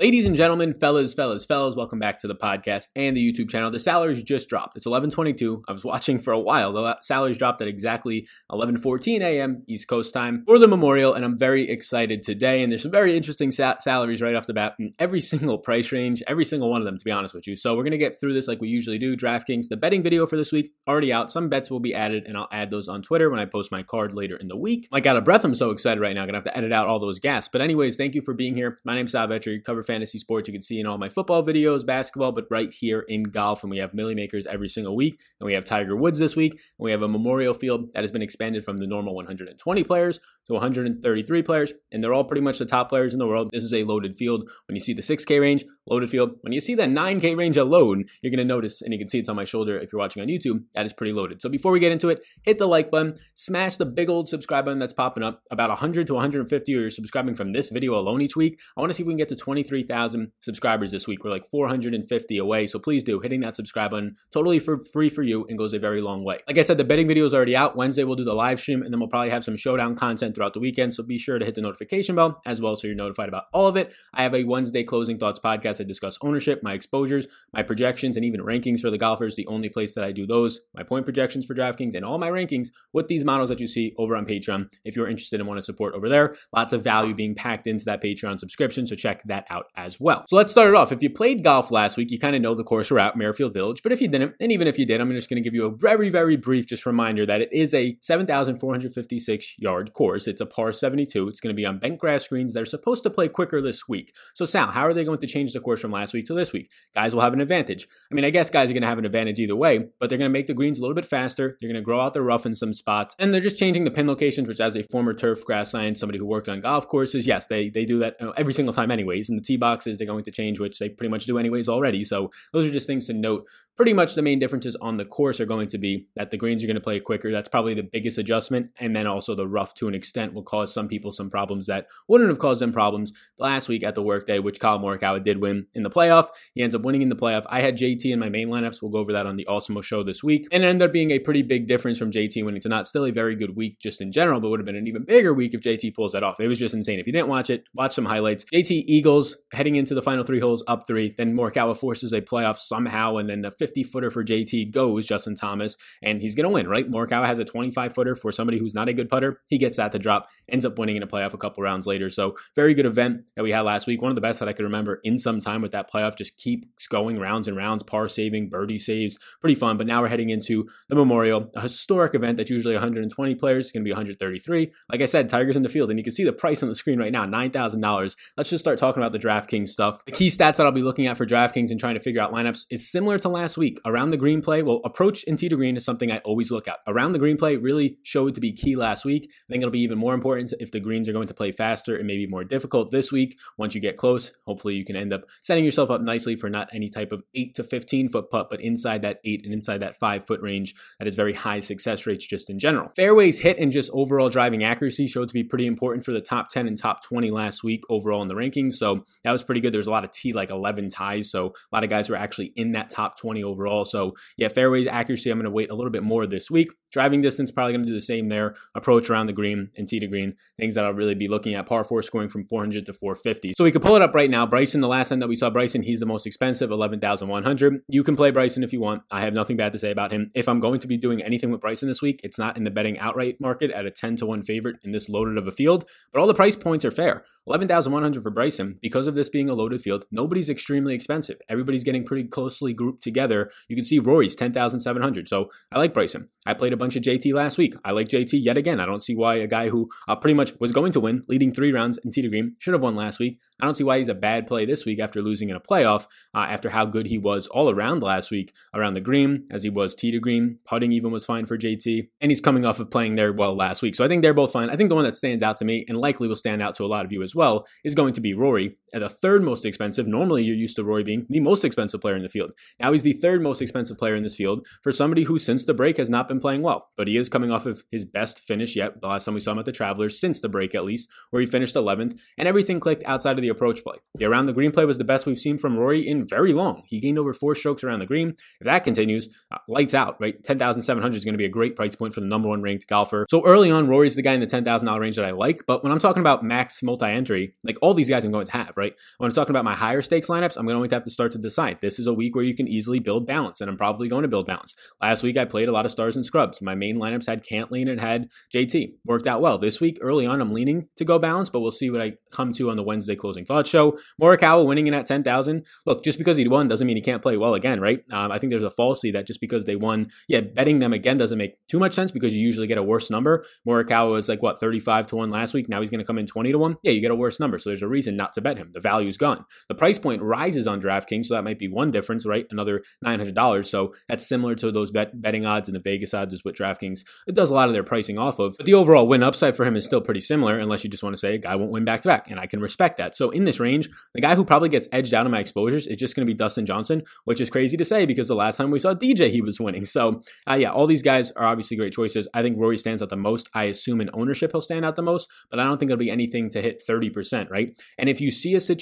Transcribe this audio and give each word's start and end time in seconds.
Ladies 0.00 0.26
and 0.26 0.34
gentlemen, 0.34 0.74
fellas, 0.74 1.14
fellas, 1.14 1.44
fellas, 1.44 1.76
welcome 1.76 2.00
back 2.00 2.18
to 2.18 2.26
the 2.26 2.34
podcast 2.34 2.88
and 2.96 3.16
the 3.16 3.32
YouTube 3.32 3.48
channel. 3.48 3.70
The 3.70 3.78
salaries 3.78 4.20
just 4.24 4.48
dropped. 4.48 4.76
It's 4.76 4.86
11:22. 4.86 5.62
I 5.68 5.72
was 5.72 5.84
watching 5.84 6.18
for 6.18 6.32
a 6.32 6.38
while. 6.38 6.72
The 6.72 6.98
salaries 7.00 7.38
dropped 7.38 7.62
at 7.62 7.68
exactly 7.68 8.26
11:14 8.50 9.20
a.m. 9.20 9.62
East 9.68 9.86
Coast 9.86 10.12
time 10.12 10.42
for 10.46 10.58
the 10.58 10.66
memorial, 10.66 11.14
and 11.14 11.24
I'm 11.24 11.38
very 11.38 11.70
excited 11.70 12.24
today. 12.24 12.64
And 12.64 12.72
there's 12.72 12.82
some 12.82 12.90
very 12.90 13.16
interesting 13.16 13.52
sa- 13.52 13.76
salaries 13.78 14.20
right 14.20 14.34
off 14.34 14.48
the 14.48 14.52
bat 14.52 14.74
in 14.80 14.94
every 14.98 15.20
single 15.32 15.58
price 15.58 15.92
range, 15.92 16.24
every 16.26 16.44
single 16.44 16.70
one 16.70 16.80
of 16.80 16.86
them, 16.86 16.98
to 16.98 17.04
be 17.04 17.12
honest 17.12 17.32
with 17.32 17.46
you. 17.46 17.56
So 17.56 17.76
we're 17.76 17.84
gonna 17.84 17.96
get 17.96 18.18
through 18.18 18.32
this 18.34 18.48
like 18.48 18.60
we 18.60 18.66
usually 18.66 18.98
do. 18.98 19.16
DraftKings, 19.16 19.68
the 19.68 19.76
betting 19.76 20.02
video 20.02 20.26
for 20.26 20.36
this 20.36 20.50
week 20.50 20.72
already 20.88 21.12
out. 21.12 21.30
Some 21.30 21.48
bets 21.48 21.70
will 21.70 21.78
be 21.78 21.94
added, 21.94 22.24
and 22.26 22.36
I'll 22.36 22.48
add 22.50 22.72
those 22.72 22.88
on 22.88 23.02
Twitter 23.02 23.30
when 23.30 23.38
I 23.38 23.44
post 23.44 23.70
my 23.70 23.84
card 23.84 24.12
later 24.12 24.34
in 24.34 24.48
the 24.48 24.56
week. 24.56 24.88
Like 24.90 25.06
out 25.06 25.16
of 25.16 25.24
breath, 25.24 25.44
I'm 25.44 25.54
so 25.54 25.70
excited 25.70 26.00
right 26.00 26.16
now. 26.16 26.26
Gonna 26.26 26.38
have 26.38 26.44
to 26.44 26.56
edit 26.58 26.72
out 26.72 26.88
all 26.88 26.98
those 26.98 27.20
gasps. 27.20 27.52
But 27.52 27.60
anyways, 27.60 27.96
thank 27.96 28.16
you 28.16 28.22
for 28.22 28.34
being 28.34 28.56
here. 28.56 28.80
My 28.84 28.96
name's 28.96 29.12
cover 29.12 29.83
fantasy 29.84 30.18
sports. 30.18 30.48
You 30.48 30.54
can 30.54 30.62
see 30.62 30.80
in 30.80 30.86
all 30.86 30.98
my 30.98 31.08
football 31.08 31.44
videos, 31.44 31.86
basketball, 31.86 32.32
but 32.32 32.46
right 32.50 32.72
here 32.72 33.00
in 33.08 33.24
golf. 33.24 33.62
And 33.62 33.70
we 33.70 33.78
have 33.78 33.94
Milly 33.94 34.14
Makers 34.14 34.46
every 34.46 34.68
single 34.68 34.96
week. 34.96 35.20
And 35.40 35.46
we 35.46 35.54
have 35.54 35.64
Tiger 35.64 35.96
Woods 35.96 36.18
this 36.18 36.34
week. 36.36 36.52
And 36.52 36.84
we 36.84 36.90
have 36.90 37.02
a 37.02 37.08
memorial 37.08 37.54
field 37.54 37.92
that 37.94 38.02
has 38.02 38.12
been 38.12 38.22
expanded 38.22 38.64
from 38.64 38.78
the 38.78 38.86
normal 38.86 39.14
120 39.14 39.84
players 39.84 40.18
to 40.46 40.52
133 40.52 41.42
players. 41.42 41.72
And 41.92 42.02
they're 42.02 42.12
all 42.12 42.24
pretty 42.24 42.42
much 42.42 42.58
the 42.58 42.66
top 42.66 42.88
players 42.88 43.12
in 43.12 43.18
the 43.18 43.26
world. 43.26 43.50
This 43.52 43.64
is 43.64 43.72
a 43.72 43.84
loaded 43.84 44.16
field. 44.16 44.50
When 44.66 44.76
you 44.76 44.80
see 44.80 44.92
the 44.92 45.02
6K 45.02 45.40
range, 45.40 45.64
loaded 45.86 46.10
field. 46.10 46.32
When 46.42 46.52
you 46.52 46.60
see 46.60 46.74
that 46.74 46.88
9K 46.88 47.36
range 47.36 47.56
alone, 47.56 48.04
you're 48.22 48.30
going 48.30 48.38
to 48.38 48.44
notice, 48.44 48.82
and 48.82 48.92
you 48.92 48.98
can 48.98 49.08
see 49.08 49.18
it's 49.18 49.28
on 49.28 49.36
my 49.36 49.44
shoulder 49.44 49.78
if 49.78 49.92
you're 49.92 49.98
watching 49.98 50.22
on 50.22 50.28
YouTube, 50.28 50.64
that 50.74 50.86
is 50.86 50.92
pretty 50.92 51.12
loaded. 51.12 51.42
So 51.42 51.48
before 51.48 51.72
we 51.72 51.80
get 51.80 51.92
into 51.92 52.08
it, 52.08 52.24
hit 52.42 52.58
the 52.58 52.66
like 52.66 52.90
button, 52.90 53.16
smash 53.34 53.76
the 53.76 53.86
big 53.86 54.08
old 54.08 54.28
subscribe 54.28 54.64
button 54.64 54.78
that's 54.78 54.94
popping 54.94 55.22
up. 55.22 55.42
About 55.50 55.70
100 55.70 56.06
to 56.06 56.14
150 56.14 56.74
are 56.74 56.90
subscribing 56.90 57.34
from 57.34 57.52
this 57.52 57.68
video 57.68 57.94
alone 57.94 58.20
each 58.20 58.36
week. 58.36 58.60
I 58.76 58.80
want 58.80 58.90
to 58.90 58.94
see 58.94 59.02
if 59.02 59.06
we 59.06 59.12
can 59.12 59.18
get 59.18 59.28
to 59.28 59.36
23,000 59.74 60.30
subscribers 60.40 60.92
this 60.92 61.08
week. 61.08 61.24
We're 61.24 61.30
like 61.30 61.48
450 61.48 62.38
away. 62.38 62.66
So 62.68 62.78
please 62.78 63.02
do 63.02 63.18
hitting 63.18 63.40
that 63.40 63.56
subscribe 63.56 63.90
button 63.90 64.14
totally 64.32 64.60
for 64.60 64.78
free 64.92 65.08
for 65.08 65.22
you 65.22 65.46
and 65.48 65.58
goes 65.58 65.72
a 65.72 65.78
very 65.80 66.00
long 66.00 66.22
way. 66.22 66.38
Like 66.46 66.58
I 66.58 66.62
said, 66.62 66.78
the 66.78 66.84
betting 66.84 67.08
video 67.08 67.26
is 67.26 67.34
already 67.34 67.56
out. 67.56 67.76
Wednesday 67.76 68.04
we'll 68.04 68.14
do 68.14 68.24
the 68.24 68.34
live 68.34 68.60
stream 68.60 68.82
and 68.82 68.92
then 68.92 69.00
we'll 69.00 69.08
probably 69.08 69.30
have 69.30 69.44
some 69.44 69.56
showdown 69.56 69.96
content 69.96 70.34
throughout 70.34 70.54
the 70.54 70.60
weekend. 70.60 70.94
So 70.94 71.02
be 71.02 71.18
sure 71.18 71.38
to 71.38 71.44
hit 71.44 71.56
the 71.56 71.60
notification 71.60 72.14
bell 72.14 72.40
as 72.46 72.60
well 72.60 72.76
so 72.76 72.86
you're 72.86 72.96
notified 72.96 73.28
about 73.28 73.44
all 73.52 73.66
of 73.66 73.76
it. 73.76 73.92
I 74.12 74.22
have 74.22 74.34
a 74.34 74.44
Wednesday 74.44 74.84
closing 74.84 75.18
thoughts 75.18 75.40
podcast. 75.40 75.80
I 75.80 75.84
discuss 75.84 76.18
ownership, 76.22 76.62
my 76.62 76.74
exposures, 76.74 77.26
my 77.52 77.64
projections, 77.64 78.16
and 78.16 78.24
even 78.24 78.40
rankings 78.40 78.80
for 78.80 78.90
the 78.90 78.98
golfers. 78.98 79.34
The 79.34 79.46
only 79.48 79.68
place 79.68 79.94
that 79.94 80.04
I 80.04 80.12
do 80.12 80.26
those, 80.26 80.60
my 80.74 80.84
point 80.84 81.04
projections 81.04 81.46
for 81.46 81.54
DraftKings 81.54 81.94
and 81.94 82.04
all 82.04 82.18
my 82.18 82.30
rankings 82.30 82.68
with 82.92 83.08
these 83.08 83.24
models 83.24 83.50
that 83.50 83.60
you 83.60 83.66
see 83.66 83.92
over 83.98 84.16
on 84.16 84.24
Patreon. 84.24 84.72
If 84.84 84.94
you're 84.94 85.08
interested 85.08 85.40
and 85.40 85.48
want 85.48 85.58
to 85.58 85.62
support 85.62 85.94
over 85.94 86.08
there, 86.08 86.36
lots 86.54 86.72
of 86.72 86.84
value 86.84 87.14
being 87.14 87.34
packed 87.34 87.66
into 87.66 87.84
that 87.86 88.02
Patreon 88.02 88.38
subscription. 88.38 88.86
So 88.86 88.94
check 88.94 89.22
that 89.24 89.46
out 89.50 89.63
as 89.76 90.00
well. 90.00 90.24
So 90.28 90.36
let's 90.36 90.52
start 90.52 90.68
it 90.68 90.74
off. 90.74 90.92
If 90.92 91.02
you 91.02 91.10
played 91.10 91.44
golf 91.44 91.70
last 91.70 91.96
week, 91.96 92.10
you 92.10 92.18
kind 92.18 92.36
of 92.36 92.42
know 92.42 92.54
the 92.54 92.64
course 92.64 92.90
we're 92.90 92.98
at, 92.98 93.16
Muirfield 93.16 93.52
Village. 93.52 93.82
But 93.82 93.92
if 93.92 94.00
you 94.00 94.08
didn't, 94.08 94.34
and 94.40 94.52
even 94.52 94.66
if 94.66 94.78
you 94.78 94.86
did, 94.86 95.00
I'm 95.00 95.10
just 95.12 95.28
going 95.28 95.42
to 95.42 95.46
give 95.46 95.54
you 95.54 95.66
a 95.66 95.76
very, 95.76 96.08
very 96.08 96.36
brief 96.36 96.66
just 96.66 96.86
reminder 96.86 97.26
that 97.26 97.40
it 97.40 97.52
is 97.52 97.74
a 97.74 97.96
7,456 98.00 99.54
yard 99.58 99.92
course. 99.92 100.26
It's 100.26 100.40
a 100.40 100.46
par 100.46 100.72
72. 100.72 101.28
It's 101.28 101.40
going 101.40 101.54
to 101.54 101.56
be 101.56 101.66
on 101.66 101.78
bent 101.78 101.98
grass 101.98 102.26
greens. 102.28 102.54
They're 102.54 102.64
supposed 102.64 103.02
to 103.04 103.10
play 103.10 103.28
quicker 103.28 103.60
this 103.60 103.88
week. 103.88 104.14
So 104.34 104.46
Sal, 104.46 104.68
how 104.68 104.82
are 104.82 104.94
they 104.94 105.04
going 105.04 105.20
to 105.20 105.26
change 105.26 105.52
the 105.52 105.60
course 105.60 105.80
from 105.80 105.92
last 105.92 106.12
week 106.12 106.26
to 106.26 106.34
this 106.34 106.52
week? 106.52 106.70
Guys 106.94 107.14
will 107.14 107.22
have 107.22 107.32
an 107.32 107.40
advantage. 107.40 107.86
I 108.10 108.14
mean, 108.14 108.24
I 108.24 108.30
guess 108.30 108.50
guys 108.50 108.70
are 108.70 108.74
going 108.74 108.82
to 108.82 108.88
have 108.88 108.98
an 108.98 109.04
advantage 109.04 109.38
either 109.40 109.56
way, 109.56 109.86
but 109.98 110.08
they're 110.08 110.18
going 110.18 110.30
to 110.30 110.32
make 110.32 110.46
the 110.46 110.54
greens 110.54 110.78
a 110.78 110.82
little 110.82 110.94
bit 110.94 111.06
faster. 111.06 111.56
They're 111.60 111.70
going 111.70 111.80
to 111.80 111.84
grow 111.84 112.00
out 112.00 112.14
the 112.14 112.22
rough 112.22 112.46
in 112.46 112.54
some 112.54 112.72
spots, 112.72 113.14
and 113.18 113.32
they're 113.32 113.40
just 113.40 113.58
changing 113.58 113.84
the 113.84 113.90
pin 113.90 114.06
locations. 114.06 114.48
Which, 114.48 114.60
as 114.60 114.76
a 114.76 114.82
former 114.84 115.14
turf 115.14 115.44
grass 115.44 115.70
science, 115.70 116.00
somebody 116.00 116.18
who 116.18 116.26
worked 116.26 116.48
on 116.48 116.60
golf 116.60 116.88
courses, 116.88 117.26
yes, 117.26 117.46
they 117.46 117.68
they 117.68 117.84
do 117.84 117.98
that 118.00 118.16
every 118.36 118.54
single 118.54 118.74
time, 118.74 118.90
anyways. 118.90 119.28
And 119.28 119.38
the 119.38 119.42
tee 119.42 119.53
boxes 119.56 119.98
they're 119.98 120.06
going 120.06 120.24
to 120.24 120.30
change, 120.30 120.60
which 120.60 120.78
they 120.78 120.88
pretty 120.88 121.10
much 121.10 121.26
do 121.26 121.38
anyways 121.38 121.68
already. 121.68 122.04
So 122.04 122.30
those 122.52 122.66
are 122.66 122.72
just 122.72 122.86
things 122.86 123.06
to 123.06 123.12
note. 123.12 123.46
Pretty 123.76 123.92
much 123.92 124.14
the 124.14 124.22
main 124.22 124.38
differences 124.38 124.76
on 124.76 124.98
the 124.98 125.04
course 125.04 125.40
are 125.40 125.46
going 125.46 125.66
to 125.68 125.78
be 125.78 126.06
that 126.14 126.30
the 126.30 126.36
greens 126.36 126.62
are 126.62 126.68
going 126.68 126.76
to 126.76 126.80
play 126.80 127.00
quicker. 127.00 127.32
That's 127.32 127.48
probably 127.48 127.74
the 127.74 127.82
biggest 127.82 128.18
adjustment. 128.18 128.70
And 128.78 128.94
then 128.94 129.06
also 129.06 129.34
the 129.34 129.48
rough 129.48 129.74
to 129.74 129.88
an 129.88 129.94
extent 129.94 130.32
will 130.32 130.44
cause 130.44 130.72
some 130.72 130.86
people 130.86 131.10
some 131.10 131.28
problems 131.28 131.66
that 131.66 131.88
wouldn't 132.06 132.30
have 132.30 132.38
caused 132.38 132.62
them 132.62 132.72
problems 132.72 133.12
last 133.38 133.68
week 133.68 133.82
at 133.82 133.96
the 133.96 134.02
workday, 134.02 134.38
which 134.38 134.60
Kyle 134.60 134.78
Morikawa 134.78 135.22
did 135.22 135.40
win 135.40 135.66
in 135.74 135.82
the 135.82 135.90
playoff. 135.90 136.28
He 136.54 136.62
ends 136.62 136.74
up 136.74 136.82
winning 136.82 137.02
in 137.02 137.08
the 137.08 137.16
playoff. 137.16 137.44
I 137.48 137.62
had 137.62 137.76
JT 137.76 138.04
in 138.04 138.20
my 138.20 138.28
main 138.28 138.48
lineups. 138.48 138.80
We'll 138.80 138.92
go 138.92 138.98
over 138.98 139.12
that 139.12 139.26
on 139.26 139.36
the 139.36 139.46
Ultimo 139.48 139.80
show 139.80 140.04
this 140.04 140.22
week. 140.22 140.46
And 140.52 140.62
it 140.64 140.66
ended 140.68 140.88
up 140.88 140.92
being 140.92 141.10
a 141.10 141.18
pretty 141.18 141.42
big 141.42 141.66
difference 141.66 141.98
from 141.98 142.12
JT 142.12 142.44
winning 142.44 142.60
to 142.60 142.68
not 142.68 142.86
still 142.86 143.04
a 143.04 143.10
very 143.10 143.34
good 143.34 143.56
week 143.56 143.80
just 143.80 144.00
in 144.00 144.12
general, 144.12 144.40
but 144.40 144.50
would 144.50 144.60
have 144.60 144.66
been 144.66 144.76
an 144.76 144.86
even 144.86 145.04
bigger 145.04 145.34
week 145.34 145.54
if 145.54 145.60
JT 145.60 145.94
pulls 145.94 146.12
that 146.12 146.22
off. 146.22 146.38
It 146.38 146.48
was 146.48 146.58
just 146.58 146.74
insane. 146.74 147.00
If 147.00 147.06
you 147.06 147.12
didn't 147.12 147.28
watch 147.28 147.50
it, 147.50 147.64
watch 147.74 147.94
some 147.94 148.04
highlights. 148.04 148.44
JT 148.44 148.84
Eagles 148.86 149.36
heading 149.54 149.76
into 149.76 149.94
the 149.94 150.02
final 150.02 150.24
three 150.24 150.40
holes 150.40 150.62
up 150.66 150.86
three. 150.86 151.14
Then 151.16 151.34
Morikawa 151.34 151.76
forces 151.76 152.12
a 152.12 152.20
playoff 152.20 152.58
somehow, 152.58 153.16
and 153.16 153.28
then 153.28 153.40
the 153.40 153.50
50 153.50 153.82
footer 153.84 154.10
for 154.10 154.24
JT 154.24 154.72
goes 154.72 155.06
Justin 155.06 155.36
Thomas, 155.36 155.76
and 156.02 156.20
he's 156.20 156.34
going 156.34 156.44
to 156.44 156.52
win, 156.52 156.68
right? 156.68 156.90
Morikawa 156.90 157.26
has 157.26 157.38
a 157.38 157.44
25 157.44 157.94
footer 157.94 158.14
for 158.14 158.32
somebody 158.32 158.58
who's 158.58 158.74
not 158.74 158.88
a 158.88 158.92
good 158.92 159.08
putter. 159.08 159.40
He 159.48 159.58
gets 159.58 159.76
that 159.76 159.92
to 159.92 159.98
drop, 159.98 160.28
ends 160.48 160.64
up 160.64 160.78
winning 160.78 160.96
in 160.96 161.02
a 161.02 161.06
playoff 161.06 161.34
a 161.34 161.38
couple 161.38 161.62
rounds 161.62 161.86
later. 161.86 162.10
So, 162.10 162.36
very 162.54 162.74
good 162.74 162.86
event 162.86 163.22
that 163.36 163.42
we 163.42 163.52
had 163.52 163.62
last 163.62 163.86
week. 163.86 164.02
One 164.02 164.10
of 164.10 164.16
the 164.16 164.20
best 164.20 164.40
that 164.40 164.48
I 164.48 164.52
could 164.52 164.64
remember 164.64 165.00
in 165.04 165.18
some 165.18 165.40
time 165.40 165.62
with 165.62 165.72
that 165.72 165.90
playoff. 165.90 166.16
Just 166.16 166.36
keeps 166.36 166.86
going 166.88 167.18
rounds 167.18 167.48
and 167.48 167.56
rounds, 167.56 167.82
par 167.82 168.08
saving, 168.08 168.48
birdie 168.48 168.78
saves. 168.78 169.18
Pretty 169.40 169.54
fun. 169.54 169.76
But 169.76 169.86
now 169.86 170.02
we're 170.02 170.08
heading 170.08 170.30
into 170.30 170.68
the 170.88 170.94
Memorial, 170.94 171.50
a 171.54 171.62
historic 171.62 172.14
event 172.14 172.36
that's 172.36 172.50
usually 172.50 172.74
120 172.74 173.34
players. 173.34 173.66
It's 173.66 173.72
going 173.72 173.82
to 173.82 173.88
be 173.88 173.92
133. 173.92 174.72
Like 174.90 175.00
I 175.00 175.06
said, 175.06 175.28
Tigers 175.28 175.56
in 175.56 175.62
the 175.62 175.68
field, 175.68 175.90
and 175.90 175.98
you 175.98 176.04
can 176.04 176.12
see 176.12 176.24
the 176.24 176.32
price 176.32 176.62
on 176.62 176.68
the 176.68 176.74
screen 176.74 176.98
right 176.98 177.12
now 177.12 177.24
$9,000. 177.24 178.16
Let's 178.36 178.50
just 178.50 178.64
start 178.64 178.78
talking 178.78 179.02
about 179.02 179.12
the 179.12 179.18
DraftKings 179.44 179.68
stuff. 179.68 180.04
The 180.04 180.12
key 180.12 180.28
stats 180.28 180.56
that 180.56 180.60
I'll 180.60 180.72
be 180.72 180.82
looking 180.82 181.06
at 181.06 181.16
for 181.16 181.26
DraftKings 181.26 181.70
and 181.70 181.78
trying 181.78 181.94
to 181.94 182.00
figure 182.00 182.20
out 182.20 182.32
lineups 182.32 182.66
is 182.70 182.90
similar 182.90 183.18
to 183.18 183.28
last 183.28 183.56
week. 183.56 183.80
Around 183.84 184.10
the 184.10 184.16
green 184.16 184.42
play, 184.42 184.62
well, 184.62 184.80
approach 184.84 185.24
and 185.26 185.38
tee 185.38 185.48
to 185.48 185.56
green 185.56 185.76
is 185.76 185.84
something 185.84 186.10
I 186.10 186.18
always 186.18 186.50
look 186.50 186.68
at. 186.68 186.78
Around 186.86 187.12
the 187.12 187.18
green 187.18 187.36
play 187.36 187.56
really 187.56 187.98
showed 188.02 188.34
to 188.34 188.40
be 188.40 188.52
key 188.52 188.76
last 188.76 189.04
week. 189.04 189.30
I 189.48 189.52
think 189.52 189.62
it'll 189.62 189.72
be 189.72 189.80
even 189.80 189.98
more 189.98 190.14
important 190.14 190.52
if 190.60 190.70
the 190.70 190.80
greens 190.80 191.08
are 191.08 191.12
going 191.12 191.28
to 191.28 191.34
play 191.34 191.52
faster 191.52 191.96
and 191.96 192.06
maybe 192.06 192.26
more 192.26 192.44
difficult 192.44 192.90
this 192.90 193.12
week. 193.12 193.38
Once 193.58 193.74
you 193.74 193.80
get 193.80 193.96
close, 193.96 194.32
hopefully 194.46 194.74
you 194.74 194.84
can 194.84 194.96
end 194.96 195.12
up 195.12 195.22
setting 195.42 195.64
yourself 195.64 195.90
up 195.90 196.00
nicely 196.00 196.36
for 196.36 196.50
not 196.50 196.68
any 196.72 196.88
type 196.88 197.12
of 197.12 197.22
8 197.34 197.54
to 197.56 197.64
15 197.64 198.08
foot 198.08 198.30
putt, 198.30 198.48
but 198.50 198.60
inside 198.60 199.02
that 199.02 199.20
8 199.24 199.44
and 199.44 199.52
inside 199.52 199.78
that 199.78 199.96
5 199.98 200.26
foot 200.26 200.40
range. 200.40 200.74
That 200.98 201.08
is 201.08 201.14
very 201.14 201.32
high 201.32 201.60
success 201.60 202.06
rates 202.06 202.26
just 202.26 202.50
in 202.50 202.58
general. 202.58 202.90
Fairways 202.96 203.38
hit 203.38 203.58
and 203.58 203.72
just 203.72 203.90
overall 203.92 204.28
driving 204.28 204.64
accuracy 204.64 205.06
showed 205.06 205.28
to 205.28 205.34
be 205.34 205.44
pretty 205.44 205.66
important 205.66 206.04
for 206.04 206.12
the 206.12 206.20
top 206.20 206.50
10 206.50 206.66
and 206.66 206.78
top 206.78 207.02
20 207.04 207.30
last 207.30 207.62
week 207.62 207.82
overall 207.88 208.22
in 208.22 208.28
the 208.28 208.34
rankings. 208.34 208.74
So 208.74 209.04
that 209.22 209.32
was 209.34 209.42
pretty 209.42 209.60
good. 209.60 209.72
There's 209.72 209.86
a 209.86 209.90
lot 209.90 210.04
of 210.04 210.12
T, 210.12 210.32
like 210.32 210.50
11 210.50 210.90
ties. 210.90 211.30
So 211.30 211.48
a 211.48 211.74
lot 211.74 211.84
of 211.84 211.90
guys 211.90 212.08
were 212.08 212.16
actually 212.16 212.52
in 212.56 212.72
that 212.72 212.90
top 212.90 213.18
20 213.18 213.44
overall. 213.44 213.84
So 213.84 214.14
yeah, 214.36 214.48
fairways 214.48 214.86
accuracy, 214.86 215.30
I'm 215.30 215.38
going 215.38 215.44
to 215.44 215.50
wait 215.50 215.70
a 215.70 215.74
little 215.74 215.90
bit 215.90 216.02
more 216.02 216.26
this 216.26 216.50
week. 216.50 216.68
Driving 216.92 217.20
distance, 217.20 217.50
probably 217.50 217.72
going 217.72 217.84
to 217.84 217.90
do 217.90 217.94
the 217.94 218.02
same 218.02 218.28
there. 218.28 218.54
Approach 218.74 219.10
around 219.10 219.26
the 219.26 219.32
green 219.32 219.70
and 219.76 219.88
tee 219.88 219.98
to 220.00 220.06
green, 220.06 220.34
things 220.58 220.76
that 220.76 220.84
I'll 220.84 220.92
really 220.92 221.14
be 221.14 221.28
looking 221.28 221.54
at. 221.54 221.66
Par 221.66 221.84
four 221.84 222.02
scoring 222.02 222.28
from 222.28 222.44
400 222.44 222.86
to 222.86 222.92
450. 222.92 223.54
So 223.56 223.64
we 223.64 223.72
could 223.72 223.82
pull 223.82 223.96
it 223.96 224.02
up 224.02 224.14
right 224.14 224.30
now. 224.30 224.46
Bryson, 224.46 224.80
the 224.80 224.88
last 224.88 225.08
time 225.08 225.18
that 225.18 225.28
we 225.28 225.36
saw 225.36 225.50
Bryson, 225.50 225.82
he's 225.82 226.00
the 226.00 226.06
most 226.06 226.26
expensive, 226.26 226.70
11,100. 226.70 227.80
You 227.88 228.04
can 228.04 228.16
play 228.16 228.30
Bryson 228.30 228.62
if 228.62 228.72
you 228.72 228.80
want. 228.80 229.02
I 229.10 229.20
have 229.22 229.34
nothing 229.34 229.56
bad 229.56 229.72
to 229.72 229.78
say 229.78 229.90
about 229.90 230.12
him. 230.12 230.30
If 230.34 230.48
I'm 230.48 230.60
going 230.60 230.80
to 230.80 230.86
be 230.86 230.96
doing 230.96 231.20
anything 231.20 231.50
with 231.50 231.60
Bryson 231.60 231.88
this 231.88 232.00
week, 232.00 232.20
it's 232.22 232.38
not 232.38 232.56
in 232.56 232.64
the 232.64 232.70
betting 232.70 232.98
outright 232.98 233.40
market 233.40 233.72
at 233.72 233.86
a 233.86 233.90
10 233.90 234.16
to 234.16 234.26
1 234.26 234.42
favorite 234.44 234.76
in 234.84 234.92
this 234.92 235.08
loaded 235.08 235.36
of 235.36 235.46
a 235.46 235.52
field, 235.52 235.84
but 236.12 236.20
all 236.20 236.26
the 236.26 236.34
price 236.34 236.56
points 236.56 236.84
are 236.84 236.90
fair. 236.90 237.24
11,100 237.46 238.22
for 238.22 238.30
Bryson. 238.30 238.78
Because 238.80 239.06
of 239.06 239.13
this 239.14 239.28
being 239.28 239.48
a 239.48 239.54
loaded 239.54 239.80
field, 239.82 240.04
nobody's 240.10 240.50
extremely 240.50 240.94
expensive. 240.94 241.36
Everybody's 241.48 241.84
getting 241.84 242.04
pretty 242.04 242.28
closely 242.28 242.72
grouped 242.72 243.02
together. 243.02 243.50
You 243.68 243.76
can 243.76 243.84
see 243.84 243.98
Rory's 243.98 244.36
10,700. 244.36 245.28
So 245.28 245.48
I 245.72 245.78
like 245.78 245.94
Bryson. 245.94 246.28
I 246.46 246.54
played 246.54 246.72
a 246.72 246.76
bunch 246.76 246.96
of 246.96 247.02
JT 247.02 247.32
last 247.34 247.58
week. 247.58 247.74
I 247.84 247.92
like 247.92 248.08
JT 248.08 248.32
yet 248.32 248.56
again. 248.56 248.80
I 248.80 248.86
don't 248.86 249.02
see 249.02 249.14
why 249.14 249.36
a 249.36 249.46
guy 249.46 249.68
who 249.68 249.88
uh, 250.08 250.16
pretty 250.16 250.34
much 250.34 250.52
was 250.60 250.72
going 250.72 250.92
to 250.92 251.00
win, 251.00 251.24
leading 251.28 251.52
three 251.52 251.72
rounds 251.72 251.98
in 252.04 252.10
to 252.10 252.28
green, 252.28 252.56
should 252.58 252.74
have 252.74 252.82
won 252.82 252.96
last 252.96 253.18
week. 253.18 253.38
I 253.60 253.66
don't 253.66 253.76
see 253.76 253.84
why 253.84 253.98
he's 253.98 254.08
a 254.08 254.14
bad 254.14 254.46
play 254.46 254.66
this 254.66 254.84
week 254.84 254.98
after 254.98 255.22
losing 255.22 255.48
in 255.48 255.56
a 255.56 255.60
playoff, 255.60 256.06
uh, 256.34 256.46
after 256.50 256.70
how 256.70 256.84
good 256.86 257.06
he 257.06 257.18
was 257.18 257.46
all 257.46 257.70
around 257.70 258.02
last 258.02 258.30
week, 258.30 258.52
around 258.74 258.94
the 258.94 259.00
green, 259.00 259.46
as 259.50 259.62
he 259.62 259.70
was 259.70 259.94
tee 259.94 260.18
green. 260.18 260.58
Putting 260.66 260.92
even 260.92 261.12
was 261.12 261.24
fine 261.24 261.46
for 261.46 261.56
JT. 261.56 262.08
And 262.20 262.30
he's 262.30 262.40
coming 262.40 262.64
off 262.64 262.80
of 262.80 262.90
playing 262.90 263.14
there 263.14 263.32
well 263.32 263.54
last 263.54 263.80
week. 263.80 263.94
So 263.94 264.04
I 264.04 264.08
think 264.08 264.22
they're 264.22 264.34
both 264.34 264.52
fine. 264.52 264.70
I 264.70 264.76
think 264.76 264.88
the 264.88 264.94
one 264.94 265.04
that 265.04 265.16
stands 265.16 265.42
out 265.42 265.56
to 265.58 265.64
me, 265.64 265.84
and 265.88 265.98
likely 265.98 266.28
will 266.28 266.36
stand 266.36 266.62
out 266.62 266.74
to 266.76 266.84
a 266.84 266.86
lot 266.86 267.04
of 267.04 267.12
you 267.12 267.22
as 267.22 267.34
well, 267.34 267.66
is 267.84 267.94
going 267.94 268.14
to 268.14 268.20
be 268.20 268.34
Rory 268.34 268.76
at 268.92 269.02
the 269.04 269.10
third 269.10 269.42
most 269.42 269.66
expensive. 269.66 270.06
Normally, 270.06 270.44
you're 270.44 270.56
used 270.56 270.76
to 270.76 270.84
Rory 270.84 271.04
being 271.04 271.26
the 271.28 271.40
most 271.40 271.62
expensive 271.62 272.00
player 272.00 272.16
in 272.16 272.22
the 272.22 272.30
field. 272.30 272.52
Now 272.80 272.92
he's 272.92 273.02
the 273.02 273.12
third 273.12 273.42
most 273.42 273.60
expensive 273.60 273.98
player 273.98 274.14
in 274.14 274.22
this 274.22 274.34
field 274.34 274.66
for 274.82 274.92
somebody 274.92 275.24
who, 275.24 275.38
since 275.38 275.66
the 275.66 275.74
break, 275.74 275.98
has 275.98 276.08
not 276.08 276.26
been 276.26 276.40
playing 276.40 276.62
well. 276.62 276.88
But 276.96 277.08
he 277.08 277.18
is 277.18 277.28
coming 277.28 277.50
off 277.50 277.66
of 277.66 277.84
his 277.90 278.06
best 278.06 278.40
finish 278.40 278.74
yet. 278.74 279.02
The 279.02 279.08
last 279.08 279.26
time 279.26 279.34
we 279.34 279.40
saw 279.40 279.52
him 279.52 279.58
at 279.58 279.66
the 279.66 279.72
Travelers, 279.72 280.18
since 280.18 280.40
the 280.40 280.48
break 280.48 280.74
at 280.74 280.86
least, 280.86 281.10
where 281.30 281.40
he 281.40 281.46
finished 281.46 281.74
11th, 281.74 282.18
and 282.38 282.48
everything 282.48 282.80
clicked 282.80 283.04
outside 283.04 283.36
of 283.36 283.42
the 283.42 283.48
approach 283.50 283.84
play. 283.84 283.96
The 284.14 284.24
around 284.24 284.46
the 284.46 284.54
green 284.54 284.72
play 284.72 284.86
was 284.86 284.94
was 284.94 284.98
the 284.98 285.04
best 285.04 285.26
we've 285.26 285.40
seen 285.40 285.58
from 285.58 285.76
Rory 285.76 286.06
in 286.06 286.24
very 286.24 286.52
long. 286.52 286.84
He 286.86 287.00
gained 287.00 287.18
over 287.18 287.34
four 287.34 287.56
strokes 287.56 287.82
around 287.82 287.98
the 287.98 288.06
green. 288.06 288.36
If 288.60 288.64
that 288.64 288.84
continues, 288.84 289.28
uh, 289.50 289.58
lights 289.66 289.92
out, 289.92 290.20
right? 290.20 290.42
10,700 290.44 291.16
is 291.16 291.24
going 291.24 291.34
to 291.34 291.38
be 291.38 291.44
a 291.44 291.48
great 291.48 291.74
price 291.74 291.96
point 291.96 292.14
for 292.14 292.20
the 292.20 292.28
number 292.28 292.48
one 292.48 292.62
ranked 292.62 292.86
golfer. 292.86 293.26
So 293.28 293.44
early 293.44 293.72
on, 293.72 293.88
Rory's 293.88 294.14
the 294.14 294.22
guy 294.22 294.34
in 294.34 294.40
the 294.40 294.46
$10,000 294.46 295.00
range 295.00 295.16
that 295.16 295.24
I 295.24 295.32
like. 295.32 295.64
But 295.66 295.82
when 295.82 295.90
I'm 295.90 295.98
talking 295.98 296.20
about 296.20 296.44
max 296.44 296.80
multi 296.80 297.06
entry, 297.06 297.54
like 297.64 297.76
all 297.82 297.92
these 297.92 298.08
guys 298.08 298.24
I'm 298.24 298.30
going 298.30 298.46
to 298.46 298.52
have, 298.52 298.76
right? 298.76 298.93
When 299.18 299.30
I'm 299.30 299.34
talking 299.34 299.50
about 299.50 299.64
my 299.64 299.74
higher 299.74 300.02
stakes 300.02 300.28
lineups, 300.28 300.56
I'm 300.56 300.66
going 300.66 300.88
to 300.88 300.94
have 300.94 301.04
to 301.04 301.10
start 301.10 301.32
to 301.32 301.38
decide. 301.38 301.80
This 301.80 301.98
is 301.98 302.06
a 302.06 302.14
week 302.14 302.34
where 302.34 302.44
you 302.44 302.54
can 302.54 302.68
easily 302.68 302.98
build 302.98 303.26
balance, 303.26 303.60
and 303.60 303.70
I'm 303.70 303.76
probably 303.76 304.08
going 304.08 304.22
to 304.22 304.28
build 304.28 304.46
balance. 304.46 304.74
Last 305.00 305.22
week, 305.22 305.36
I 305.36 305.44
played 305.44 305.68
a 305.68 305.72
lot 305.72 305.86
of 305.86 305.92
stars 305.92 306.16
and 306.16 306.24
scrubs. 306.24 306.62
My 306.62 306.74
main 306.74 306.96
lineups 306.96 307.26
had 307.26 307.44
Cantlay 307.44 307.88
and 307.88 308.00
had 308.00 308.28
JT. 308.54 308.94
Worked 309.04 309.26
out 309.26 309.40
well. 309.40 309.58
This 309.58 309.80
week, 309.80 309.98
early 310.00 310.26
on, 310.26 310.40
I'm 310.40 310.52
leaning 310.52 310.88
to 310.96 311.04
go 311.04 311.18
balance, 311.18 311.48
but 311.48 311.60
we'll 311.60 311.72
see 311.72 311.90
what 311.90 312.00
I 312.00 312.14
come 312.30 312.52
to 312.54 312.70
on 312.70 312.76
the 312.76 312.82
Wednesday 312.82 313.16
closing 313.16 313.44
thought 313.44 313.66
show. 313.66 313.98
Morikawa 314.20 314.66
winning 314.66 314.86
in 314.86 314.94
at 314.94 315.06
10,000. 315.06 315.66
Look, 315.86 316.04
just 316.04 316.18
because 316.18 316.36
he 316.36 316.46
won 316.48 316.68
doesn't 316.68 316.86
mean 316.86 316.96
he 316.96 317.02
can't 317.02 317.22
play 317.22 317.36
well 317.36 317.54
again, 317.54 317.80
right? 317.80 318.00
Um, 318.10 318.30
I 318.30 318.38
think 318.38 318.50
there's 318.50 318.62
a 318.62 318.70
falsity 318.70 319.12
that 319.12 319.26
just 319.26 319.40
because 319.40 319.64
they 319.64 319.76
won, 319.76 320.08
yeah, 320.28 320.40
betting 320.40 320.78
them 320.78 320.92
again 320.92 321.16
doesn't 321.16 321.38
make 321.38 321.54
too 321.68 321.78
much 321.78 321.94
sense 321.94 322.10
because 322.10 322.34
you 322.34 322.40
usually 322.40 322.66
get 322.66 322.78
a 322.78 322.82
worse 322.82 323.10
number. 323.10 323.44
Morikawa 323.66 324.10
was 324.10 324.28
like, 324.28 324.42
what, 324.42 324.60
35 324.60 325.08
to 325.08 325.16
1 325.16 325.30
last 325.30 325.54
week? 325.54 325.68
Now 325.68 325.80
he's 325.80 325.90
going 325.90 326.00
to 326.00 326.06
come 326.06 326.18
in 326.18 326.26
20 326.26 326.52
to 326.52 326.58
1. 326.58 326.76
Yeah, 326.82 326.92
you 326.92 327.00
get 327.00 327.10
a 327.10 327.16
worse 327.16 327.40
number. 327.40 327.58
So 327.58 327.70
there's 327.70 327.82
a 327.82 327.88
reason 327.88 328.16
not 328.16 328.32
to 328.34 328.40
bet 328.40 328.58
him. 328.58 328.70
The 328.72 328.80
value's 328.84 329.16
gone. 329.16 329.44
The 329.68 329.74
price 329.74 329.98
point 329.98 330.22
rises 330.22 330.68
on 330.68 330.80
DraftKings, 330.80 331.26
so 331.26 331.34
that 331.34 331.42
might 331.42 331.58
be 331.58 331.66
one 331.66 331.90
difference, 331.90 332.24
right? 332.24 332.46
Another 332.50 332.84
$900. 333.04 333.66
So 333.66 333.94
that's 334.08 334.24
similar 334.24 334.54
to 334.56 334.70
those 334.70 334.92
bet- 334.92 335.20
betting 335.20 335.44
odds 335.44 335.68
and 335.68 335.74
the 335.74 335.80
Vegas 335.80 336.14
odds 336.14 336.32
is 336.32 336.44
what 336.44 336.54
DraftKings 336.54 337.00
it 337.26 337.34
does 337.34 337.50
a 337.50 337.54
lot 337.54 337.68
of 337.68 337.74
their 337.74 337.82
pricing 337.82 338.18
off 338.18 338.38
of. 338.38 338.54
But 338.56 338.66
the 338.66 338.74
overall 338.74 339.08
win 339.08 339.22
upside 339.22 339.56
for 339.56 339.64
him 339.64 339.74
is 339.74 339.84
still 339.84 340.00
pretty 340.00 340.20
similar, 340.20 340.58
unless 340.58 340.84
you 340.84 340.90
just 340.90 341.02
want 341.02 341.14
to 341.14 341.18
say 341.18 341.34
a 341.34 341.38
guy 341.38 341.56
won't 341.56 341.72
win 341.72 341.84
back 341.84 342.02
to 342.02 342.08
back, 342.08 342.30
and 342.30 342.38
I 342.38 342.46
can 342.46 342.60
respect 342.60 342.98
that. 342.98 343.16
So 343.16 343.30
in 343.30 343.44
this 343.44 343.58
range, 343.58 343.88
the 344.14 344.20
guy 344.20 344.34
who 344.34 344.44
probably 344.44 344.68
gets 344.68 344.86
edged 344.92 345.14
out 345.14 345.26
of 345.26 345.32
my 345.32 345.40
exposures 345.40 345.86
is 345.86 345.96
just 345.96 346.14
going 346.14 346.26
to 346.26 346.32
be 346.32 346.36
Dustin 346.36 346.66
Johnson, 346.66 347.02
which 347.24 347.40
is 347.40 347.50
crazy 347.50 347.76
to 347.76 347.84
say 347.84 348.06
because 348.06 348.28
the 348.28 348.34
last 348.34 348.58
time 348.58 348.70
we 348.70 348.78
saw 348.78 348.94
DJ, 348.94 349.30
he 349.30 349.40
was 349.40 349.58
winning. 349.58 349.86
So 349.86 350.22
uh, 350.48 350.54
yeah, 350.54 350.70
all 350.70 350.86
these 350.86 351.02
guys 351.02 351.30
are 351.32 351.46
obviously 351.46 351.76
great 351.76 351.92
choices. 351.92 352.28
I 352.34 352.42
think 352.42 352.58
Rory 352.58 352.78
stands 352.78 353.02
out 353.02 353.08
the 353.08 353.16
most. 353.16 353.48
I 353.54 353.64
assume 353.64 354.00
in 354.00 354.10
ownership 354.12 354.52
he'll 354.52 354.60
stand 354.60 354.84
out 354.84 354.96
the 354.96 355.02
most, 355.02 355.28
but 355.50 355.58
I 355.58 355.64
don't 355.64 355.78
think 355.78 355.90
it'll 355.90 355.98
be 355.98 356.10
anything 356.10 356.50
to 356.50 356.60
hit 356.62 356.82
30%, 356.88 357.50
right? 357.50 357.70
And 357.98 358.08
if 358.08 358.20
you 358.20 358.30
see 358.30 358.54
a 358.54 358.60
situation 358.60 358.73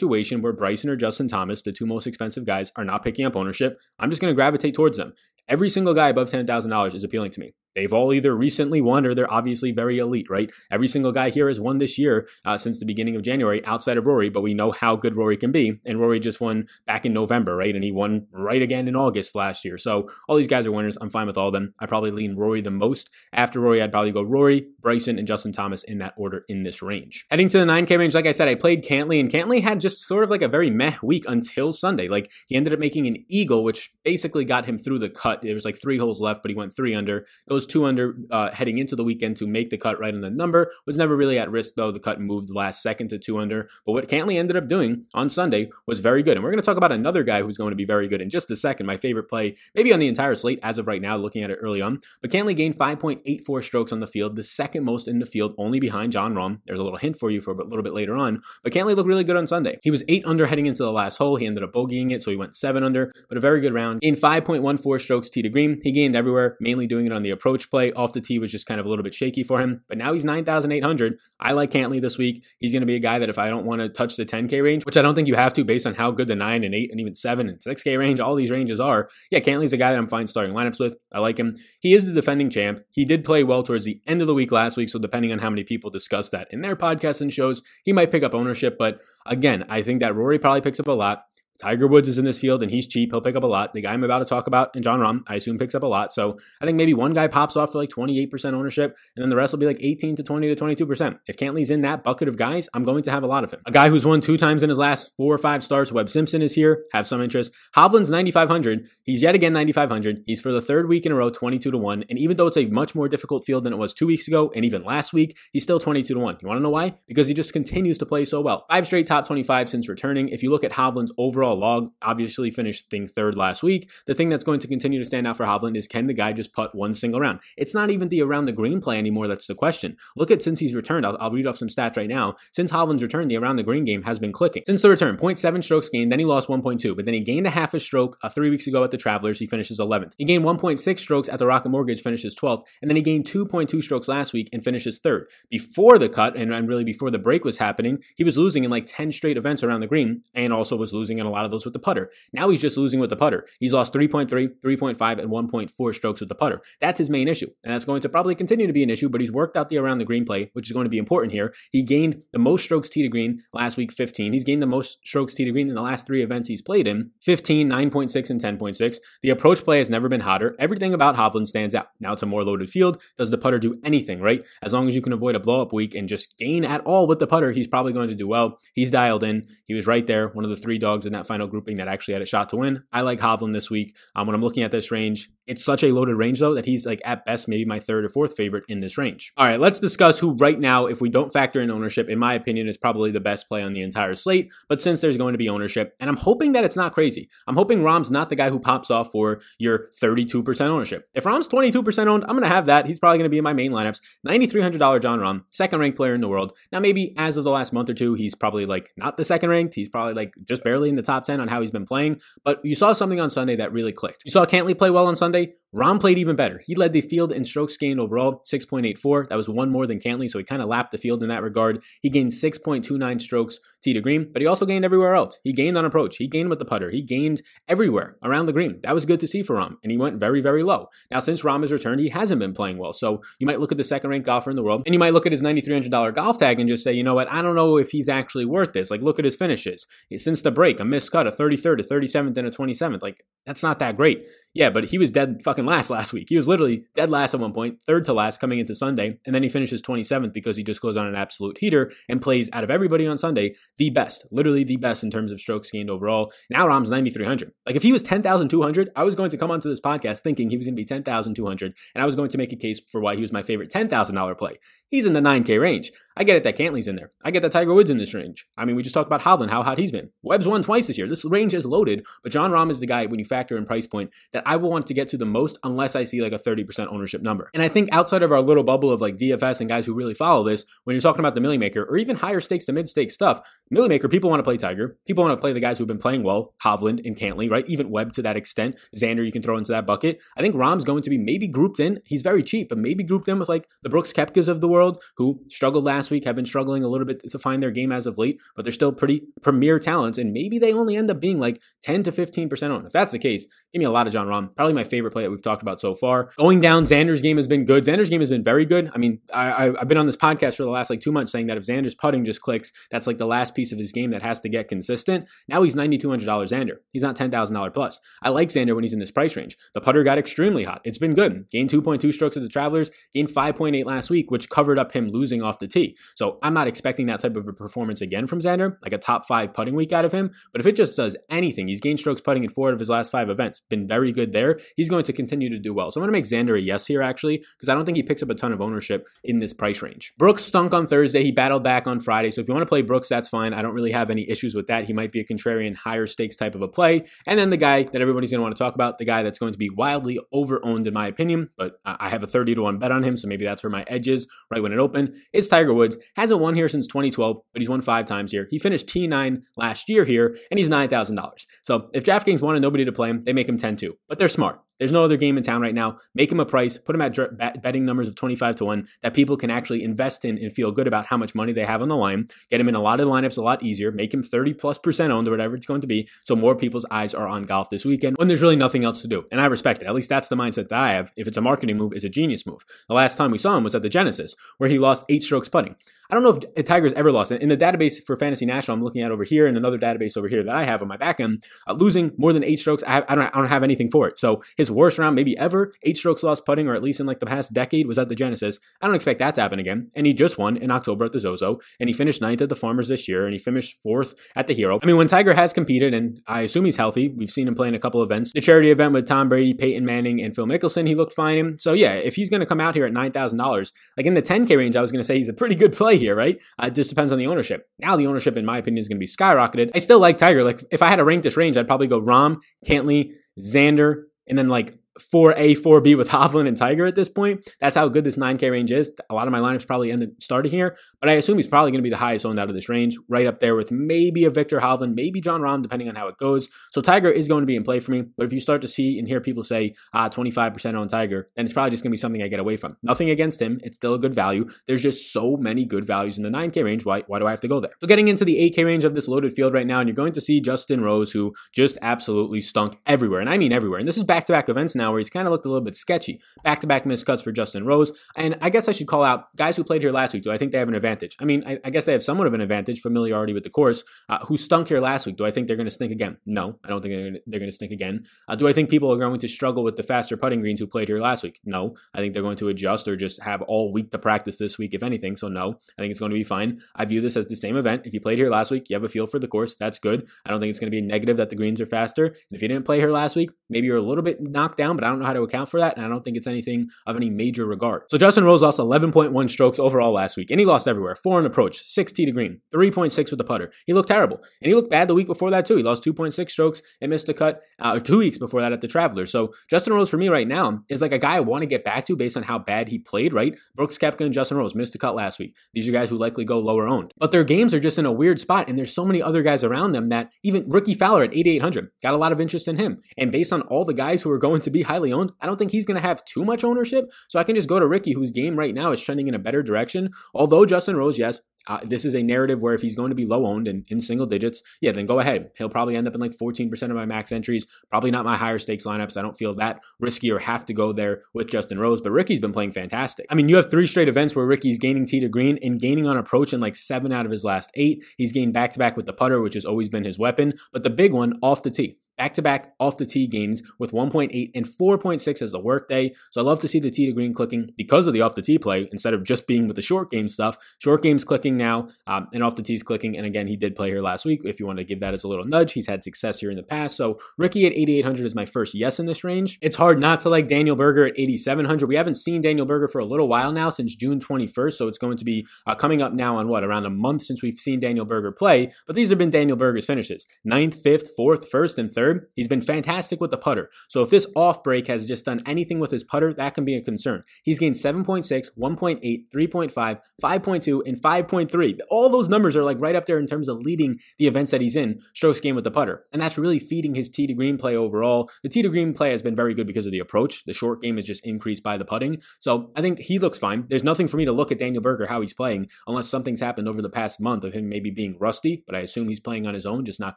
where 0.43 0.53
Bryson 0.53 0.91
or 0.91 0.97
Justin 0.97 1.29
Thomas, 1.29 1.62
the 1.62 1.73
two 1.73 1.87
most 1.87 2.06
expensive 2.06 2.44
guys, 2.44 2.73
are 2.77 2.85
not 2.85 3.05
picking 3.05 3.25
up 3.25 3.37
ownership, 3.37 3.81
I'm 3.99 4.11
just 4.11 4.21
going 4.21 4.31
to 4.31 4.37
gravitate 4.37 4.75
towards 4.75 4.99
them. 4.99 5.12
Every 5.49 5.71
single 5.71 5.94
guy 5.94 6.09
above 6.09 6.31
$10,000 6.31 6.94
is 6.94 7.05
appealing 7.05 7.33
to 7.33 7.41
me. 7.41 7.55
They've 7.75 7.93
all 7.93 8.13
either 8.13 8.35
recently 8.35 8.81
won 8.81 9.07
or 9.07 9.15
they're 9.15 9.33
obviously 9.33 9.73
very 9.73 9.99
elite, 9.99 10.29
right? 10.29 10.51
Every 10.71 10.89
single 10.89 11.13
guy 11.13 11.31
here 11.31 11.49
has 11.49 11.61
won 11.61 11.79
this 11.79 11.99
year 11.99 12.27
uh, 12.45 12.59
since 12.59 12.79
the 12.79 12.87
beginning 12.87 13.17
of 13.17 13.23
January 13.23 13.65
outside 13.65 13.97
of 13.97 14.07
Rory, 14.07 14.29
but 14.29 14.43
we 14.43 14.55
know 14.55 14.71
how 14.71 14.97
good 14.97 15.17
Rory 15.17 15.37
can 15.37 15.53
be. 15.53 15.81
And 15.85 16.01
Rory 16.01 16.21
just 16.21 16.41
won 16.41 16.67
back 16.87 17.07
in 17.07 17.13
November, 17.13 17.57
right? 17.57 17.75
And 17.75 17.85
he 17.85 17.93
won 17.93 18.27
right 18.33 18.63
again 18.63 18.89
in 18.89 18.97
August 18.97 19.35
last 19.35 19.65
year. 19.65 19.79
So 19.79 20.09
all 20.29 20.37
these 20.37 20.49
guys 20.49 20.67
are 20.67 20.73
winners. 20.73 20.99
I'm 21.01 21.11
fine 21.11 21.27
with 21.27 21.39
all 21.39 21.49
of 21.49 21.53
them. 21.53 21.75
I 21.79 21.87
probably 21.87 22.11
lean 22.11 22.37
Rory 22.37 22.61
the 22.61 22.71
most. 22.71 23.11
After 23.33 23.61
Rory, 23.61 23.83
I'd 23.83 23.93
probably 23.93 24.13
go 24.13 24.23
Rory, 24.23 24.67
Bryson, 24.81 25.19
and 25.19 25.27
Justin 25.27 25.53
Thomas 25.53 25.85
in 25.85 25.99
that 25.99 26.15
order 26.17 26.45
in 26.49 26.63
this 26.63 26.83
range. 26.83 27.27
Heading 27.31 27.49
to 27.51 27.59
the 27.59 27.65
9K 27.65 27.99
range, 27.99 28.15
like 28.15 28.27
I 28.27 28.33
said, 28.33 28.49
I 28.49 28.55
played 28.55 28.85
Cantlay, 28.85 29.21
and 29.21 29.31
Cantlay 29.31 29.63
had 29.63 29.81
just 29.81 30.07
sort 30.07 30.25
of 30.25 30.31
like 30.31 30.43
a 30.43 30.49
very 30.49 30.71
meh 30.71 30.97
week 31.03 31.25
until 31.29 31.73
Sunday. 31.73 32.09
Like 32.09 32.31
he 32.47 32.57
ended 32.57 32.73
up 32.73 32.79
making 32.79 33.07
an 33.07 33.25
eagle, 33.29 33.65
which 33.65 33.93
basically 34.05 34.45
got 34.45 34.67
him 34.67 34.79
through 34.79 34.99
the 34.99 35.11
cut. 35.11 35.43
There 35.43 35.55
was 35.55 35.65
like 35.65 35.81
three 35.81 35.99
holes 35.99 36.21
left, 36.21 36.43
but 36.43 36.51
he 36.51 36.57
went 36.57 36.75
three 36.77 36.95
under, 36.95 37.27
goes 37.49 37.62
two 37.67 37.85
under. 37.85 38.17
Uh, 38.31 38.50
heading 38.53 38.79
into 38.79 38.97
the 38.97 39.05
weekend 39.05 39.37
to 39.37 39.47
make 39.47 39.70
the 39.70 39.79
cut 39.79 39.99
right 39.99 40.14
on 40.14 40.20
the 40.20 40.31
number. 40.31 40.73
Was 40.87 40.97
never 40.97 41.17
really 41.17 41.38
at 41.38 41.50
risk 41.50 41.75
though. 41.76 41.91
The 41.91 42.00
cut 42.00 42.20
moved 42.20 42.50
last 42.50 42.82
second 42.82 43.09
to 43.09 43.19
two 43.19 43.38
under. 43.38 43.69
But 43.85 43.93
what 43.93 44.09
Cantlay 44.09 44.38
ended 44.38 44.56
up 44.56 44.69
doing 44.69 45.05
on 45.14 45.31
Sunday 45.31 45.70
was 45.87 46.00
very 46.00 46.23
good. 46.23 46.37
And 46.37 46.44
we're 46.44 46.50
going 46.50 46.62
to 46.62 46.67
talk 46.67 46.76
about 46.76 46.93
another 46.93 47.23
guy 47.23 47.43
who's 47.43 47.59
going 47.59 47.70
to 47.70 47.76
be 47.76 47.85
very 47.85 48.09
good 48.09 48.20
in 48.20 48.31
just 48.31 48.50
a 48.50 48.56
second. 48.56 48.87
My 48.87 48.97
favorite 48.97 49.29
play, 49.29 49.56
maybe 49.75 49.93
on 49.93 50.00
the 50.00 50.09
entire 50.09 50.35
slate 50.35 50.61
as 50.62 50.79
of 50.79 50.87
right 50.87 51.03
now, 51.03 51.17
looking 51.17 51.43
at 51.43 51.50
it 51.50 51.59
early 51.61 51.81
on. 51.81 52.00
But 52.20 52.31
Cantlay 52.31 52.56
gained 52.56 52.79
5.84 52.79 53.64
strokes 53.64 53.93
on 53.93 54.00
the 54.00 54.06
field, 54.06 54.37
the 54.37 54.44
second 54.44 54.85
most 54.85 55.09
in 55.09 55.19
the 55.19 55.26
field, 55.26 55.55
only 55.59 55.81
behind 55.81 56.12
Jon 56.12 56.35
Rahm. 56.35 56.61
There's 56.67 56.81
a 56.81 56.82
little 56.82 56.99
hint 56.99 57.19
for 57.19 57.31
you 57.31 57.41
for 57.41 57.53
a 57.53 57.64
little 57.64 57.82
bit 57.82 57.94
later 57.94 58.17
on. 58.17 58.43
But 58.62 58.73
Cantlay 58.73 58.97
looked 58.97 59.09
really 59.09 59.25
good 59.25 59.37
on 59.37 59.47
Sunday. 59.47 59.79
He 59.82 59.91
was 59.91 60.05
eight 60.09 60.25
under 60.25 60.47
heading 60.47 60.67
into 60.67 60.82
the 60.82 60.93
last 60.93 61.17
hole. 61.17 61.37
He 61.37 61.47
ended 61.47 61.62
up 61.62 61.73
bogeying 61.73 62.12
it, 62.12 62.23
so 62.23 62.31
he 62.31 62.37
went 62.37 62.56
seven 62.56 62.82
under, 62.82 63.12
but 63.29 63.38
a 63.38 63.41
very 63.41 63.61
good 63.61 63.75
round. 63.75 64.00
In 64.03 64.14
5.14 64.14 65.00
strokes 65.00 65.31
tee 65.31 65.43
to 65.43 65.49
green, 65.49 65.81
he 65.82 65.93
gained 65.93 66.17
everywhere, 66.17 66.56
mainly 66.61 66.87
doing 66.87 67.06
it 67.06 67.12
on 67.12 67.23
the 67.23 67.31
approach 67.31 67.51
play. 67.70 67.93
Off 67.93 68.12
the 68.12 68.20
tee 68.20 68.38
was 68.38 68.50
just 68.50 68.66
kind 68.66 68.81
of 68.81 68.87
a 68.87 68.88
little 68.88 69.02
bit 69.02 69.14
shaky 69.14 69.43
for 69.43 69.60
him, 69.60 69.84
but 69.88 69.99
now 69.99 70.12
he's 70.12 70.25
9,800. 70.25 71.19
I 71.40 71.52
like 71.52 71.70
Cantlay 71.70 72.00
this 72.00 72.19
week. 72.19 72.44
He's 72.58 72.72
going 72.72 72.82
to 72.82 72.87
be 72.87 72.96
a 72.96 73.00
guy 73.00 73.19
that 73.19 73.28
if 73.28 73.38
I 73.38 73.49
don't 73.49 73.66
want 73.66 73.81
to 73.81 73.88
touch 73.88 74.16
the 74.16 74.25
10K 74.25 74.62
range, 74.62 74.87
which 74.87 74.96
I 74.96 75.02
don't 75.02 75.14
think 75.14 75.28
you 75.28 75.34
have 75.34 75.52
to 75.54 75.64
based 75.64 75.87
on 75.87 75.94
how 75.94 76.10
good 76.10 76.28
the 76.28 76.37
9 76.37 76.64
and 76.64 76.75
8 76.75 76.90
and 76.90 77.00
even 77.00 77.14
7 77.14 77.49
and 77.49 77.60
6K 77.60 77.99
range, 77.99 78.20
all 78.20 78.34
these 78.34 78.50
ranges 78.50 78.81
are, 78.81 79.08
yeah, 79.31 79.40
Cantlay's 79.40 79.72
a 79.72 79.76
guy 79.76 79.93
that 79.93 79.99
I'm 79.99 80.08
fine 80.08 80.26
starting 80.26 80.54
lineups 80.54 80.81
with. 80.81 80.96
I 81.12 81.20
like 81.20 81.38
him. 81.38 81.56
He 81.81 81.94
is 81.94 82.06
the 82.06 82.12
defending 82.12 82.50
champ. 82.50 82.81
He 82.93 83.04
did 83.04 83.25
play 83.25 83.44
well 83.44 83.62
towards 83.62 83.84
the 83.84 84.00
end 84.06 84.20
of 84.20 84.26
the 84.26 84.34
week 84.34 84.52
last 84.52 84.76
week, 84.76 84.88
so 84.88 84.99
depending 84.99 85.32
on 85.32 85.38
how 85.38 85.50
many 85.50 85.64
people 85.64 85.90
discuss 85.90 86.31
that 86.31 86.49
in 86.50 86.60
their 86.60 86.76
podcasts 86.76 87.20
and 87.20 87.32
shows, 87.32 87.62
he 87.84 87.93
might 87.93 88.10
pick 88.10 88.22
up 88.22 88.34
ownership. 88.34 88.76
But 88.78 89.00
again, 89.26 89.64
I 89.69 89.82
think 89.82 90.00
that 90.00 90.14
Rory 90.14 90.38
probably 90.38 90.60
picks 90.60 90.81
up 90.81 90.88
a 90.88 90.93
lot. 90.93 91.25
Tiger 91.62 91.87
Woods 91.87 92.09
is 92.09 92.19
in 92.19 92.25
this 92.25 92.38
field 92.38 92.62
and 92.62 92.73
he's 92.73 92.87
cheap. 92.87 93.12
He'll 93.12 93.20
pick 93.20 93.37
up 93.37 93.44
a 93.44 93.47
lot. 93.47 93.73
The 93.73 93.82
guy 93.82 93.93
I'm 93.93 94.03
about 94.03 94.19
to 94.19 94.25
talk 94.25 94.49
about, 94.49 94.75
and 94.75 94.82
Jon 94.82 94.99
Rahm, 94.99 95.23
I 95.29 95.37
assume 95.37 95.59
picks 95.59 95.75
up 95.75 95.85
a 95.85 95.87
lot. 95.87 96.12
So 96.12 96.38
I 96.61 96.67
think 96.67 96.76
maybe 96.76 96.93
one 96.93 97.12
guy 97.12 97.29
pops 97.29 97.56
off 97.56 97.73
for 97.73 97.79
like 97.79 97.88
28% 97.88 98.53
ownership, 98.53 98.97
and 99.17 99.23
then 99.23 99.31
the 99.31 99.37
rest 99.37 99.53
will 99.53 99.61
be 99.61 99.67
like 99.67 99.79
18 99.81 100.17
to 100.17 100.23
20 100.23 100.55
to 100.55 100.64
22%. 100.64 101.19
If 101.26 101.37
Cantlay's 101.37 101.70
in 101.70 101.82
that 101.82 102.03
bucket 102.03 102.29
of 102.29 102.37
guys, 102.37 102.69
I'm 102.75 102.85
going 102.85 103.05
to 103.05 103.11
have 103.11 103.23
a 103.23 103.26
lot 103.26 103.44
of 103.44 103.53
him. 103.53 103.61
A 103.64 103.70
guy 103.70 103.88
who's 103.88 104.05
won 104.05 104.20
two 104.20 104.37
times 104.37 104.62
in 104.62 104.69
his 104.69 104.79
last 104.79 105.12
four 105.17 105.32
or 105.32 105.38
five 105.38 105.62
starts, 105.62 105.93
Webb 105.93 106.11
Simpson 106.11 106.43
is 106.43 106.55
here. 106.55 106.85
Have 106.93 107.06
some 107.06 107.23
interest. 107.23 107.53
Hovland's 107.76 108.11
9,500. 108.11 108.88
He's 109.05 109.23
yet 109.23 109.35
again 109.35 109.53
9,500. 109.53 110.25
He's 110.26 110.41
for 110.41 110.53
the 110.53 110.61
third 110.61 110.88
week 110.88 111.06
in 111.06 111.12
a 111.12 111.14
row, 111.14 111.31
22 111.31 111.70
to 111.70 111.79
1. 111.79 112.05
And 112.11 112.19
even 112.19 112.37
though 112.37 112.49
it's 112.49 112.56
a 112.56 112.67
much 112.67 112.94
more 112.94 113.09
difficult 113.09 113.44
field 113.44 113.64
than 113.64 113.73
it 113.73 113.79
was 113.79 113.94
two 113.94 114.06
weeks 114.06 114.26
ago, 114.26 114.50
and 114.55 114.64
even 114.64 114.82
last 114.82 115.12
week, 115.12 115.37
he's 115.53 115.62
still 115.62 115.79
22 115.79 116.14
to 116.14 116.20
1. 116.20 116.38
You 116.43 116.49
want 116.49 116.59
to 116.59 116.62
know 116.62 116.70
why? 116.70 116.94
Because 117.06 117.29
he 117.29 117.35
just 117.35 117.53
continues 117.53 117.99
to 117.99 118.06
play 118.06 118.25
so 118.25 118.41
well. 118.41 118.67
Five 118.69 118.87
straight 118.87 119.06
top 119.06 119.26
25 119.26 119.69
since 119.69 119.88
returning. 119.88 120.29
If 120.29 120.43
you 120.43 120.50
look 120.50 120.64
at 120.64 120.73
Hovland's 120.73 121.12
overall 121.19 121.51
log, 121.54 121.93
obviously 122.02 122.32
obviously 122.32 122.50
finished 122.50 122.88
thing 122.90 123.06
third 123.06 123.34
last 123.34 123.62
week. 123.62 123.90
The 124.06 124.14
thing 124.14 124.28
that's 124.28 124.44
going 124.44 124.60
to 124.60 124.69
continue 124.69 124.99
to 124.99 125.06
stand 125.06 125.26
out 125.26 125.37
for 125.37 125.44
Hovland 125.44 125.76
is 125.76 125.88
can 125.88 126.06
the 126.06 126.14
guy 126.14 126.32
just 126.32 126.52
putt 126.52 126.75
one 126.75 126.94
single 126.94 127.20
round? 127.20 127.40
It's 127.56 127.75
not 127.75 127.90
even 127.90 128.08
the 128.08 128.22
around 128.22 128.46
the 128.46 128.52
green 128.52 128.81
play 128.81 128.99
anymore. 128.99 129.28
That's 129.28 129.46
the 129.46 129.54
question. 129.54 129.96
Look 130.16 130.31
at 130.31 130.43
since 130.43 130.60
he's 130.60 130.75
returned. 130.75 131.04
I'll, 131.04 131.16
I'll 131.20 131.31
read 131.31 131.46
off 131.46 131.56
some 131.56 131.69
stats 131.69 131.96
right 131.96 132.08
now. 132.08 132.37
Since 132.50 132.70
Hovland's 132.70 133.02
return, 133.02 133.28
the 133.28 133.37
around 133.37 133.56
the 133.56 133.62
green 133.62 133.84
game 133.84 134.02
has 134.02 134.19
been 134.19 134.32
clicking. 134.32 134.62
Since 134.66 134.82
the 134.82 134.88
return, 134.88 135.16
0.7 135.16 135.64
strokes 135.64 135.88
gained, 135.88 136.12
then 136.12 136.19
he 136.19 136.25
lost 136.25 136.49
1.2, 136.49 136.96
but 136.96 137.04
then 137.04 137.14
he 137.14 137.20
gained 137.20 137.46
a 137.46 137.50
half 137.50 137.75
a 137.75 137.81
stroke 137.81 138.19
uh, 138.22 138.28
three 138.28 138.50
weeks 138.50 138.66
ago 138.66 138.84
at 138.84 138.90
the 138.90 138.96
Travelers. 138.96 139.38
He 139.38 139.46
finishes 139.46 139.78
11th. 139.78 140.12
He 140.16 140.25
gained 140.25 140.44
1.6 140.44 140.99
strokes 140.99 141.28
at 141.28 141.38
the 141.38 141.46
Rocket 141.46 141.70
Mortgage, 141.70 142.02
finishes 142.02 142.37
12th, 142.37 142.62
and 142.81 142.90
then 142.90 142.96
he 142.96 143.02
gained 143.02 143.26
2.2 143.26 143.82
strokes 143.82 144.08
last 144.08 144.32
week 144.32 144.49
and 144.52 144.62
finishes 144.62 144.99
third. 144.99 145.28
Before 145.50 145.99
the 145.99 146.08
cut, 146.08 146.37
and, 146.37 146.52
and 146.52 146.69
really 146.69 146.84
before 146.84 147.10
the 147.10 147.19
break 147.19 147.44
was 147.44 147.58
happening, 147.58 147.99
he 148.16 148.25
was 148.25 148.38
losing 148.38 148.64
in 148.64 148.70
like 148.70 148.87
10 148.87 149.12
straight 149.12 149.37
events 149.37 149.62
around 149.62 149.81
the 149.81 149.87
green, 149.87 150.22
and 150.34 150.52
also 150.52 150.76
was 150.76 150.93
losing 150.93 151.19
in 151.19 151.26
a 151.26 151.31
lot 151.31 151.42
of 151.44 151.50
those 151.50 151.65
with 151.65 151.75
the 151.75 151.79
putter. 151.79 152.11
Now 152.33 152.49
he's 152.49 152.61
just 152.61 152.77
losing 152.77 153.00
with 153.00 153.11
the 153.11 153.16
putter. 153.16 153.47
He's 153.61 153.73
lost 153.73 153.93
3.3, 153.93 154.28
3.5, 154.31 155.19
and 155.19 155.31
1.4 155.31 155.95
strokes 155.95 156.21
with 156.21 156.28
the 156.28 156.35
putter. 156.35 156.61
That's 156.81 156.99
his 156.99 157.11
main 157.11 157.28
issue. 157.28 157.50
And 157.62 157.73
that's 157.73 157.85
going 157.85 158.00
to 158.02 158.09
probably 158.09 158.35
continue 158.35 158.66
to 158.66 158.73
be 158.73 158.83
an 158.83 158.90
issue, 158.90 159.09
but 159.09 159.21
he's 159.21 159.33
worked 159.33 159.57
out 159.57 159.69
the 159.69 159.78
around 159.78 159.99
the 159.99 160.05
green 160.05 160.25
play, 160.25 160.50
which 160.52 160.69
is 160.69 160.73
going 160.73 160.85
to 160.85 160.90
be 160.90 160.99
important 160.99 161.33
here. 161.33 161.55
He 161.71 161.83
gained 161.83 162.23
the 162.33 162.38
most 162.38 162.64
strokes 162.64 162.88
tee 162.88 163.02
to 163.02 163.09
green 163.09 163.43
last 163.52 163.76
week, 163.76 163.93
15. 163.93 164.33
He's 164.33 164.45
gained 164.45 164.62
the 164.62 164.66
most 164.66 164.99
strokes 165.05 165.35
tee 165.35 165.45
to 165.45 165.52
green 165.52 165.69
in 165.69 165.75
the 165.75 165.83
last 165.83 166.07
three 166.07 166.23
events 166.23 166.49
he's 166.49 166.62
played 166.62 166.87
in 166.87 167.11
15, 167.23 167.69
9.6, 167.69 168.31
and 168.31 168.40
10.6. 168.40 168.97
The 169.23 169.31
approach 169.31 169.64
play 169.64 169.78
has 169.78 169.90
never 169.90 170.09
been 170.09 170.21
hotter. 170.21 170.55
Everything 170.59 170.95
about 170.95 171.16
Hovland 171.16 171.49
stands 171.49 171.75
out. 171.75 171.88
Now 172.00 172.12
it's 172.12 172.23
a 172.23 172.26
more 172.26 172.45
loaded 172.45 172.71
field. 172.71 173.00
Does 173.19 173.31
the 173.31 173.38
putter 173.38 173.59
do 173.59 173.81
anything, 173.85 174.21
right? 174.21 174.45
As 174.62 174.73
long 174.73 174.88
as 174.88 174.95
you 174.95 175.02
can 175.02 175.12
avoid 175.12 175.35
a 175.35 175.40
blow 175.40 175.62
up 175.62 175.73
week 175.73 175.95
and 175.95 176.09
just 176.09 176.37
gain 176.38 176.64
at 176.64 176.81
all 176.83 177.07
with 177.07 177.19
the 177.19 177.26
putter, 177.26 177.52
he's 177.52 177.69
probably 177.69 177.93
going 177.93 178.09
to 178.09 178.14
do 178.14 178.28
well. 178.28 178.59
He's 178.75 178.90
dialed 178.90 179.23
in. 179.23 179.47
He 179.66 179.75
was 179.75 179.87
right 179.87 180.07
there, 180.07 180.28
one 180.28 180.45
of 180.45 180.50
the 180.50 180.57
three 180.57 180.78
dogs 180.78 181.07
in 181.07 181.12
that 181.12 181.22
final 181.25 181.47
grouping 181.47 181.76
that 181.76 181.88
actually 181.88 182.14
had 182.14 182.23
a 182.23 182.26
shot 182.26 182.50
to 182.50 182.57
win. 182.57 182.85
I 182.93 183.00
like 183.00 183.21
Hovland 183.21 183.52
this 183.52 183.71
week. 183.71 183.97
Um, 184.14 184.26
when 184.26 184.35
I'm 184.35 184.43
looking 184.43 184.62
at 184.62 184.71
this 184.71 184.91
range, 184.91 185.31
it's 185.47 185.64
such 185.64 185.83
a 185.83 185.93
loaded 185.93 186.14
range 186.14 186.38
though 186.38 186.55
that 186.55 186.67
he's 186.67 186.87
like 186.87 187.00
at 187.05 187.25
best 187.25 187.49
maybe 187.49 187.64
my 187.64 187.81
third 187.81 188.05
or 188.05 188.09
fourth 188.09 188.37
favorite 188.37 188.64
in 188.69 188.81
this 188.81 188.97
range. 188.97 189.33
All 189.37 189.47
right, 189.47 189.59
let's 189.59 189.81
discuss 189.81 190.19
who 190.19 190.35
right 190.35 190.59
now, 190.59 190.87
if 190.87 191.00
we 191.00 191.09
don't 191.09 191.33
factor 191.33 191.61
in 191.61 191.71
ownership, 191.71 192.09
in 192.09 192.19
my 192.19 192.35
opinion, 192.35 192.69
is 192.69 192.76
probably 192.76 193.11
the 193.11 193.21
best 193.21 193.49
play 193.49 193.62
on 193.62 193.73
the 193.73 193.83
entire 193.83 194.14
slate. 194.14 194.52
But 194.69 194.83
since 194.83 195.00
there's 195.00 195.17
going 195.17 195.33
to 195.33 195.38
be 195.38 195.49
ownership, 195.49 195.97
and 195.99 196.11
I'm 196.11 196.17
hoping 196.17 196.52
that 196.52 196.64
it's 196.64 196.76
not 196.76 196.93
crazy, 196.93 197.29
I'm 197.47 197.57
hoping 197.57 197.83
Rahm's 197.83 198.11
not 198.11 198.29
the 198.29 198.37
guy 198.37 198.50
who 198.50 198.61
pops 198.61 198.91
off 198.91 199.11
for 199.11 199.41
your 199.59 199.88
32% 200.00 200.61
ownership. 200.67 201.09
If 201.14 201.25
Rahm's 201.25 201.49
22% 201.49 202.07
owned, 202.07 202.25
I'm 202.29 202.43
to 202.43 202.49
have 202.49 202.67
that. 202.67 202.87
He's 202.87 202.99
probably 202.99 203.23
to 203.23 203.29
be 203.29 203.38
in 203.38 203.45
my 203.45 203.52
main 203.52 203.73
lineups. 203.73 204.00
$9,300 204.26 205.00
Jon 205.00 205.21
Rahm, 205.21 205.45
second 205.50 205.81
ranked 205.81 205.97
player 205.97 206.14
in 206.14 206.21
the 206.21 206.29
world. 206.29 206.57
Now 206.71 206.81
maybe 206.81 207.14
as 207.17 207.37
of 207.37 207.45
the 207.45 207.50
last 207.50 207.73
month 207.73 207.88
or 207.88 207.95
two, 207.95 208.14
he's 208.14 208.35
probably 208.35 208.67
like 208.67 208.93
not 208.97 209.17
the 209.17 209.25
second 209.25 209.50
ranked. 209.50 209.75
He's 209.75 209.88
probably 209.88 210.14
like 210.14 210.35
just 210.45 210.64
barely 210.64 210.88
in 210.88 210.97
the 210.97 211.02
top 211.02 211.12
10 211.21 211.40
on 211.40 211.49
how 211.49 211.61
he's 211.61 211.71
been 211.71 211.87
playing. 211.87 212.21
But 212.45 212.64
you 212.64 212.76
saw 212.76 212.92
something 212.92 213.21
on 213.21 213.31
Sunday 213.31 213.57
that 213.57 213.73
really 213.73 213.92
clicked. 213.92 214.23
You 214.25 214.31
saw 214.31 214.47
Cantlay 214.47 214.76
play 214.76 214.90
well 214.90 215.07
on 215.07 215.16
Sunday. 215.16 215.54
Rahm 215.75 215.99
played 215.99 216.19
even 216.19 216.37
better. 216.37 216.61
He 216.67 216.75
led 216.75 216.93
the 216.93 217.00
field 217.00 217.33
in 217.33 217.45
strokes 217.47 217.79
gained 217.79 217.99
overall, 217.99 218.43
6.84. 218.45 219.29
That 219.29 219.37
was 219.37 219.49
one 219.49 219.71
more 219.71 219.87
than 219.87 220.00
Cantlay, 220.00 220.31
so 220.31 220.38
he 220.38 220.45
kind 220.45 220.61
of 220.61 220.69
lapped 220.69 220.93
the 220.93 220.99
field 220.99 221.23
in 221.23 221.31
that 221.31 221.43
regard. 221.43 221.83
He 222.02 222.11
gained 222.11 222.33
6.29 222.33 223.23
strokes 223.23 223.59
tee 223.83 223.95
to 223.95 224.00
green, 224.00 224.31
but 224.33 224.43
he 224.43 224.47
also 224.47 224.67
gained 224.67 224.85
everywhere 224.85 225.14
else. 225.14 225.38
He 225.43 225.52
gained 225.52 225.79
on 225.79 225.85
approach. 225.85 226.19
He 226.19 226.29
gained 226.29 226.50
with 226.50 226.59
the 226.59 226.64
putter. 226.64 226.91
He 226.91 227.02
gained 227.02 227.43
everywhere 227.69 228.17
around 228.23 228.47
the 228.47 228.52
green. 228.52 228.81
That 228.83 228.95
was 228.95 229.07
good 229.07 229.19
to 229.21 229.26
see 229.26 229.43
for 229.43 229.57
Rahm, 229.57 229.76
and 229.83 229.91
he 229.91 229.97
went 229.97 230.21
very, 230.21 230.43
very 230.43 230.62
low. 230.62 230.88
Now, 231.11 231.21
since 231.21 231.43
Rahm 231.43 231.62
has 231.62 231.73
returned, 231.73 232.00
he 232.00 232.11
hasn't 232.11 232.38
been 232.38 232.55
playing 232.55 232.76
well. 232.76 232.93
So 232.93 233.23
you 233.38 233.47
might 233.47 233.59
look 233.59 233.73
at 233.73 233.79
the 233.79 233.85
second 233.85 234.11
ranked 234.11 234.26
golfer 234.26 234.50
in 234.50 234.57
the 234.57 234.62
world, 234.62 234.83
and 234.85 234.95
you 234.95 234.99
might 234.99 235.14
look 235.14 235.26
at 235.26 235.33
his 235.33 235.43
$9,300 235.43 236.14
golf 236.14 236.38
tag 236.38 236.61
and 236.61 236.69
just 236.69 236.85
say, 236.85 236.93
you 236.93 237.02
know 237.02 237.14
what, 237.14 237.33
I 237.33 237.41
don't 237.41 237.57
know 237.57 237.79
if 237.79 237.91
he's 237.91 238.09
actually 238.09 238.45
worth 238.45 238.73
this. 238.73 238.91
Like, 238.91 239.00
look 239.00 239.19
at 239.19 239.25
his 239.25 239.37
finishes. 239.37 239.87
Since 240.17 240.43
the 240.43 240.50
break, 240.50 240.81
a 240.81 240.85
missed 240.85 241.11
cut, 241.11 241.26
a 241.26 241.33
33rd, 241.33 241.81
a 241.81 241.85
37th, 241.85 242.37
and 242.37 242.47
a 242.47 242.50
27th. 242.50 243.00
Like, 243.00 243.25
that's 243.47 243.62
not 243.62 243.79
that 243.79 243.97
great. 243.97 244.26
Yeah, 244.55 244.69
but 244.69 244.85
he 244.85 244.99
was 244.99 245.11
dead 245.11 245.41
fucking 245.43 245.62
last 245.66 245.90
last 245.90 246.12
week. 246.12 246.28
He 246.28 246.37
was 246.37 246.49
literally 246.49 246.85
dead 246.97 247.11
last 247.11 247.35
at 247.35 247.40
one 247.40 247.52
point, 247.52 247.78
third 247.87 248.04
to 248.07 248.12
last 248.12 248.40
coming 248.40 248.59
into 248.59 248.75
Sunday, 248.75 249.19
and 249.26 249.35
then 249.35 249.42
he 249.42 249.49
finishes 249.49 249.83
27th 249.83 250.33
because 250.33 250.57
he 250.57 250.64
just 250.64 250.81
goes 250.81 250.97
on 250.97 251.07
an 251.07 251.14
absolute 251.14 251.59
heater 251.59 251.92
and 252.09 252.23
plays 252.23 252.49
out 252.52 252.64
of 252.64 252.71
everybody 252.71 253.07
on 253.07 253.19
Sunday 253.19 253.54
the 253.78 253.90
best, 253.90 254.26
literally 254.31 254.64
the 254.64 254.76
best 254.76 255.04
in 255.04 255.11
terms 255.11 255.33
of 255.33 255.40
strokes 255.40 255.71
gained 255.71 255.90
overall. 255.90 256.33
Now 256.50 256.66
Rahm's 256.66 256.90
9,300. 256.90 257.52
Like 257.66 257.76
if 257.76 257.83
he 257.83 257.92
was 257.92 258.02
10,200, 258.02 258.90
I 258.97 259.02
was 259.04 259.14
going 259.14 259.31
to 259.31 259.37
come 259.37 259.50
onto 259.50 259.69
this 259.69 259.81
podcast 259.81 260.21
thinking 260.21 260.50
he 260.50 260.57
was 260.57 260.66
going 260.66 260.76
to 260.76 260.81
be 260.81 260.87
10,200, 260.87 261.75
and 261.95 262.02
I 262.02 262.07
was 262.07 262.16
going 262.16 262.31
to 262.31 262.38
make 262.38 262.52
a 262.52 262.57
case 262.57 262.81
for 262.90 263.00
why 263.00 263.14
he 263.14 263.21
was 263.21 263.33
my 263.33 263.42
favorite 263.42 263.73
$10,000 263.73 264.38
play. 264.38 264.59
He's 264.92 265.06
in 265.06 265.14
the 265.14 265.20
9K 265.20 265.58
range. 265.58 265.90
I 266.18 266.22
get 266.22 266.37
it 266.37 266.42
that 266.42 266.58
Cantlay's 266.58 266.87
in 266.87 266.96
there. 266.96 267.11
I 267.25 267.30
get 267.30 267.40
that 267.40 267.52
Tiger 267.52 267.72
Woods 267.72 267.88
in 267.88 267.96
this 267.96 268.12
range. 268.12 268.46
I 268.58 268.66
mean, 268.66 268.76
we 268.76 268.82
just 268.82 268.92
talked 268.92 269.06
about 269.06 269.22
Hovland, 269.22 269.49
how 269.49 269.62
hot 269.62 269.78
he's 269.78 269.90
been. 269.90 270.11
Webb's 270.22 270.46
won 270.46 270.62
twice 270.62 270.87
this 270.87 270.99
year. 270.99 271.08
This 271.08 271.25
range 271.25 271.54
is 271.54 271.64
loaded, 271.64 272.04
but 272.22 272.30
Jon 272.30 272.50
Rahm 272.50 272.70
is 272.70 272.78
the 272.78 272.87
guy 272.87 273.06
when 273.06 273.18
you 273.18 273.25
factor 273.25 273.56
in 273.56 273.64
price 273.64 273.87
point 273.87 274.11
that 274.34 274.42
I 274.44 274.56
will 274.56 274.68
want 274.68 274.87
to 274.88 274.92
get 274.92 275.08
to 275.08 275.16
the 275.16 275.25
most 275.25 275.58
unless 275.64 275.96
I 275.96 276.04
see 276.04 276.20
like 276.20 276.34
a 276.34 276.38
30% 276.38 276.92
ownership 276.92 277.22
number. 277.22 277.49
And 277.54 277.62
I 277.62 277.68
think 277.68 277.90
outside 277.90 278.22
of 278.22 278.32
our 278.32 278.42
little 278.42 278.64
bubble 278.64 278.90
of 278.90 279.00
like 279.00 279.16
DFS 279.16 279.61
and 279.61 279.70
guys 279.70 279.87
who 279.87 279.94
really 279.94 280.12
follow 280.12 280.44
this, 280.44 280.66
when 280.84 280.92
you're 280.92 281.00
talking 281.00 281.20
about 281.20 281.32
the 281.32 281.40
Milly 281.40 281.56
Maker 281.56 281.84
or 281.84 281.96
even 281.96 282.16
higher 282.16 282.40
stakes 282.40 282.66
to 282.66 282.75
mid 282.75 282.90
stakes 282.90 283.14
stuff, 283.14 283.40
Milly 283.73 283.88
Maker, 283.88 284.07
people 284.07 284.29
want 284.29 284.38
to 284.38 284.45
play 284.45 284.59
Tiger. 284.59 284.99
People 285.07 285.25
want 285.25 285.35
to 285.35 285.41
play 285.41 285.55
the 285.55 285.59
guys 285.59 285.79
who've 285.79 285.88
been 285.88 285.97
playing 285.97 286.23
well, 286.25 286.55
Hovland 286.62 287.07
and 287.07 287.17
Cantlay, 287.17 287.50
right? 287.50 287.67
Even 287.67 287.88
Webb 287.88 288.12
to 288.12 288.21
that 288.21 288.37
extent. 288.37 288.79
Xander, 288.95 289.25
you 289.25 289.33
can 289.33 289.41
throw 289.41 289.57
into 289.57 289.73
that 289.73 289.87
bucket. 289.87 290.21
I 290.37 290.43
think 290.43 290.55
Rahm's 290.55 290.85
going 290.85 291.02
to 291.05 291.09
be 291.09 291.17
maybe 291.17 291.49
grouped 291.49 291.81
in. 291.81 291.99
He's 292.05 292.21
very 292.21 292.43
cheap, 292.43 292.69
but 292.69 292.76
maybe 292.76 293.02
grouped 293.02 293.29
in 293.29 293.38
with 293.38 293.49
like 293.49 293.67
the 293.83 293.88
Brooks 293.88 294.12
Koepkas 294.12 294.47
of 294.47 294.61
the 294.61 294.69
world 294.69 295.02
who 295.17 295.41
struggled 295.49 295.85
last 295.85 296.11
week, 296.11 296.26
have 296.26 296.37
been 296.37 296.45
struggling 296.45 296.85
a 296.85 296.88
little 296.88 297.07
bit 297.07 297.23
to 297.31 297.38
find 297.38 297.62
their 297.62 297.71
game 297.71 297.93
as 297.93 298.07
of 298.07 298.19
late, 298.19 298.38
but 298.55 298.67
they're 298.67 298.73
still 298.73 298.93
pretty 298.93 299.23
premier 299.41 299.79
talents. 299.79 300.19
And 300.19 300.35
maybe 300.35 300.59
they 300.59 300.75
only 300.75 300.95
end 300.95 301.11
up 301.11 301.19
being 301.19 301.41
like 301.41 301.59
10 301.85 302.02
to 302.02 302.12
15% 302.12 302.76
on. 302.76 302.85
If 302.85 302.93
that's 302.93 303.12
the 303.12 303.19
case, 303.19 303.47
give 303.73 303.81
me 303.81 303.87
a 303.87 303.91
lot 303.91 304.07
of 304.07 304.12
Jon 304.12 304.26
Rahm. 304.26 304.55
Probably 304.55 304.75
my 304.75 304.85
favorite 304.85 305.12
play 305.12 305.23
that 305.23 305.31
we've 305.31 305.41
talked 305.41 305.62
about 305.62 305.81
so 305.81 305.95
far. 305.95 306.31
Going 306.37 306.61
down, 306.61 306.85
Xander's 306.85 307.23
game 307.23 307.38
has 307.38 307.47
been 307.47 307.64
good. 307.64 307.85
Xander's 307.85 308.11
game 308.11 308.21
has 308.21 308.29
been 308.29 308.45
very 308.45 308.67
good. 308.67 308.91
I 308.95 308.99
mean, 308.99 309.21
I, 309.33 309.73
have 309.79 309.88
been 309.88 309.97
on 309.97 310.07
this 310.07 310.19
podcast 310.19 310.57
for 310.57 310.64
the 310.64 310.71
last 310.71 310.91
like 310.91 311.00
two 311.00 311.11
months 311.11 311.33
saying 311.33 311.47
that 311.47 311.57
if 311.57 311.64
Xander's 311.64 311.95
putting 311.95 312.26
just 312.26 312.43
clicks, 312.43 312.71
that's 312.91 313.07
like 313.07 313.17
the 313.17 313.26
last 313.26 313.55
piece 313.55 313.62
of 313.71 313.78
his 313.78 313.92
game 313.92 314.11
that 314.11 314.23
has 314.23 314.40
to 314.40 314.49
get 314.49 314.69
consistent. 314.69 315.28
Now 315.47 315.62
he's 315.62 315.76
$9,200 315.76 316.25
Xander. 316.25 316.76
He's 316.92 317.02
not 317.02 317.16
$10,000 317.16 317.75
plus. 317.75 318.00
I 318.23 318.31
like 318.31 318.49
Xander 318.49 318.75
when 318.75 318.83
he's 318.83 318.92
in 318.95 318.99
this 318.99 319.11
price 319.11 319.37
range. 319.37 319.57
The 319.75 319.81
putter 319.81 320.02
got 320.02 320.19
extremely 320.19 320.64
hot. 320.64 320.81
It's 320.85 320.99
been 320.99 321.14
good. 321.14 321.45
Gained 321.50 321.71
2.2 321.71 322.12
strokes 322.12 322.37
at 322.37 322.42
the 322.42 322.49
Travelers, 322.49 322.90
gained 323.14 323.28
5.8 323.28 323.85
last 323.85 324.11
week, 324.11 324.31
which 324.31 324.49
covered 324.49 324.78
up 324.78 324.92
him 324.92 325.11
losing 325.11 325.42
off 325.42 325.59
the 325.59 325.69
tee. 325.69 325.97
So 326.16 326.38
I'm 326.42 326.54
not 326.54 326.66
expecting 326.66 327.07
that 327.07 327.21
type 327.21 327.37
of 327.37 327.47
a 327.47 327.52
performance 327.52 328.00
again 328.00 328.26
from 328.26 328.40
Xander, 328.40 328.76
like 328.83 328.92
a 328.92 328.99
top 328.99 329.26
five 329.26 329.52
putting 329.52 329.75
week 329.75 329.92
out 329.92 330.04
of 330.04 330.12
him. 330.12 330.31
But 330.52 330.61
if 330.61 330.66
it 330.66 330.76
just 330.76 330.97
does 330.97 331.16
anything, 331.31 331.69
he's 331.69 331.81
gained 331.81 332.00
strokes 332.00 332.21
putting 332.21 332.45
in 332.45 332.50
four 332.50 332.73
of 332.73 332.78
his 332.78 332.88
last 332.88 333.12
five 333.12 333.28
events, 333.28 333.61
been 333.69 333.87
very 333.87 334.12
good 334.12 334.33
there. 334.33 334.59
He's 334.76 334.88
going 334.88 335.04
to 335.04 335.12
continue 335.12 335.50
to 335.50 335.59
do 335.59 335.75
well. 335.75 335.90
So 335.90 336.00
I'm 336.00 336.07
going 336.07 336.12
to 336.12 336.19
make 336.19 336.47
Xander 336.47 336.57
a 336.57 336.61
yes 336.61 336.87
here, 336.87 337.02
actually, 337.02 337.45
because 337.59 337.69
I 337.69 337.75
don't 337.75 337.85
think 337.85 337.97
he 337.97 338.02
picks 338.02 338.23
up 338.23 338.31
a 338.31 338.35
ton 338.35 338.52
of 338.52 338.61
ownership 338.61 339.07
in 339.25 339.38
this 339.38 339.52
price 339.52 339.83
range. 339.83 340.12
Brooks 340.19 340.45
stunk 340.45 340.73
on 340.73 340.87
Thursday. 340.87 341.23
He 341.23 341.33
battled 341.33 341.64
back 341.64 341.87
on 341.87 342.00
Friday. 342.00 342.31
So 342.31 342.40
if 342.40 342.49
you 342.49 342.54
want 342.54 342.62
to 342.62 342.69
play 342.69 342.83
Brooks, 342.83 343.09
that's 343.09 343.28
fine. 343.28 343.51
I 343.54 343.62
don't 343.62 343.75
really 343.75 343.92
have 343.92 344.11
any 344.11 344.28
issues 344.28 344.54
with 344.54 344.66
that. 344.68 344.85
He 344.85 344.92
might 344.92 345.12
be 345.12 345.21
a 345.21 345.25
contrarian, 345.25 345.76
higher 345.76 346.06
stakes 346.06 346.37
type 346.37 346.54
of 346.54 346.62
a 346.62 346.68
play. 346.68 347.04
And 347.26 347.38
then 347.38 347.50
the 347.50 347.56
guy 347.56 347.85
that 347.85 348.00
everybody's 348.00 348.30
going 348.30 348.40
to 348.40 348.42
want 348.42 348.56
to 348.56 348.62
talk 348.62 348.75
about, 348.75 348.99
the 348.99 349.04
guy 349.04 349.23
that's 349.23 349.38
going 349.38 349.52
to 349.52 349.59
be 349.59 349.71
wildly 349.71 350.18
overowned 350.35 350.87
in 350.87 350.94
my 350.94 351.06
opinion, 351.06 351.50
but 351.56 351.80
I 351.85 352.09
have 352.09 352.23
a 352.23 352.26
30 352.26 352.54
to 352.56 352.62
1 352.62 352.78
bet 352.78 352.92
on 352.92 353.02
him. 353.02 353.16
So 353.16 353.28
maybe 353.28 353.44
that's 353.44 353.62
where 353.62 353.71
my 353.71 353.85
edge 353.87 354.09
is 354.09 354.26
right 354.50 354.62
when 354.62 354.73
it 354.73 354.78
opened. 354.78 355.14
Is 355.32 355.49
Tiger 355.49 355.75
Woods. 355.75 355.99
Hasn't 356.16 356.40
won 356.40 356.54
here 356.54 356.68
since 356.68 356.87
2012, 356.87 357.37
but 357.52 357.62
he's 357.62 357.68
won 357.68 357.82
five 357.82 358.06
times 358.06 358.32
here. 358.32 358.47
He 358.50 358.59
finished 358.59 358.87
T9 358.87 359.42
last 359.56 359.88
year 359.88 360.04
here, 360.04 360.37
and 360.50 360.59
he's 360.59 360.71
$9,000. 360.71 361.47
So 361.62 361.90
if 361.92 362.04
DraftKings 362.04 362.42
wanted 362.42 362.61
nobody 362.61 362.85
to 362.85 362.92
play 362.92 363.11
him, 363.11 363.25
they 363.25 363.32
make 363.32 363.49
him 363.49 363.59
10 363.59 363.76
2. 363.76 363.94
But 364.09 364.18
they're 364.18 364.28
smart. 364.28 364.61
There's 364.79 364.93
no 364.93 365.05
other 365.05 365.17
game 365.17 365.37
in 365.37 365.43
town 365.43 365.62
right 365.62 365.75
now. 365.75 365.99
Make 366.14 366.33
him 366.33 366.41
a 366.41 366.47
price, 366.47 366.76
put 366.79 366.95
him 366.95 367.02
at 367.02 367.62
betting 367.62 367.85
numbers 367.85 368.09
of 368.09 368.17
25 368.17 368.57
to 368.57 368.64
1 368.64 368.88
that 369.02 369.14
people 369.14 369.37
can 369.37 369.50
actually 369.50 369.85
invest 369.85 370.25
in 370.25 370.38
and 370.38 370.52
feel 370.52 370.73
good 370.73 370.87
about 370.87 371.07
how 371.07 371.17
much 371.17 371.35
money 371.35 371.52
they 371.52 371.64
have 371.64 371.83
on 371.83 371.88
the 371.88 371.97
line. 371.97 372.29
Get 372.50 372.61
him 372.61 372.69
in 372.69 372.75
a 372.75 372.81
lot 372.81 373.00
of 373.00 373.09
lineups 373.09 373.38
a 373.38 373.43
lot 373.43 373.62
easier. 373.62 373.93
Make 373.93 374.12
him 374.12 374.23
30 374.23 374.55
plus 374.55 374.79
percent 374.79 375.12
owned 375.12 375.29
or 375.29 375.31
whatever 375.31 375.55
it's 375.55 375.67
going 375.67 375.83
to 375.83 375.87
be. 375.87 376.09
So 376.25 376.35
more 376.35 376.57
people's 376.57 376.87
eyes 376.91 377.14
are 377.14 377.29
on 377.29 377.45
golf 377.45 377.71
this 377.71 377.85
weekend 377.85 378.17
when 378.17 378.29
there's 378.29 378.43
really 378.43 378.57
nothing 378.57 378.85
else 378.85 379.02
to 379.02 379.09
do. 379.09 379.25
And 379.31 379.41
I 379.41 379.47
respect 379.47 379.83
it. 379.83 379.87
At 379.87 379.95
least 379.95 380.09
that's 380.09 380.29
the 380.29 380.37
mindset 380.37 380.69
that 380.69 380.79
I 380.79 380.93
have. 380.95 381.12
If 381.17 381.29
it's 381.29 381.37
a 381.37 381.43
marketing 381.43 381.76
move, 381.76 381.93
it's 381.93 382.05
a 382.05 382.09
genius 382.09 382.47
move. 382.47 382.64
The 382.88 382.95
last 382.95 383.17
time 383.17 383.31
we 383.31 383.38
saw 383.38 383.57
him 383.57 383.64
was 383.64 383.75
at 383.75 383.83
the 383.83 383.88
Genesis, 383.88 384.35
where 384.59 384.71
he 384.71 384.79
lost 384.79 385.05
eight 385.09 385.23
strokes 385.23 385.49
putting. 385.49 385.76
I 386.12 386.14
don't 386.14 386.25
know 386.25 386.38
if 386.57 386.66
Tiger's 386.66 386.92
ever 386.92 387.11
lost. 387.11 387.33
In 387.33 387.49
the 387.49 387.57
database 387.57 388.04
for 388.04 388.19
Fantasy 388.19 388.45
National, 388.45 388.76
I'm 388.76 388.85
looking 388.85 389.00
at 389.00 389.11
over 389.11 389.25
here, 389.25 389.47
and 389.47 389.57
another 389.57 389.78
database 389.78 390.14
over 390.14 390.28
here 390.28 390.42
that 390.42 390.54
I 390.54 390.64
have 390.64 390.83
on 390.83 390.88
my 390.88 390.99
back 390.99 391.21
end, 391.21 391.42
uh, 391.66 391.73
losing 391.73 392.12
more 392.19 392.35
than 392.35 392.45
eight 392.45 392.59
strokes, 392.59 392.85
I, 392.85 392.92
have, 392.92 393.07
I, 393.09 393.14
don't, 393.14 393.35
I 393.35 393.38
don't 393.38 393.49
have 393.49 393.62
anything 393.62 393.90
for 393.90 394.09
it. 394.09 394.19
So 394.19 394.42
his 394.59 394.71
worst 394.71 394.99
round, 394.99 395.16
maybe 395.16 395.38
ever, 395.38 395.73
eight 395.85 395.97
strokes 395.97 396.23
lost 396.23 396.45
putting, 396.45 396.69
or 396.69 396.75
at 396.75 396.83
least 396.83 397.00
in 397.00 397.07
like 397.07 397.21
the 397.21 397.25
past 397.25 397.54
decade, 397.54 397.87
was 397.87 397.99
at 397.99 398.11
the 398.11 398.14
Genesis. 398.14 398.59
I 398.83 398.87
don't 398.88 398.95
expect 398.95 399.21
that 399.21 399.35
to 399.37 399.40
happen 399.40 399.59
again. 399.59 399.90
And 399.97 400.04
he 400.04 400.12
just 400.12 400.37
won 400.37 400.59
in 400.59 400.71
October 400.71 401.07
at 401.07 401.14
the 401.14 401.21
Zozo, 401.21 401.61
and 401.81 401.88
he 401.88 401.95
finished 401.95 402.21
ninth 402.21 402.42
at 402.42 402.50
the 402.50 402.57
Farmers 402.57 402.88
this 402.88 403.09
year, 403.09 403.25
and 403.25 403.33
he 403.33 403.38
finished 403.38 403.81
fourth 403.83 404.14
at 404.37 404.49
the 404.49 404.54
Hero. 404.54 404.81
I 404.83 404.87
mean, 404.87 404.99
when 404.99 405.09
Tiger 405.09 405.33
has 405.33 405.54
competed, 405.54 405.95
and 405.95 406.21
I 406.26 406.42
assume 406.42 406.66
he's 406.66 406.76
healthy, 406.76 407.09
we've 407.09 407.31
seen 407.31 407.49
him 407.49 407.54
play 407.54 407.69
in 407.69 407.75
a 407.75 407.78
couple 407.78 408.02
events. 408.02 408.35
The 408.35 408.42
charity 408.42 408.71
event 408.71 408.92
with 408.92 409.09
Tom 409.09 409.31
Brady, 409.31 409.54
Peyton 409.54 409.87
Manning, 409.87 410.21
and 410.21 410.35
Phil 410.35 410.45
Mickelson, 410.45 410.87
he 410.87 410.95
looked 410.95 411.14
fine 411.14 411.38
in. 411.38 411.59
So 411.59 411.73
yeah, 411.73 411.95
if 411.95 412.16
he's 412.16 412.28
going 412.28 412.40
to 412.40 412.47
come 412.47 412.61
out 412.61 412.75
here 412.75 412.85
at 412.85 412.92
$9,000, 412.92 413.73
like 413.97 414.04
in 414.04 414.12
the 414.12 414.21
10K 414.21 414.59
range, 414.59 414.76
I 414.76 414.83
was 414.83 414.92
going 414.92 415.00
to 415.00 415.07
say 415.07 415.16
he's 415.16 415.31
a 415.31 415.33
pretty 415.33 415.54
good 415.54 415.73
play 415.83 416.01
here, 416.02 416.14
right? 416.14 416.40
Uh, 416.59 416.68
just 416.71 416.90
depends 416.90 417.12
on 417.12 417.18
the 417.18 417.26
ownership. 417.26 417.68
Now 417.78 417.97
the 417.97 418.06
ownership, 418.06 418.37
in 418.37 418.44
my 418.44 418.59
opinion, 418.59 418.82
is 418.82 418.88
going 418.88 418.97
to 418.97 419.00
be 419.00 419.06
skyrocketed. 419.06 419.71
I 419.75 419.78
still 419.78 420.00
like 420.00 420.18
Tiger. 420.18 420.44
Like 420.44 420.62
if 420.71 420.82
I 420.82 420.88
had 420.88 420.97
to 420.97 421.04
rank 421.04 421.23
this 421.23 421.37
range, 421.37 421.56
I'd 421.56 421.66
probably 421.66 421.87
go 421.87 422.00
Rahm, 422.00 422.40
Cantlay, 422.66 423.12
Xander, 423.40 424.04
and 424.26 424.37
then 424.37 424.49
like 424.49 424.76
4A, 425.00 425.58
4B 425.58 425.96
with 425.96 426.08
Hovland 426.11 426.49
and 426.49 426.56
Tiger 426.56 426.87
at 426.87 426.96
this 426.96 427.08
point. 427.08 427.49
That's 427.61 427.76
how 427.76 427.88
good 427.88 428.04
this 428.04 428.16
9K 428.16 428.50
range 428.50 428.72
is. 428.72 428.92
A 429.11 429.14
lot 429.14 429.26
of 429.26 429.32
my 429.32 429.38
lineups 429.38 429.66
probably 429.66 429.90
ended 429.90 430.22
starting 430.22 430.50
here, 430.50 430.76
but 431.00 431.08
I 431.08 431.14
assume 431.14 431.37
he's 431.37 431.46
probably 431.46 431.70
going 431.70 431.80
to 431.80 431.82
be 431.82 431.90
the 431.90 431.96
highest 431.96 432.26
owned 432.26 432.38
out 432.38 432.49
of 432.49 432.54
this 432.54 432.68
range, 432.68 432.96
right 433.08 433.26
up 433.26 433.40
there 433.40 433.54
with 433.54 433.70
maybe 433.70 434.25
a 434.25 434.30
Viktor 434.30 434.61
Hovland, 434.61 434.94
maybe 434.94 435.20
Jon 435.20 435.40
Rahm, 435.40 435.62
depending 435.62 435.88
on 435.88 435.94
how 435.94 436.08
it 436.08 436.16
goes. 436.18 436.49
So 436.70 436.80
Tiger 436.80 437.11
is 437.11 437.28
going 437.28 437.42
to 437.42 437.46
be 437.46 437.56
in 437.56 437.64
play 437.64 437.80
for 437.80 437.90
me. 437.90 438.02
But 438.16 438.26
if 438.26 438.32
you 438.32 438.40
start 438.40 438.62
to 438.62 438.68
see 438.68 438.99
and 438.99 439.08
hear 439.08 439.20
people 439.20 439.44
say 439.44 439.75
ah, 439.92 440.08
25% 440.08 440.78
on 440.78 440.88
Tiger, 440.88 441.26
then 441.37 441.44
it's 441.44 441.54
probably 441.54 441.70
just 441.70 441.82
going 441.82 441.90
to 441.90 441.94
be 441.94 441.99
something 441.99 442.22
I 442.22 442.28
get 442.28 442.40
away 442.40 442.56
from. 442.56 442.76
Nothing 442.82 443.11
against 443.11 443.40
him. 443.40 443.61
It's 443.62 443.76
still 443.76 443.94
a 443.94 443.99
good 443.99 444.14
value. 444.14 444.49
There's 444.66 444.82
just 444.82 445.12
so 445.12 445.37
many 445.37 445.64
good 445.64 445.84
values 445.84 446.16
in 446.16 446.25
the 446.25 446.30
9K 446.30 446.64
range. 446.64 446.84
Why, 446.84 447.02
why 447.06 447.18
do 447.18 447.26
I 447.26 447.30
have 447.30 447.40
to 447.42 447.49
go 447.49 447.61
there? 447.61 447.72
So 447.80 447.87
getting 447.87 448.08
into 448.08 448.25
the 448.25 448.50
8K 448.50 448.64
range 448.64 448.84
of 448.84 448.94
this 448.94 449.08
loaded 449.08 449.32
field 449.32 449.54
right 449.54 449.66
now, 449.66 449.80
and 449.80 449.88
you're 449.88 449.94
going 449.94 450.12
to 450.14 450.20
see 450.20 450.40
Justin 450.40 450.82
Rose, 450.82 451.12
who 451.12 451.32
just 451.54 451.78
absolutely 451.82 452.40
stunk 452.40 452.78
everywhere. 452.87 453.20
And 453.20 453.30
I 453.30 453.38
mean 453.38 453.52
everywhere. 453.52 453.78
And 453.78 453.88
this 453.88 453.96
is 453.96 454.04
back 454.04 454.26
to 454.26 454.32
back 454.32 454.49
events 454.49 454.75
now 454.75 454.82
where 454.91 454.99
he's 454.99 455.11
kind 455.11 455.27
of 455.27 455.33
looked 455.33 455.47
a 455.47 455.49
little 455.49 455.65
bit 455.65 455.77
sketchy. 455.77 456.21
Back 456.43 456.61
to 456.61 456.67
back 456.67 456.87
missed 456.87 457.07
cuts 457.07 457.23
for 457.23 457.33
Justin 457.33 457.65
Rose. 457.65 457.93
And 458.17 458.37
I 458.41 458.51
guess 458.51 458.69
I 458.69 458.73
should 458.73 458.89
call 458.89 459.05
out 459.05 459.35
guys 459.37 459.57
who 459.57 459.65
played 459.65 459.83
here 459.83 459.93
last 459.93 460.12
week. 460.12 460.23
Do 460.23 460.33
I 460.33 460.39
think 460.39 460.53
they 460.53 460.59
have 460.59 460.69
an 460.69 460.75
advantage? 460.75 461.17
I 461.21 461.25
mean, 461.25 461.45
I, 461.47 461.59
I 461.65 461.71
guess 461.71 461.85
they 461.85 461.93
have 461.93 462.03
somewhat 462.03 462.27
of 462.27 462.35
an 462.35 462.41
advantage, 462.41 462.81
familiarity 462.81 463.33
with 463.33 463.45
the 463.45 463.51
course. 463.51 463.85
Uh, 464.09 464.19
who 464.27 464.39
stunk 464.39 464.69
here 464.69 464.81
last 464.81 465.07
week? 465.07 465.17
Do 465.17 465.25
I 465.25 465.31
think 465.31 465.47
they're 465.47 465.57
going 465.57 465.67
to 465.67 465.71
stink 465.71 465.93
again? 465.93 466.17
No, 466.27 466.59
I 466.65 466.69
don't 466.69 466.83
think 466.83 466.95
they're 466.95 467.21
they're 467.27 467.41
going 467.41 467.51
to 467.51 467.55
stink 467.55 467.73
again. 467.73 468.05
Uh, 468.29 468.37
do 468.37 468.49
I 468.49 468.53
think 468.53 468.71
people 468.71 468.93
are 468.93 468.97
going 468.97 469.21
to 469.21 469.29
struggle 469.29 469.62
with 469.62 469.77
the 469.77 469.83
faster 469.83 470.17
putting 470.17 470.41
greens 470.41 470.61
who 470.61 470.67
played 470.67 470.89
here 470.89 470.99
last 470.99 471.23
week? 471.23 471.41
No, 471.45 471.77
I 471.95 471.99
think 471.99 472.15
they're 472.15 472.23
going 472.23 472.37
to 472.39 472.49
adjust 472.49 472.89
or 472.89 472.97
just 472.97 473.23
have 473.23 473.43
all 473.43 473.73
week 473.73 473.91
to 473.93 473.99
practice 473.99 474.37
this 474.37 474.59
week, 474.59 474.75
if 474.75 474.83
anything. 474.83 475.17
So 475.17 475.29
no, 475.29 475.59
I 475.79 475.83
think 475.83 475.91
it's 475.91 476.01
going 476.01 476.11
to 476.11 476.15
be 476.15 476.25
fine. 476.25 476.61
I 476.75 476.85
view 476.85 477.01
this 477.01 477.17
as 477.17 477.27
the 477.27 477.37
same 477.37 477.57
event. 477.57 477.87
If 477.87 477.95
you 477.95 478.01
played 478.01 478.19
here 478.19 478.31
last 478.31 478.51
week, 478.51 478.69
you 478.69 478.77
have 478.77 478.85
a 478.85 478.89
feel 478.89 479.07
for 479.07 479.19
the 479.19 479.29
course. 479.29 479.55
That's 479.55 479.79
good. 479.79 480.09
I 480.25 480.31
don't 480.31 480.41
think 480.41 480.51
it's 480.51 480.59
going 480.59 480.71
to 480.71 480.77
be 480.77 480.81
negative 480.81 481.17
that 481.17 481.31
the 481.31 481.37
greens 481.37 481.61
are 481.61 481.67
faster. 481.67 482.07
And 482.07 482.17
if 482.31 482.43
you 482.43 482.49
didn't 482.49 482.65
play 482.65 482.79
here 482.79 482.91
last 482.91 483.17
week, 483.17 483.31
maybe 483.49 483.67
you're 483.67 483.77
a 483.77 483.83
little 483.83 484.05
bit 484.05 484.21
knocked 484.21 484.59
down, 484.59 484.72
but 484.76 484.85
I 484.85 484.88
don't 484.88 484.99
know 484.99 485.07
how 485.07 485.12
to 485.12 485.23
account 485.23 485.49
for 485.49 485.61
that. 485.61 485.76
And 485.76 485.85
I 485.85 485.88
don't 485.88 486.05
think 486.05 486.17
it's 486.17 486.26
anything 486.26 486.69
of 486.87 486.97
any 486.97 487.11
major 487.11 487.47
regard. 487.47 487.83
So 487.88 487.99
Justin 487.99 488.25
Rose 488.25 488.43
lost 488.43 488.59
11.1 488.59 489.31
strokes 489.31 489.59
overall 489.59 489.93
last 489.93 490.17
week, 490.17 490.31
and 490.31 490.41
he 490.41 490.47
lost 490.47 490.69
everywhere. 490.69 490.95
Four 490.95 491.21
in 491.21 491.26
approach, 491.26 491.59
six 491.62 491.93
tee 491.93 492.07
to 492.07 492.12
green, 492.12 492.41
3.6 492.55 493.11
with 493.11 493.19
the 493.19 493.25
putter. 493.25 493.52
He 493.67 493.73
looked 493.73 493.88
terrible, 493.88 494.19
and 494.41 494.49
he 494.49 494.55
looked 494.55 494.71
bad 494.71 494.88
the 494.88 494.95
week 494.95 495.07
before 495.07 495.31
that 495.31 495.47
too. 495.47 495.57
He 495.57 495.62
lost 495.62 495.85
2.6 495.85 496.31
strokes 496.31 496.62
and 496.81 496.91
missed 496.91 497.09
a 497.09 497.14
cut, 497.14 497.43
uh, 497.59 497.79
two 497.79 497.99
weeks 497.99 498.19
before 498.19 498.41
that 498.41 498.52
at 498.52 498.61
the 498.61 498.69
Travelers. 498.69 499.11
So 499.11 499.33
Justin 499.49 499.75
Rose 499.75 499.91
for 499.91 499.97
me 499.97 500.09
right 500.09 500.29
now 500.29 500.62
is 500.69 500.81
like 500.81 500.93
a 500.93 500.99
guy 500.99 501.17
I 501.17 501.21
want 501.21 501.43
to 501.43 501.47
get 501.47 501.64
back 501.64 501.87
to 501.87 501.97
based 501.97 502.17
on 502.17 502.23
how 502.23 502.38
bad 502.38 502.69
he 502.69 502.79
played. 502.79 503.12
Right, 503.12 503.37
Brooks 503.55 503.79
Koepka 503.79 504.05
and 504.05 504.14
Justin 504.14 504.37
Rose 504.37 504.55
missed 504.55 504.75
a 504.75 504.79
cut 504.79 504.95
last 504.95 505.19
week. 505.19 505.37
These 505.55 505.69
are 505.69 505.73
guys 505.73 505.91
who 505.91 505.99
likely 505.99 506.25
go 506.25 506.38
lower 506.38 506.67
owned, 506.67 506.93
but 506.99 507.12
their 507.12 507.25
games 507.25 507.55
are 507.55 507.61
just 507.61 507.79
in 507.79 507.87
a 507.87 507.93
weird 507.93 508.21
spot, 508.21 508.49
and 508.49 508.59
there's 508.59 508.75
so 508.75 508.85
many 508.85 509.02
other 509.02 509.23
guys 509.23 509.45
around 509.45 509.73
them 509.73 509.88
that 509.91 510.12
even 510.23 510.49
Rickie 510.49 510.75
Fowler 510.75 511.02
at 511.02 511.14
8,800 511.14 511.71
got 511.83 511.95
a 511.95 511.97
lot 511.97 512.12
of 512.12 512.21
interest 512.21 512.49
in 512.49 512.57
him. 512.57 512.83
And 512.97 513.12
based 513.12 513.33
on 513.33 513.43
all 513.43 513.64
the 513.64 513.75
guys 513.75 514.02
who 514.02 514.11
are 514.11 514.19
going 514.19 514.41
to 514.43 514.50
be 514.50 514.62
highly 514.62 514.92
owned. 514.92 515.12
I 515.21 515.26
don't 515.26 515.38
think 515.38 515.50
he's 515.50 515.66
going 515.66 515.76
to 515.76 515.87
have 515.87 516.04
too 516.04 516.25
much 516.25 516.45
ownership. 516.45 516.90
So 517.09 517.19
I 517.19 517.25
can 517.25 517.35
just 517.35 517.49
go 517.49 517.59
to 517.59 517.66
Rickie, 517.66 517.92
whose 517.92 518.11
game 518.11 518.37
right 518.37 518.54
now 518.54 518.73
is 518.73 518.81
trending 518.81 519.09
in 519.09 519.14
a 519.14 519.19
better 519.19 519.42
direction. 519.42 519.90
Although 520.14 520.47
Justin 520.47 520.76
Rose, 520.76 520.99
yes, 520.99 521.21
uh, 521.47 521.59
this 521.64 521.85
is 521.85 521.95
a 521.95 522.02
narrative 522.02 522.40
where 522.40 522.54
if 522.54 522.62
he's 522.62 522.76
going 522.76 522.90
to 522.90 522.95
be 522.95 523.04
low 523.04 523.26
owned 523.26 523.49
and 523.49 523.64
in 523.69 523.81
single 523.81 524.07
digits, 524.07 524.42
yeah, 524.61 524.73
then 524.73 524.87
go 524.87 525.00
ahead. 525.00 525.31
He'll 525.37 525.49
probably 525.49 525.76
end 525.76 525.88
up 525.88 525.95
in 525.95 526.00
like 526.00 526.16
14% 526.16 526.62
of 526.62 526.76
my 526.76 526.87
max 526.87 527.12
entries. 527.12 527.47
Probably 527.71 527.90
not 527.90 528.04
my 528.04 528.16
higher 528.16 528.38
stakes 528.38 528.64
lineups. 528.64 528.97
I 528.97 529.02
don't 529.02 529.16
feel 529.16 529.35
that 529.37 529.61
risky 529.81 530.11
or 530.11 530.21
have 530.21 530.45
to 530.47 530.54
go 530.54 530.73
there 530.73 531.02
with 531.14 531.28
Justin 531.28 531.59
Rose, 531.59 531.81
but 531.81 531.90
Rickie's 531.90 532.21
been 532.21 532.33
playing 532.33 532.52
fantastic. 532.52 533.07
I 533.11 533.14
mean, 533.14 533.28
you 533.28 533.37
have 533.37 533.50
three 533.50 533.66
straight 533.66 533.88
events 533.88 534.14
where 534.14 534.26
Rickie's 534.26 534.59
gaining 534.59 534.87
tee 534.87 535.00
to 535.00 535.09
green 535.09 535.38
and 535.42 535.61
gaining 535.61 535.87
on 535.87 535.97
approach 535.97 536.33
in 536.33 536.40
like 536.40 536.57
seven 536.57 536.92
out 536.92 537.07
of 537.07 537.12
his 537.12 537.25
last 537.25 537.50
eight. 537.54 537.85
He's 537.97 538.12
gained 538.12 538.33
back 538.33 538.52
to 538.52 538.59
back 538.59 538.76
with 538.76 538.87
the 538.87 538.92
putter, 538.92 539.21
which 539.21 539.35
has 539.35 539.45
always 539.45 539.69
been 539.69 539.85
his 539.85 539.99
weapon, 539.99 540.35
but 540.52 540.62
the 540.62 540.71
big 540.71 540.92
one 540.92 541.19
off 541.23 541.42
the 541.42 541.50
tee 541.50 541.78
back 541.96 542.14
to 542.14 542.22
back 542.22 542.54
off 542.58 542.78
the 542.78 542.87
tee 542.87 543.06
gains 543.06 543.42
with 543.58 543.72
1.8 543.72 544.30
and 544.34 544.46
4.6 544.46 545.22
as 545.22 545.32
the 545.32 545.38
workday. 545.38 545.92
So 546.11 546.20
I 546.20 546.25
love 546.25 546.40
to 546.40 546.49
see 546.49 546.61
the 546.61 546.70
tee 546.70 546.87
to 546.87 546.92
green 546.92 547.14
clicking 547.14 547.50
because 547.56 547.87
of 547.87 547.92
the 547.92 548.00
off 548.00 548.14
the 548.14 548.22
tee 548.22 548.38
play 548.38 548.68
instead 548.72 548.94
of 548.94 549.04
just 549.04 549.26
being 549.26 549.46
with 549.46 549.56
the 549.56 549.62
short 549.62 549.90
game 549.90 550.08
stuff. 550.08 550.38
Short 550.58 550.82
game's 550.82 551.04
clicking 551.04 551.37
now 551.37 551.68
um, 551.87 552.08
and 552.12 552.22
off 552.22 552.37
the 552.37 552.42
tee's 552.42 552.62
clicking. 552.62 552.96
And 552.96 553.06
again, 553.06 553.26
he 553.26 553.37
did 553.37 553.56
play 553.56 553.68
here 553.68 553.80
last 553.80 554.04
week. 554.04 554.22
If 554.25 554.40
you 554.40 554.46
want 554.46 554.58
to 554.58 554.64
give 554.64 554.80
that 554.80 554.94
as 554.94 555.04
a 555.04 555.08
little 555.08 555.25
nudge, 555.25 555.52
he's 555.52 555.66
had 555.66 555.84
success 555.84 556.20
here 556.20 556.30
in 556.30 556.37
the 556.37 556.42
past. 556.42 556.76
So 556.76 556.99
Rickie 557.18 557.46
at 557.46 557.52
8,800 557.52 558.06
is 558.06 558.14
my 558.14 558.26
first 558.26 558.54
yes 558.54 558.78
in 558.78 558.87
this 558.87 559.04
range. 559.04 559.38
It's 559.42 559.56
hard 559.56 559.78
not 559.78 560.00
to 560.00 560.08
like 560.08 560.28
Daniel 560.28 560.56
Berger 560.56 560.87
at 560.87 560.94
8,700. 560.96 561.68
We 561.68 561.76
haven't 561.76 561.96
seen 561.96 562.20
Daniel 562.20 562.46
Berger 562.46 562.68
for 562.68 562.78
a 562.78 562.84
little 562.84 563.08
while 563.08 563.32
now 563.32 563.50
since 563.50 563.75
June 563.75 564.00
21st. 564.00 564.54
So 564.54 564.68
it's 564.68 564.78
going 564.78 564.96
to 564.96 565.04
be 565.04 565.26
uh, 565.46 565.54
coming 565.54 565.82
up 565.82 565.92
now 565.92 566.16
on 566.16 566.28
what, 566.28 566.44
around 566.44 566.66
a 566.66 566.70
month 566.70 567.02
since 567.02 567.22
we've 567.22 567.38
seen 567.38 567.61
Daniel 567.61 567.84
Berger 567.84 568.12
play. 568.12 568.52
But 568.66 568.76
these 568.76 568.88
have 568.88 568.99
been 568.99 569.11
Daniel 569.11 569.37
Berger's 569.37 569.66
finishes 569.66 570.06
ninth, 570.25 570.61
fifth, 570.62 570.94
fourth, 570.96 571.28
first, 571.28 571.58
and 571.58 571.70
third. 571.70 571.82
He's 572.15 572.29
been 572.29 572.43
fantastic 572.43 572.62
fantastic 572.62 573.01
with 573.01 573.11
the 573.11 573.19
putter. 573.19 573.51
So 573.69 573.83
if 573.83 573.91
this 573.91 574.07
off 574.17 574.43
break 574.43 574.67
has 574.69 574.87
just 574.87 575.05
done 575.05 575.21
anything 575.27 575.59
with 575.61 575.71
his 575.71 575.85
putter, 575.85 576.12
that 576.15 576.35
can 576.35 576.45
be 576.45 576.55
a 576.55 576.62
concern. 576.62 577.05
He's 577.23 577.39
gained 577.39 577.57
7.6, 577.57 578.05
1.8, 578.39 579.05
3.5, 579.15 579.81
5.2, 580.03 580.62
and 580.67 580.81
5.3. 580.81 581.59
All 581.71 581.89
those 581.89 582.09
numbers 582.09 582.37
are 582.37 582.45
like 582.45 582.61
right 582.61 582.75
up 582.75 582.87
there 582.87 582.99
in 582.99 583.07
terms 583.07 583.29
of 583.29 583.39
leading 583.39 583.79
the 583.99 584.07
events 584.07 584.31
that 584.31 584.41
he's 584.41 584.57
in, 584.57 584.81
strokes 584.95 585.21
game 585.21 585.35
with 585.35 585.45
the 585.45 585.51
putter. 585.51 585.85
And 585.93 586.01
that's 586.01 586.19
really 586.19 586.39
feeding 586.39 586.75
his 586.75 586.89
tee 586.89 587.07
to 587.07 587.15
green 587.15 587.39
play 587.39 587.57
overall. 587.57 588.11
The 588.23 588.29
tee 588.29 588.43
to 588.43 588.49
green 588.49 588.75
play 588.75 588.91
has 588.91 589.03
been 589.03 589.17
very 589.17 589.35
good 589.35 589.47
because 589.47 589.67
of 589.67 589.73
the 589.73 589.79
approach. 589.79 590.25
The 590.25 590.33
short 590.33 590.62
game 590.62 590.79
is 590.79 590.87
just 590.87 591.05
increased 591.05 591.43
by 591.43 591.57
the 591.57 591.65
putting. 591.65 592.01
So 592.21 592.51
I 592.57 592.61
think 592.61 592.79
he 592.79 592.99
looks 592.99 593.19
fine. 593.19 593.47
There's 593.49 593.65
nothing 593.65 593.89
for 593.89 593.97
me 593.97 594.05
to 594.05 594.12
look 594.12 594.33
at 594.33 594.39
Daniel 594.39 594.62
Berger, 594.62 594.87
how 594.87 595.01
he's 595.01 595.15
playing, 595.15 595.49
unless 595.67 595.89
something's 595.89 596.21
happened 596.21 596.49
over 596.49 596.62
the 596.62 596.71
past 596.71 597.01
month 597.01 597.25
of 597.25 597.33
him 597.33 597.49
maybe 597.49 597.71
being 597.71 597.97
rusty, 597.99 598.45
but 598.47 598.55
I 598.55 598.61
assume 598.61 598.89
he's 598.89 599.01
playing 599.01 599.27
on 599.27 599.35
his 599.35 599.47
own, 599.47 599.65
just 599.65 599.81
not 599.81 599.97